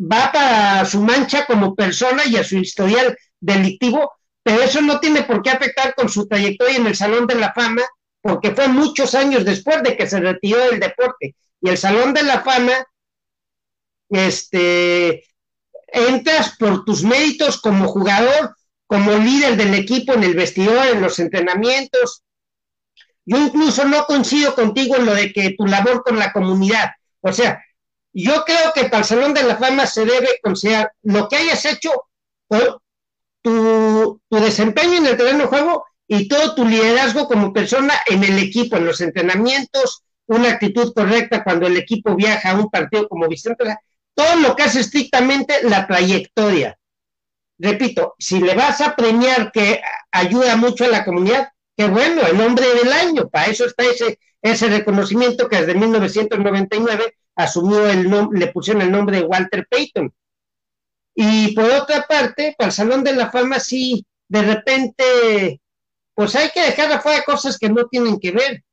[0.00, 4.10] va para su mancha como persona y a su historial delictivo,
[4.42, 7.52] pero eso no tiene por qué afectar con su trayectoria en el Salón de la
[7.52, 7.82] Fama,
[8.20, 11.36] porque fue muchos años después de que se retiró del deporte.
[11.60, 12.72] Y el Salón de la Fama,
[14.08, 15.22] este,
[15.86, 18.56] entras por tus méritos como jugador,
[18.88, 22.23] como líder del equipo en el vestidor, en los entrenamientos,
[23.26, 26.90] yo incluso no coincido contigo en lo de que tu labor con la comunidad.
[27.20, 27.62] O sea,
[28.12, 31.64] yo creo que para el Salón de la Fama se debe considerar lo que hayas
[31.64, 31.90] hecho,
[33.42, 38.22] tu, tu desempeño en el terreno de juego y todo tu liderazgo como persona en
[38.24, 43.08] el equipo, en los entrenamientos, una actitud correcta cuando el equipo viaja a un partido
[43.08, 43.64] como Vicente,
[44.14, 46.78] todo lo que hace estrictamente la trayectoria.
[47.58, 49.80] Repito, si le vas a premiar que
[50.10, 54.18] ayuda mucho a la comunidad, Qué bueno, el nombre del año, para eso está ese,
[54.40, 60.12] ese reconocimiento que desde 1999 asumió el nombre, le pusieron el nombre de Walter Payton.
[61.16, 65.60] Y por otra parte, para el Salón de la Fama sí, de repente,
[66.14, 68.64] pues hay que dejar afuera cosas que no tienen que ver.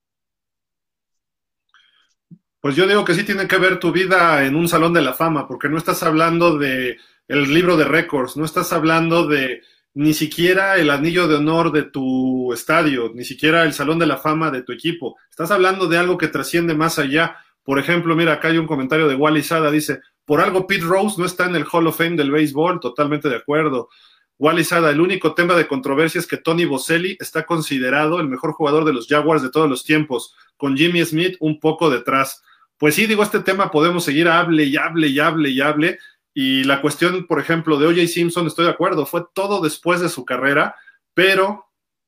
[2.60, 5.14] Pues yo digo que sí tiene que ver tu vida en un Salón de la
[5.14, 6.98] Fama, porque no estás hablando de
[7.28, 11.84] el libro de récords, no estás hablando de ni siquiera el anillo de honor de
[11.84, 15.18] tu estadio, ni siquiera el salón de la fama de tu equipo.
[15.30, 17.38] Estás hablando de algo que trasciende más allá.
[17.64, 21.16] Por ejemplo, mira, acá hay un comentario de Wally Sada, dice, por algo Pete Rose
[21.20, 23.90] no está en el Hall of Fame del béisbol, totalmente de acuerdo.
[24.42, 28.54] Wally Sada, el único tema de controversia es que Tony Boselli está considerado el mejor
[28.54, 32.42] jugador de los Jaguars de todos los tiempos, con Jimmy Smith un poco detrás.
[32.78, 36.00] Pues sí, digo, este tema podemos seguir hable y hable y hable y hable,
[36.34, 40.10] y la cuestión, por ejemplo, de OJ Simpson, estoy de acuerdo, fue todo después de
[40.10, 40.76] su carrera,
[41.14, 41.66] pero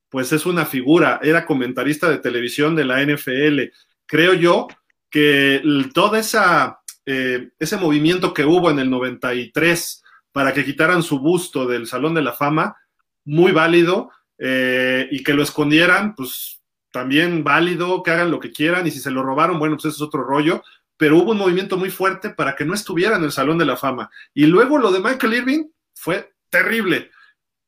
[0.08, 3.72] pues es una figura, era comentarista de televisión de la NFL.
[4.06, 4.68] Creo yo
[5.10, 5.60] que
[5.92, 10.02] todo esa, eh, ese movimiento que hubo en el 93
[10.32, 12.76] para que quitaran su busto del Salón de la Fama,
[13.24, 18.86] muy válido, eh, y que lo escondieran, pues también válido, que hagan lo que quieran,
[18.86, 20.62] y si se lo robaron, bueno, pues eso es otro rollo,
[21.04, 23.76] pero hubo un movimiento muy fuerte para que no estuviera en el Salón de la
[23.76, 24.08] Fama.
[24.32, 25.64] Y luego lo de Michael Irving
[25.94, 27.10] fue terrible.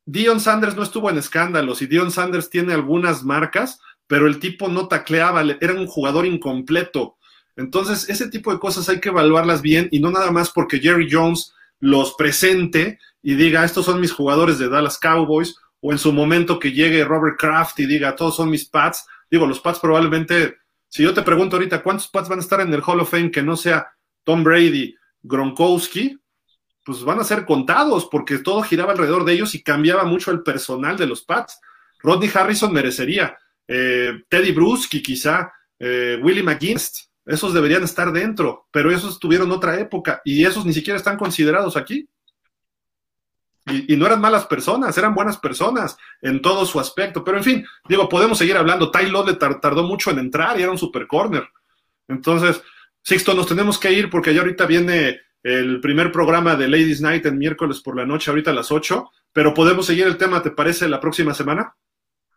[0.07, 4.69] Dion Sanders no estuvo en escándalos y Dion Sanders tiene algunas marcas, pero el tipo
[4.69, 7.19] no tacleaba, era un jugador incompleto.
[7.55, 11.07] Entonces, ese tipo de cosas hay que evaluarlas bien y no nada más porque Jerry
[11.07, 16.11] Jones los presente y diga, estos son mis jugadores de Dallas Cowboys, o en su
[16.11, 19.05] momento que llegue Robert Kraft y diga, todos son mis Pats.
[19.29, 20.57] Digo, los Pats probablemente
[20.89, 23.31] si yo te pregunto ahorita cuántos Pats van a estar en el Hall of Fame
[23.31, 23.87] que no sea
[24.23, 26.17] Tom Brady, Gronkowski,
[26.83, 30.41] pues van a ser contados porque todo giraba alrededor de ellos y cambiaba mucho el
[30.41, 31.59] personal de los Pats.
[31.99, 33.37] Rodney Harrison merecería,
[33.67, 39.77] eh, Teddy Bruschi quizá, eh, Willie McGinnis, esos deberían estar dentro, pero esos tuvieron otra
[39.79, 42.07] época y esos ni siquiera están considerados aquí.
[43.69, 47.23] Y, no eran malas personas, eran buenas personas en todo su aspecto.
[47.23, 48.91] Pero en fin, digo, podemos seguir hablando.
[48.91, 51.47] Ty le tardó mucho en entrar y era un super corner.
[52.07, 52.61] Entonces,
[53.03, 57.25] Sixto, nos tenemos que ir porque ya ahorita viene el primer programa de Ladies Night
[57.25, 59.11] en miércoles por la noche, ahorita a las 8.
[59.31, 61.75] Pero podemos seguir el tema, ¿te parece, la próxima semana?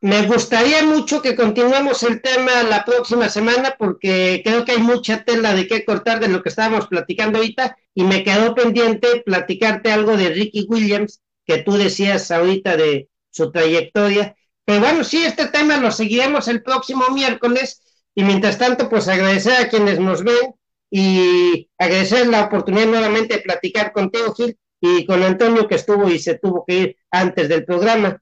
[0.02, 5.24] Me gustaría mucho que continuemos el tema la próxima semana porque creo que hay mucha
[5.24, 9.92] tela de qué cortar de lo que estábamos platicando ahorita y me quedó pendiente platicarte
[9.92, 14.34] algo de Ricky Williams que tú decías ahorita de su trayectoria.
[14.64, 17.82] Pero bueno, sí, este tema lo seguiremos el próximo miércoles
[18.14, 20.54] y mientras tanto pues agradecer a quienes nos ven
[20.90, 26.18] y agradecer la oportunidad nuevamente de platicar contigo Gil y con Antonio que estuvo y
[26.18, 28.18] se tuvo que ir antes del programa.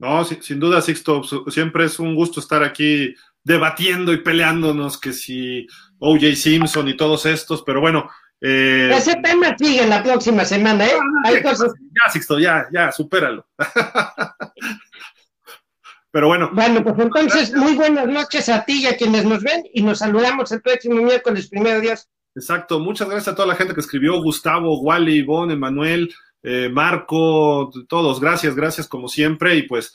[0.00, 3.14] No, sin, duda, Sixto, siempre es un gusto estar aquí
[3.44, 5.66] debatiendo y peleándonos que si
[5.98, 8.08] OJ Simpson y todos estos, pero bueno.
[8.40, 10.98] Eh, Ese tema sigue la próxima semana, ¿eh?
[11.24, 11.74] Hay cosas...
[11.78, 13.46] Ya, Sixto, ya, ya, supéralo.
[16.10, 16.48] pero bueno.
[16.54, 19.98] Bueno, pues entonces, muy buenas noches a ti y a quienes nos ven y nos
[19.98, 22.08] saludamos el próximo miércoles, primero Dios.
[22.34, 26.10] Exacto, muchas gracias a toda la gente que escribió, Gustavo, Wally, Ivonne, Emanuel,
[26.42, 29.56] eh, Marco, todos, gracias, gracias como siempre.
[29.56, 29.94] Y pues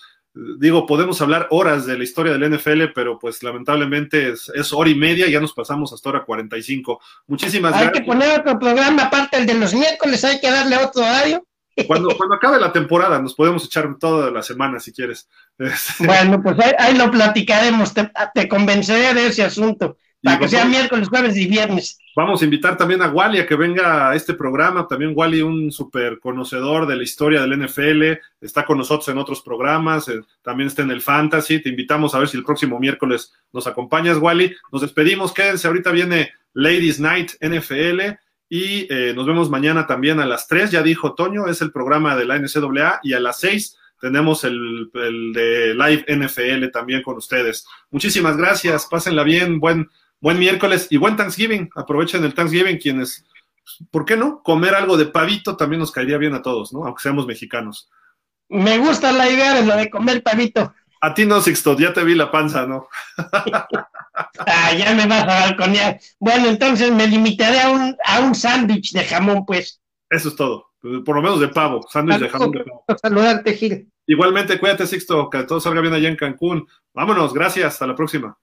[0.59, 4.95] digo, podemos hablar horas de la historia del NFL, pero pues lamentablemente es, hora y
[4.95, 6.99] media, ya nos pasamos hasta hora 45.
[7.27, 7.95] Muchísimas hay gracias.
[7.95, 11.45] Hay que poner otro programa aparte el de los miércoles, hay que darle otro horario.
[11.87, 15.29] Cuando, cuando acabe la temporada, nos podemos echar toda la semana si quieres.
[15.99, 19.97] Bueno, pues ahí, lo platicaremos, te, te convenceré de ese asunto.
[20.25, 21.99] Para que sea miércoles, jueves y viernes.
[22.15, 24.87] Vamos a invitar también a Wally a que venga a este programa.
[24.87, 29.43] También Wally, un súper conocedor de la historia del NFL, está con nosotros en otros
[29.43, 31.61] programas, eh, también está en el Fantasy.
[31.61, 34.55] Te invitamos a ver si el próximo miércoles nos acompañas, Wally.
[34.71, 35.67] Nos despedimos, quédense.
[35.67, 38.17] Ahorita viene Ladies Night NFL
[38.49, 40.71] y eh, nos vemos mañana también a las 3.
[40.71, 44.89] Ya dijo Toño, es el programa de la NCAA y a las 6 tenemos el,
[44.93, 47.65] el de Live NFL también con ustedes.
[47.91, 49.89] Muchísimas gracias, pásenla bien, buen
[50.19, 51.69] buen miércoles y buen Thanksgiving.
[51.75, 53.25] Aprovechen el Thanksgiving quienes,
[53.91, 54.41] ¿por qué no?
[54.43, 56.85] Comer algo de pavito también nos caería bien a todos, ¿no?
[56.85, 57.89] Aunque seamos mexicanos.
[58.49, 60.73] Me gusta la idea de lo de comer pavito.
[61.01, 62.87] A ti no, Sixto, ya te vi la panza, ¿no?
[63.17, 65.99] ah, ya me vas a balconear.
[66.19, 69.81] Bueno, entonces me limitaré a un, a un sándwich de jamón, pues.
[70.09, 70.71] Eso es todo.
[70.81, 72.85] Por lo menos de pavo, sándwich de jamón de pavo.
[73.01, 73.91] Saludarte, Gil.
[74.07, 76.67] Igualmente, cuídate, Sixto, que todo salga bien allá en Cancún.
[76.93, 78.37] Vámonos, gracias, hasta la próxima.